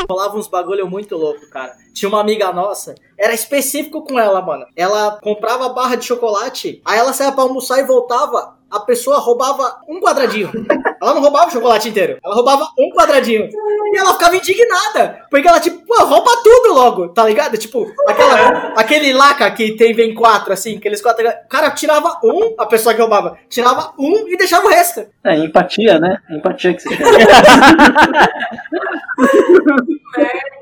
rolava 0.08 0.36
uns 0.36 0.48
bagulho 0.48 0.86
muito 0.86 1.16
louco, 1.16 1.48
cara. 1.48 1.74
Tinha 1.94 2.08
uma 2.10 2.20
amiga 2.20 2.52
nossa, 2.52 2.94
era 3.16 3.32
específico 3.32 4.02
com 4.02 4.18
ela, 4.18 4.42
mano. 4.42 4.66
Ela 4.76 5.18
comprava 5.22 5.70
barra 5.70 5.96
de 5.96 6.04
chocolate, 6.04 6.82
aí 6.84 6.98
ela 6.98 7.12
saía 7.12 7.32
pra 7.32 7.42
almoçar 7.42 7.78
e 7.78 7.86
voltava, 7.86 8.55
a 8.70 8.80
pessoa 8.80 9.18
roubava 9.18 9.80
um 9.88 10.00
quadradinho. 10.00 10.50
Ela 11.00 11.14
não 11.14 11.20
roubava 11.20 11.48
o 11.48 11.50
chocolate 11.50 11.88
inteiro, 11.88 12.18
ela 12.24 12.34
roubava 12.34 12.66
um 12.78 12.90
quadradinho. 12.90 13.48
E 13.48 13.98
ela 13.98 14.14
ficava 14.14 14.36
indignada, 14.36 15.24
porque 15.30 15.46
ela, 15.46 15.60
tipo, 15.60 15.84
pô, 15.86 16.04
rouba 16.04 16.30
tudo 16.42 16.74
logo, 16.74 17.08
tá 17.08 17.24
ligado? 17.24 17.56
Tipo, 17.56 17.86
aquela, 18.08 18.72
aquele 18.76 19.12
laca 19.12 19.50
que 19.50 19.76
tem, 19.76 19.94
vem 19.94 20.14
quatro, 20.14 20.52
assim, 20.52 20.76
aqueles 20.76 21.00
quatro. 21.00 21.26
O 21.26 21.48
cara 21.48 21.70
tirava 21.70 22.18
um, 22.24 22.54
a 22.58 22.66
pessoa 22.66 22.94
que 22.94 23.00
roubava, 23.00 23.38
tirava 23.48 23.92
um 23.98 24.28
e 24.28 24.36
deixava 24.36 24.66
o 24.66 24.70
resto. 24.70 25.06
É, 25.24 25.36
empatia, 25.36 25.98
né? 25.98 26.18
Empatia 26.30 26.74
que 26.74 26.82
você 26.82 26.96
quer. 26.96 27.06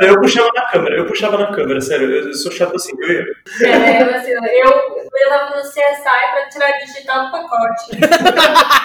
Eu 0.00 0.20
puxava 0.20 0.50
na 0.54 0.62
câmera, 0.70 0.96
eu 0.96 1.06
puxava 1.06 1.38
na 1.38 1.52
câmera, 1.52 1.80
sério, 1.80 2.10
eu, 2.10 2.26
eu 2.28 2.34
sou 2.34 2.52
chato 2.52 2.76
assim. 2.76 2.92
Eu, 3.00 3.08
eu- 3.08 3.24
É, 3.66 4.02
eu, 4.02 4.14
assim, 4.14 4.30
eu, 4.30 4.70
eu 4.70 5.28
tava 5.30 5.56
no 5.56 5.62
CSI 5.62 6.02
pra 6.02 6.48
tirar 6.50 6.72
digital 6.78 7.26
do 7.26 7.30
pacote. 7.32 7.96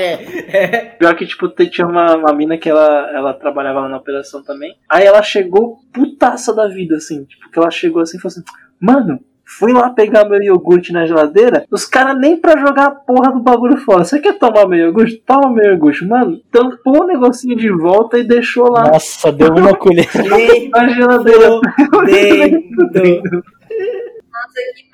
é, 0.00 0.56
é. 0.56 0.78
Pior 0.98 1.14
que, 1.14 1.26
tipo, 1.26 1.48
tinha 1.48 1.86
uma, 1.86 2.16
uma 2.16 2.32
mina 2.32 2.56
que 2.56 2.68
ela, 2.68 3.10
ela 3.14 3.34
trabalhava 3.34 3.80
lá 3.80 3.88
na 3.88 3.98
operação 3.98 4.42
também. 4.42 4.74
Aí 4.88 5.04
ela 5.04 5.22
chegou 5.22 5.78
putaça 5.92 6.54
da 6.54 6.66
vida, 6.68 6.96
assim. 6.96 7.24
Tipo, 7.24 7.50
que 7.50 7.58
ela 7.58 7.70
chegou 7.70 8.02
assim 8.02 8.16
e 8.16 8.20
falou 8.20 8.32
assim: 8.32 8.44
Mano, 8.80 9.20
fui 9.46 9.72
lá 9.72 9.88
pegar 9.90 10.28
meu 10.28 10.42
iogurte 10.42 10.92
na 10.92 11.06
geladeira. 11.06 11.64
Os 11.70 11.86
caras 11.86 12.18
nem 12.18 12.36
pra 12.36 12.58
jogar 12.58 12.86
a 12.86 12.90
porra 12.90 13.32
do 13.32 13.40
bagulho 13.40 13.76
fora. 13.78 14.04
Você 14.04 14.18
quer 14.18 14.38
tomar 14.38 14.66
meu 14.66 14.78
iogurte? 14.86 15.22
Toma 15.24 15.50
meu 15.52 15.70
iogurte. 15.72 16.04
Mano, 16.04 16.38
tampou 16.50 17.04
o 17.04 17.06
negocinho 17.06 17.56
de 17.56 17.70
volta 17.70 18.18
e 18.18 18.24
deixou 18.24 18.70
lá 18.70 18.90
Nossa, 18.90 19.30
deu 19.32 19.54
uma 19.54 19.74
colher. 19.78 20.06
na 20.70 20.88
geladeira. 20.88 21.60
Dentro. 22.92 23.42
Que 24.74 24.84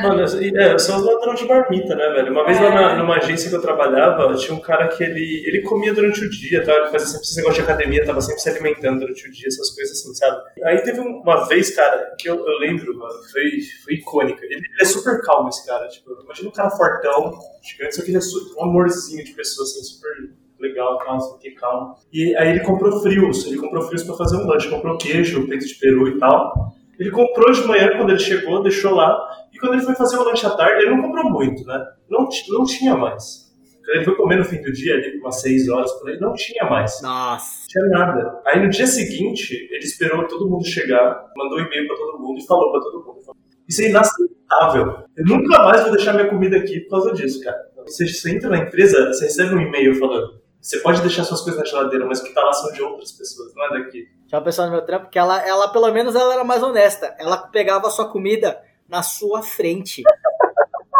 merda. 0.00 0.16
Mano, 0.16 0.58
é, 0.58 0.78
são 0.78 0.96
os 0.96 1.04
ladrões 1.04 1.38
de 1.40 1.46
marmita, 1.46 1.94
né, 1.94 2.08
velho? 2.10 2.32
Uma 2.32 2.44
vez 2.46 2.58
lá 2.60 2.70
na- 2.70 2.96
numa 2.96 3.16
agência 3.16 3.50
que 3.50 3.56
eu 3.56 3.60
trabalhava, 3.60 4.34
tinha 4.34 4.56
um 4.56 4.60
cara 4.60 4.88
que 4.88 5.02
ele, 5.04 5.42
ele 5.46 5.62
comia 5.62 5.92
durante 5.92 6.24
o 6.24 6.30
dia, 6.30 6.64
tá? 6.64 6.72
Ele 6.72 6.88
fazia 6.90 7.06
sempre 7.08 7.24
esse 7.26 7.36
negócio 7.36 7.56
de 7.62 7.70
academia, 7.70 8.04
tava 8.06 8.20
sempre 8.20 8.40
se 8.40 8.48
alimentando 8.48 9.00
durante 9.00 9.28
o 9.28 9.32
dia, 9.32 9.46
essas 9.48 9.70
coisas 9.74 9.98
assim, 9.98 10.14
sabe? 10.14 10.40
Aí 10.64 10.78
teve 10.82 11.00
um- 11.00 11.20
uma 11.20 11.46
vez, 11.46 11.74
cara, 11.74 12.14
que 12.18 12.28
eu, 12.28 12.36
eu 12.36 12.58
lembro, 12.58 12.96
mano, 12.98 13.12
foi, 13.30 13.42
foi 13.84 13.94
icônica. 13.94 14.44
Ele, 14.44 14.54
ele 14.56 14.64
é 14.80 14.84
super 14.84 15.20
calmo, 15.22 15.48
esse 15.48 15.66
cara. 15.66 15.86
Tipo, 15.88 16.10
imagina 16.24 16.48
um 16.48 16.52
cara 16.52 16.70
fortão, 16.70 17.32
gigante, 17.62 17.96
só 17.96 18.02
que 18.02 18.10
ele 18.10 18.16
é 18.18 18.20
um 18.58 18.64
amorzinho 18.64 19.24
de 19.24 19.32
pessoa, 19.32 19.66
assim, 19.66 19.82
super 19.82 20.10
legal, 20.58 20.96
calmo, 20.98 21.18
assim, 21.18 21.38
que 21.38 21.50
calmo. 21.52 21.94
E 22.12 22.34
aí 22.36 22.50
ele 22.50 22.60
comprou 22.60 23.00
frios, 23.02 23.44
ele 23.46 23.58
comprou 23.58 23.82
frios 23.82 24.04
pra 24.04 24.14
fazer 24.16 24.36
um 24.36 24.46
lanche, 24.46 24.70
comprou 24.70 24.96
queijo, 24.96 25.46
peito 25.48 25.66
de 25.66 25.74
peru 25.74 26.08
e 26.08 26.18
tal. 26.18 26.72
Ele 27.02 27.10
comprou 27.10 27.50
de 27.50 27.66
manhã 27.66 27.96
quando 27.96 28.10
ele 28.10 28.20
chegou, 28.20 28.62
deixou 28.62 28.94
lá, 28.94 29.18
e 29.52 29.58
quando 29.58 29.72
ele 29.72 29.82
foi 29.82 29.96
fazer 29.96 30.16
o 30.18 30.22
lanche 30.22 30.46
à 30.46 30.50
tarde, 30.50 30.84
ele 30.84 30.94
não 30.94 31.02
comprou 31.02 31.32
muito, 31.32 31.64
né? 31.64 31.84
Não, 32.08 32.28
não 32.50 32.64
tinha 32.64 32.96
mais. 32.96 33.52
Ele 33.88 34.04
foi 34.04 34.14
comer 34.14 34.36
no 34.36 34.44
fim 34.44 34.62
do 34.62 34.72
dia, 34.72 34.94
ali, 34.94 35.18
umas 35.18 35.40
6 35.40 35.68
horas 35.68 35.90
por 35.94 36.08
aí, 36.08 36.20
não 36.20 36.32
tinha 36.32 36.64
mais. 36.70 37.02
Nossa. 37.02 37.62
Não 37.62 37.66
tinha 37.66 37.98
nada. 37.98 38.40
Aí 38.46 38.62
no 38.62 38.70
dia 38.70 38.86
seguinte, 38.86 39.52
ele 39.72 39.84
esperou 39.84 40.28
todo 40.28 40.48
mundo 40.48 40.64
chegar, 40.64 41.28
mandou 41.36 41.58
um 41.58 41.62
e-mail 41.62 41.88
pra 41.88 41.96
todo 41.96 42.20
mundo 42.20 42.38
e 42.38 42.46
falou 42.46 42.70
pra 42.70 42.80
todo 42.80 43.04
mundo. 43.04 43.20
Isso 43.68 43.82
é 43.82 43.88
inaceitável. 43.88 45.04
Eu 45.16 45.24
nunca 45.26 45.58
mais 45.58 45.82
vou 45.82 45.90
deixar 45.90 46.12
minha 46.12 46.28
comida 46.28 46.56
aqui 46.56 46.82
por 46.82 46.90
causa 46.90 47.12
disso, 47.14 47.42
cara. 47.42 47.58
Você, 47.84 48.06
você 48.06 48.30
entra 48.30 48.48
na 48.48 48.58
empresa, 48.58 49.08
você 49.08 49.24
recebe 49.24 49.56
um 49.56 49.60
e-mail 49.60 49.96
falando. 49.96 50.40
Você 50.62 50.78
pode 50.78 51.00
deixar 51.00 51.24
suas 51.24 51.40
coisas 51.40 51.60
na 51.60 51.66
geladeira, 51.66 52.06
mas 52.06 52.20
o 52.20 52.24
que 52.24 52.32
tá 52.32 52.40
lá 52.40 52.52
são 52.52 52.72
de 52.72 52.80
outras 52.80 53.10
pessoas, 53.10 53.52
não 53.52 53.64
é 53.64 53.80
daqui. 53.80 54.08
Tinha 54.28 54.38
uma 54.38 54.44
pessoa 54.44 54.68
no 54.68 54.72
meu 54.72 54.82
trampo 54.82 55.10
que 55.10 55.18
ela, 55.18 55.44
ela, 55.44 55.66
pelo 55.68 55.90
menos, 55.90 56.14
ela 56.14 56.34
era 56.34 56.44
mais 56.44 56.62
honesta. 56.62 57.16
Ela 57.18 57.36
pegava 57.36 57.88
a 57.88 57.90
sua 57.90 58.08
comida 58.08 58.62
na 58.88 59.02
sua 59.02 59.42
frente. 59.42 60.04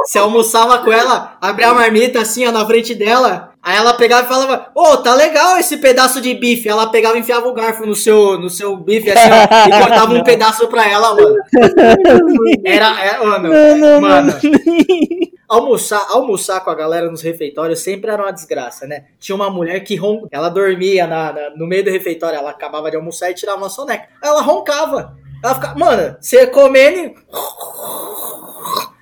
Você 0.05 0.19
almoçava 0.19 0.79
com 0.79 0.93
ela, 0.93 1.39
abria 1.41 1.69
a 1.69 1.75
marmita 1.75 2.21
assim, 2.21 2.45
ó, 2.45 2.51
na 2.51 2.67
frente 2.67 2.93
dela. 2.93 3.53
Aí 3.63 3.77
ela 3.77 3.95
pegava 3.95 4.25
e 4.25 4.29
falava, 4.29 4.73
ô, 4.75 4.97
tá 4.97 5.15
legal 5.15 5.57
esse 5.57 5.77
pedaço 5.77 6.21
de 6.21 6.35
bife. 6.35 6.69
Ela 6.69 6.89
pegava 6.89 7.17
e 7.17 7.21
enfiava 7.21 7.47
o 7.47 7.55
garfo 7.55 7.87
no 7.87 7.95
seu, 7.95 8.37
no 8.37 8.51
seu 8.51 8.77
bife, 8.77 9.13
assim, 9.13 9.31
ó, 9.31 9.69
e 9.69 9.81
cortava 9.81 10.13
um 10.13 10.25
pedaço 10.25 10.67
pra 10.67 10.91
ela, 10.91 11.15
mano. 11.15 11.37
Era, 12.67 13.01
era 13.01 13.25
mano, 13.25 14.01
mano. 14.01 14.33
Almoçar, 15.55 16.07
almoçar 16.11 16.61
com 16.61 16.71
a 16.71 16.75
galera 16.75 17.11
nos 17.11 17.21
refeitórios 17.21 17.81
sempre 17.81 18.11
era 18.11 18.23
uma 18.23 18.33
desgraça, 18.33 18.87
né? 18.87 19.05
Tinha 19.21 19.37
uma 19.37 19.51
mulher 19.51 19.81
que 19.81 19.97
ron... 19.97 20.27
ela 20.31 20.49
dormia 20.49 21.07
na, 21.07 21.33
na- 21.33 21.51
no 21.57 21.67
meio 21.67 21.85
do 21.85 21.91
refeitório, 21.91 22.39
ela 22.39 22.51
acabava 22.51 22.91
de 22.91 22.97
almoçar 22.97 23.31
e 23.31 23.35
tirava 23.35 23.59
uma 23.59 23.69
soneca. 23.69 24.09
Aí 24.23 24.29
ela 24.31 24.41
roncava. 24.41 25.15
Ela 25.45 25.55
ficava, 25.55 25.79
mano, 25.79 26.17
você 26.21 26.47
comendo. 26.47 26.99
e- 27.01 27.15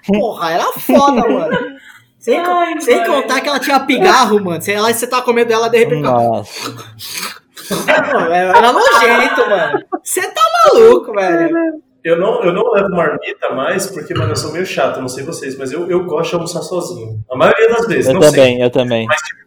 Porra, 0.06 0.50
era 0.52 0.72
foda, 0.72 1.28
mano. 1.28 1.56
Sem, 2.18 2.42
co- 2.42 2.50
Ai, 2.50 2.78
sem 2.82 2.96
mãe. 2.98 3.06
contar 3.06 3.40
que 3.40 3.48
ela 3.48 3.58
tinha 3.58 3.80
pigarro, 3.80 4.38
mano. 4.44 4.60
Sei 4.60 4.78
lá, 4.78 4.92
você 4.92 5.06
tá 5.06 5.22
comendo 5.22 5.52
ela 5.54 5.68
de 5.70 5.78
repente. 5.78 6.02
Nossa. 6.02 6.50
Mano, 7.70 8.32
Era 8.34 8.72
nojento, 8.72 9.48
mano. 9.48 9.84
Você 10.04 10.20
tá 10.32 10.42
maluco, 10.64 11.12
velho. 11.14 11.80
Eu 12.02 12.18
não, 12.18 12.42
eu 12.44 12.52
não 12.52 12.70
levo 12.72 12.90
marmita 12.90 13.50
mais, 13.54 13.86
porque, 13.86 14.14
mano, 14.14 14.32
eu 14.32 14.36
sou 14.36 14.52
meio 14.52 14.64
chato, 14.64 15.00
não 15.00 15.08
sei 15.08 15.22
vocês, 15.24 15.56
mas 15.58 15.70
eu, 15.70 15.88
eu 15.90 16.04
gosto 16.04 16.30
de 16.30 16.34
almoçar 16.36 16.62
sozinho. 16.62 17.20
A 17.30 17.36
maioria 17.36 17.68
das 17.68 17.86
vezes, 17.86 18.06
Eu 18.08 18.14
não 18.14 18.20
também, 18.20 18.60
eu 18.62 18.70
também. 18.70 19.06
sei. 19.06 19.06
Mas, 19.06 19.20
tipo, 19.22 19.40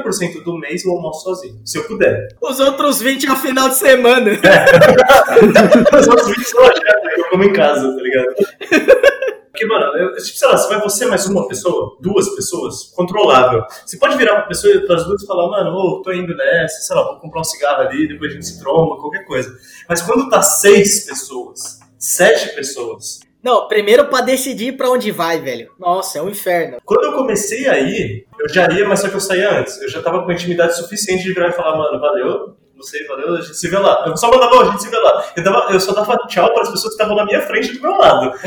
80% 0.00 0.42
do 0.44 0.58
mês 0.58 0.84
eu 0.84 0.92
almoço 0.92 1.24
sozinho, 1.24 1.60
se 1.64 1.76
eu 1.78 1.84
puder. 1.84 2.28
Os 2.40 2.58
outros 2.58 3.02
20 3.02 3.26
é 3.26 3.32
o 3.32 3.36
final 3.36 3.68
de 3.68 3.74
semana. 3.74 4.30
Os 6.00 6.08
outros 6.08 6.28
vídeos 6.28 6.48
são 6.48 6.62
lá, 6.62 6.70
eu 7.16 7.24
como 7.30 7.44
em 7.44 7.52
casa, 7.52 7.94
tá 7.94 8.02
ligado? 8.02 8.34
Porque, 9.62 9.66
mano, 9.66 9.96
eu, 9.96 10.14
tipo, 10.16 10.38
sei 10.38 10.48
lá, 10.48 10.56
se 10.56 10.68
vai 10.68 10.80
você 10.80 11.06
mais 11.06 11.26
uma 11.26 11.46
pessoa, 11.46 11.96
duas 12.00 12.34
pessoas, 12.34 12.92
controlável. 12.96 13.64
Você 13.86 13.96
pode 13.96 14.16
virar 14.16 14.34
pra 14.36 14.46
pessoa, 14.46 14.80
pras 14.86 15.04
duas 15.04 15.22
e 15.22 15.26
falar, 15.26 15.48
mano, 15.48 15.70
ô, 15.70 16.02
tô 16.02 16.12
indo 16.12 16.34
nessa, 16.36 16.80
sei 16.80 16.96
lá, 16.96 17.04
vou 17.04 17.20
comprar 17.20 17.40
um 17.40 17.44
cigarro 17.44 17.82
ali, 17.82 18.08
depois 18.08 18.32
a 18.32 18.34
gente 18.34 18.46
se 18.46 18.58
tromba, 18.58 18.96
qualquer 18.96 19.24
coisa. 19.24 19.56
Mas 19.88 20.02
quando 20.02 20.28
tá 20.28 20.42
seis 20.42 21.06
pessoas, 21.06 21.78
sete 21.98 22.54
pessoas, 22.54 23.20
Não, 23.42 23.68
primeiro 23.68 24.06
pra 24.06 24.20
decidir 24.20 24.76
pra 24.76 24.90
onde 24.90 25.10
vai, 25.10 25.40
velho. 25.40 25.70
Nossa, 25.78 26.18
é 26.18 26.22
um 26.22 26.28
inferno. 26.28 26.78
Quando 26.84 27.04
eu 27.04 27.12
comecei 27.12 27.68
a 27.68 27.78
ir, 27.78 28.26
eu 28.38 28.48
já 28.48 28.68
ia, 28.70 28.88
mas 28.88 29.00
só 29.00 29.08
que 29.08 29.16
eu 29.16 29.20
saía 29.20 29.60
antes. 29.60 29.80
Eu 29.80 29.88
já 29.88 30.00
tava 30.00 30.24
com 30.24 30.32
intimidade 30.32 30.76
suficiente 30.76 31.24
de 31.24 31.32
virar 31.32 31.48
e 31.48 31.52
falar, 31.52 31.76
mano, 31.76 32.00
valeu, 32.00 32.56
não 32.82 32.88
sei, 32.88 33.06
valeu, 33.06 33.36
a 33.36 33.40
gente 33.40 33.56
se 33.56 33.68
vê 33.68 33.78
lá. 33.78 34.02
Eu 34.06 34.16
só 34.16 34.28
mandava, 34.28 34.56
"Ó, 34.56 34.62
a 34.62 34.70
gente 34.72 34.82
se 34.82 34.90
vê 34.90 34.96
lá. 34.98 35.24
Eu, 35.36 35.44
dava, 35.44 35.72
eu 35.72 35.78
só 35.80 35.92
dava 35.92 36.16
tchau 36.26 36.52
para 36.52 36.62
as 36.62 36.70
pessoas 36.70 36.94
que 36.94 37.00
estavam 37.02 37.14
na 37.14 37.24
minha 37.24 37.40
frente 37.42 37.70
e 37.70 37.74
do 37.76 37.82
meu 37.82 37.92
lado. 37.96 38.32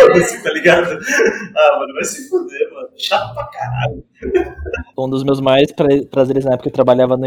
Foda-se, 0.00 0.42
tá 0.42 0.50
ligado? 0.52 0.98
Ah, 1.56 1.78
mano, 1.78 1.94
vai 1.94 2.04
se 2.04 2.28
fuder, 2.28 2.72
mano. 2.72 2.88
Chato 2.96 3.34
pra 3.34 3.44
caralho. 3.44 4.04
Um 4.96 5.08
dos 5.08 5.22
meus 5.24 5.40
maiores 5.40 5.72
pra- 5.72 5.86
prazeres 6.10 6.44
na 6.44 6.52
época 6.52 6.64
que 6.64 6.68
eu 6.68 6.74
trabalhava 6.74 7.16
no 7.16 7.26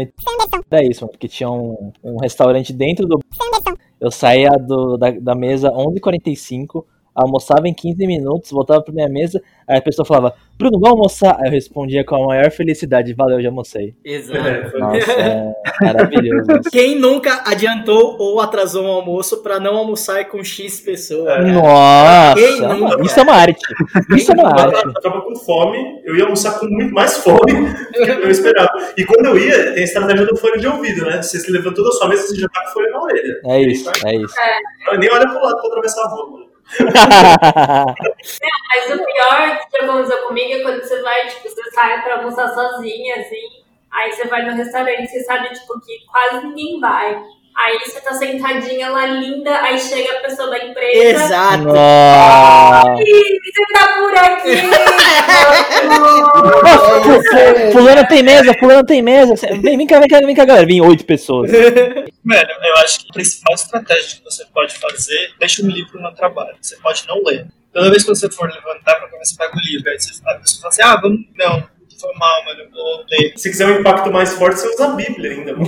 era 0.70 0.84
isso, 0.84 1.02
mano, 1.02 1.12
porque 1.12 1.28
tinha 1.28 1.48
um, 1.50 1.92
um 2.02 2.16
restaurante 2.18 2.72
dentro 2.72 3.06
do. 3.06 3.20
Eu 4.00 4.10
saía 4.10 4.50
do, 4.50 4.96
da, 4.96 5.10
da 5.12 5.34
mesa 5.34 5.70
11h45, 5.70 6.84
almoçava 7.14 7.68
em 7.68 7.74
15 7.74 8.06
minutos, 8.06 8.50
voltava 8.50 8.82
pra 8.82 8.92
minha 8.92 9.08
mesa, 9.08 9.40
aí 9.68 9.78
a 9.78 9.82
pessoa 9.82 10.04
falava, 10.04 10.34
Bruno, 10.56 10.78
vamos 10.78 10.96
almoçar? 10.96 11.36
Aí 11.40 11.48
eu 11.48 11.52
respondia 11.52 12.04
com 12.04 12.14
a 12.14 12.26
maior 12.26 12.50
felicidade, 12.50 13.12
valeu, 13.12 13.42
já 13.42 13.48
almocei. 13.48 13.94
Exato. 14.04 14.38
É, 14.38 14.78
Nossa, 14.78 15.12
é 15.12 15.54
maravilhoso. 15.80 16.52
isso. 16.60 16.70
Quem 16.70 16.98
nunca 16.98 17.42
adiantou 17.44 18.16
ou 18.18 18.40
atrasou 18.40 18.84
um 18.84 18.88
almoço 18.88 19.42
pra 19.42 19.58
não 19.58 19.76
almoçar 19.76 20.24
com 20.26 20.42
X 20.44 20.80
pessoas? 20.80 21.28
É. 21.28 21.52
Nossa, 21.52 22.74
nunca? 22.74 23.02
isso 23.02 23.18
é 23.18 23.22
uma 23.22 23.34
arte. 23.34 23.74
Isso 24.16 24.30
é 24.30 24.34
uma 24.34 24.50
arte. 24.50 24.86
eu 24.86 24.92
tava 24.94 25.22
com 25.22 25.34
fome, 25.36 26.00
eu 26.04 26.16
ia 26.16 26.22
almoçar 26.22 26.58
com 26.58 26.66
muito 26.66 26.94
mais 26.94 27.16
fome 27.18 27.52
do 27.52 28.04
que 28.04 28.10
eu 28.10 28.30
esperava. 28.30 28.70
E 28.96 29.04
quando 29.04 29.26
eu 29.26 29.38
ia, 29.38 29.72
tem 29.72 29.82
a 29.82 29.84
estratégia 29.84 30.26
do 30.26 30.36
fone 30.36 30.60
de 30.60 30.68
ouvido, 30.68 31.04
né? 31.04 31.20
Você 31.20 31.40
se 31.40 31.50
levantou 31.50 31.84
da 31.84 31.90
sua 31.90 32.08
mesa, 32.08 32.28
você 32.28 32.36
já 32.36 32.48
tá 32.48 32.62
com 32.62 32.70
o 32.70 32.72
fone 32.74 32.90
na 32.90 33.02
orelha. 33.02 33.40
É 33.46 33.60
isso, 33.60 33.90
é 34.06 34.14
isso. 34.16 34.34
Nem 34.98 35.10
olha 35.10 35.28
pro 35.28 35.42
lado 35.42 35.56
pra 35.56 35.66
atravessar 35.66 36.02
a 36.04 36.08
rua. 36.10 36.43
Mano. 36.80 37.94
Mas 38.68 38.90
o 38.90 39.04
pior 39.04 39.58
que 39.58 39.78
já 39.78 39.84
aconteceu 39.84 40.26
comigo 40.26 40.52
é 40.54 40.62
quando 40.62 40.82
você 40.82 41.00
vai, 41.02 41.26
tipo, 41.28 41.48
você 41.48 41.70
sai 41.70 42.02
pra 42.02 42.16
almoçar 42.16 42.48
sozinha, 42.54 43.16
assim. 43.16 43.64
Aí 43.90 44.12
você 44.12 44.26
vai 44.26 44.44
no 44.44 44.56
restaurante, 44.56 45.06
você 45.06 45.20
sabe, 45.24 45.48
tipo, 45.54 45.80
que 45.80 46.04
quase 46.06 46.46
ninguém 46.46 46.80
vai. 46.80 47.22
Aí 47.56 47.78
você 47.78 48.00
tá 48.00 48.12
sentadinha 48.14 48.90
lá, 48.90 49.06
linda, 49.06 49.56
aí 49.62 49.78
chega 49.78 50.18
a 50.18 50.22
pessoa 50.22 50.50
da 50.50 50.58
empresa. 50.58 51.24
Exato. 51.24 51.62
Você 51.64 51.72
tá 53.72 53.88
por 53.96 54.18
aqui! 54.18 54.50
Fulano 57.72 58.06
tem 58.08 58.22
mesa, 58.22 58.54
fulano 58.54 58.84
tem 58.84 59.02
mesa. 59.02 59.34
Vem, 59.60 59.76
vem 59.76 59.86
cá, 59.86 59.98
vem 60.00 60.08
cá, 60.08 60.18
vem 60.20 60.34
cá, 60.34 60.44
galera. 60.44 60.66
Vem 60.66 60.80
oito 60.80 61.04
pessoas. 61.04 61.50
Mano, 62.24 62.48
eu 62.62 62.76
acho 62.78 63.00
que 63.00 63.06
a 63.10 63.12
principal 63.12 63.54
estratégia 63.54 64.18
que 64.18 64.24
você 64.24 64.44
pode 64.46 64.74
fazer, 64.76 65.32
deixa 65.38 65.62
um 65.62 65.68
livro 65.68 66.00
no 66.00 66.12
trabalho. 66.14 66.56
Você 66.60 66.76
pode 66.78 67.06
não 67.06 67.22
ler. 67.24 67.46
Toda 67.72 67.90
vez 67.90 68.02
que 68.02 68.08
você 68.08 68.28
for 68.30 68.48
levantar 68.48 68.96
pra 68.96 69.08
comer, 69.08 69.24
você 69.24 69.36
pega 69.36 69.56
o 69.56 69.60
livro. 69.60 69.90
Aí 69.90 69.98
você 69.98 70.20
fala, 70.20 70.36
a 70.36 70.40
pessoa 70.40 70.60
fala 70.60 70.72
assim, 70.72 70.82
ah, 70.82 71.00
vamos. 71.00 71.20
Não, 71.36 71.68
foi 72.04 72.14
mal, 72.18 72.44
mano, 72.44 72.60
eu 72.60 72.70
vou 72.70 73.04
ler. 73.10 73.32
Se 73.36 73.50
quiser 73.50 73.66
um 73.66 73.80
impacto 73.80 74.12
mais 74.12 74.34
forte, 74.34 74.60
você 74.60 74.68
usa 74.68 74.84
a 74.86 74.90
Bíblia 74.90 75.30
ainda. 75.32 75.54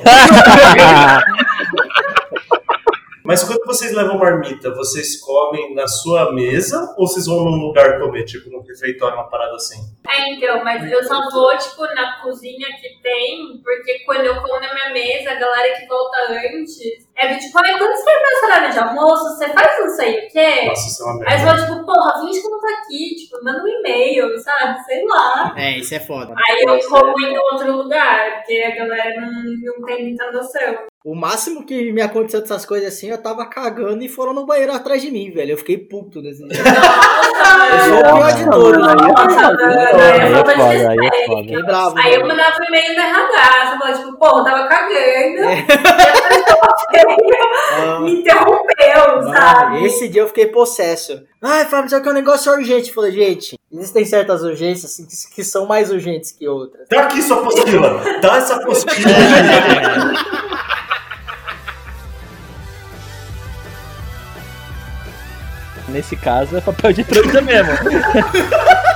Mas 3.25 3.43
quando 3.43 3.65
vocês 3.67 3.93
levam 3.93 4.19
marmita, 4.19 4.73
vocês 4.73 5.21
comem 5.21 5.75
na 5.75 5.89
sua 5.89 6.33
mesa 6.33 6.95
ou 6.97 7.09
vocês 7.09 7.27
vão 7.27 7.45
num 7.45 7.57
lugar 7.57 7.99
comer, 7.99 8.23
tipo 8.25 8.49
num 8.51 8.61
refeitório, 8.61 9.17
uma 9.17 9.29
parada 9.29 9.57
assim? 9.57 9.81
É, 10.09 10.33
então, 10.33 10.63
mas 10.65 10.91
eu 10.91 11.03
só 11.05 11.29
vou, 11.31 11.57
tipo, 11.57 11.83
na 11.95 12.21
cozinha 12.23 12.67
que 12.81 13.01
tem, 13.03 13.61
porque 13.63 14.01
quando 14.05 14.25
eu 14.25 14.37
como 14.41 14.61
na 14.61 14.73
minha 14.73 14.91
mesa, 14.91 15.31
a 15.33 15.35
galera 15.35 15.75
que 15.77 15.87
volta 15.87 16.17
antes 16.31 17.07
é 17.17 17.33
do 17.35 17.39
tipo, 17.39 17.59
ai, 17.59 17.79
quando 17.79 17.93
você 17.93 18.05
terminar 18.05 18.29
esse 18.33 18.45
horário 18.45 18.71
de 18.73 18.79
almoço, 18.79 19.37
você 19.37 19.49
faz 19.49 19.79
não 19.81 19.89
sei 19.89 20.19
o 20.19 20.29
quê? 20.31 20.67
Nossa, 20.67 20.89
isso 20.89 21.03
é 21.03 21.07
uma 21.07 21.25
Aí 21.27 21.39
você 21.39 21.45
merda. 21.45 21.67
fala, 21.67 21.67
tipo, 21.77 21.87
porra, 21.87 22.21
finge 22.21 22.43
que 22.43 22.49
não 22.49 22.61
tá 22.61 22.69
aqui, 22.83 23.15
tipo, 23.17 23.45
manda 23.45 23.63
um 23.63 23.69
e-mail, 23.69 24.39
sabe? 24.39 24.85
Sei 24.85 25.05
lá. 25.05 25.55
É, 25.57 25.79
isso 25.79 25.95
é 25.95 26.01
foda. 26.01 26.35
Aí 26.49 26.63
eu 26.67 26.79
como 26.89 27.21
em 27.21 27.39
outro 27.39 27.73
lugar, 27.73 28.37
porque 28.37 28.63
a 28.63 28.75
galera 28.77 29.21
não, 29.21 29.33
não 29.79 29.87
tem 29.87 30.05
muita 30.05 30.31
noção. 30.31 30.87
O 31.05 31.15
máximo 31.15 31.65
que 31.65 31.93
me 31.93 32.03
aconteceu 32.03 32.41
dessas 32.41 32.67
coisas 32.67 32.93
assim, 32.93 33.09
eu 33.11 33.23
tava 33.23 33.47
cagando 33.49 34.03
e 34.03 34.09
foram 34.09 34.33
no 34.35 34.45
banheiro 34.45 34.73
atrás 34.73 35.01
de 35.01 35.09
mim, 35.11 35.31
velho. 35.31 35.53
Eu 35.53 35.57
fiquei 35.57 35.79
puto 35.79 36.21
desse 36.21 36.43
dia. 36.49 36.59
Eu 36.59 37.79
sou 37.89 37.99
o 37.99 38.03
pior 38.03 38.33
de 38.35 38.51
todos. 38.51 38.89
Aí 38.89 38.95
é 38.95 39.13
Nossa, 39.13 39.96
aí 40.03 40.21
é 40.21 40.25
é 40.27 40.31
falta 40.31 40.53
de 40.55 40.61
foda, 40.61 40.89
aí 40.91 40.97
é 40.99 41.01
respeito. 41.11 41.67
bravo. 41.67 41.95
Aí 41.99 42.05
eu 42.07 42.11
velho. 42.13 42.27
mandava 42.29 42.53
pro 42.57 42.65
e-mail 42.67 42.95
do 42.95 43.01
RH, 43.01 43.67
você 43.67 43.79
falou, 43.79 43.95
tipo, 43.99 44.19
pô, 44.19 44.27
eu 44.39 44.45
tava 44.45 44.69
cagando, 44.69 45.41
Ah, 47.79 48.01
me 48.01 48.21
interrompeu, 48.21 49.17
mano, 49.23 49.33
sabe? 49.33 49.85
esse 49.85 50.09
dia 50.09 50.23
eu 50.23 50.29
fiquei 50.29 50.47
possesso. 50.47 51.23
Ai, 51.43 51.65
Fábio, 51.67 51.91
só 51.91 52.01
que 52.01 52.09
é 52.09 52.11
um 52.11 52.15
negócio 52.15 52.51
urgente. 52.53 52.89
Eu 52.89 52.95
falei, 52.95 53.13
gente, 53.13 53.59
existem 53.73 54.05
certas 54.05 54.43
urgências 54.43 54.91
assim, 54.93 55.07
que- 55.07 55.35
que 55.37 55.45
são 55.45 55.67
mais 55.67 55.91
urgentes 55.91 56.33
que 56.33 56.49
outras. 56.49 56.87
Dá 56.89 57.03
aqui 57.03 57.21
sua 57.23 57.39
apostila. 57.41 58.01
Dá 58.21 58.37
essa 58.37 58.55
apostila. 58.57 58.95
Nesse 65.89 66.17
caso 66.17 66.57
é 66.57 66.61
papel 66.61 66.93
de 66.93 67.05
trouxa 67.05 67.41
mesmo. 67.41 67.73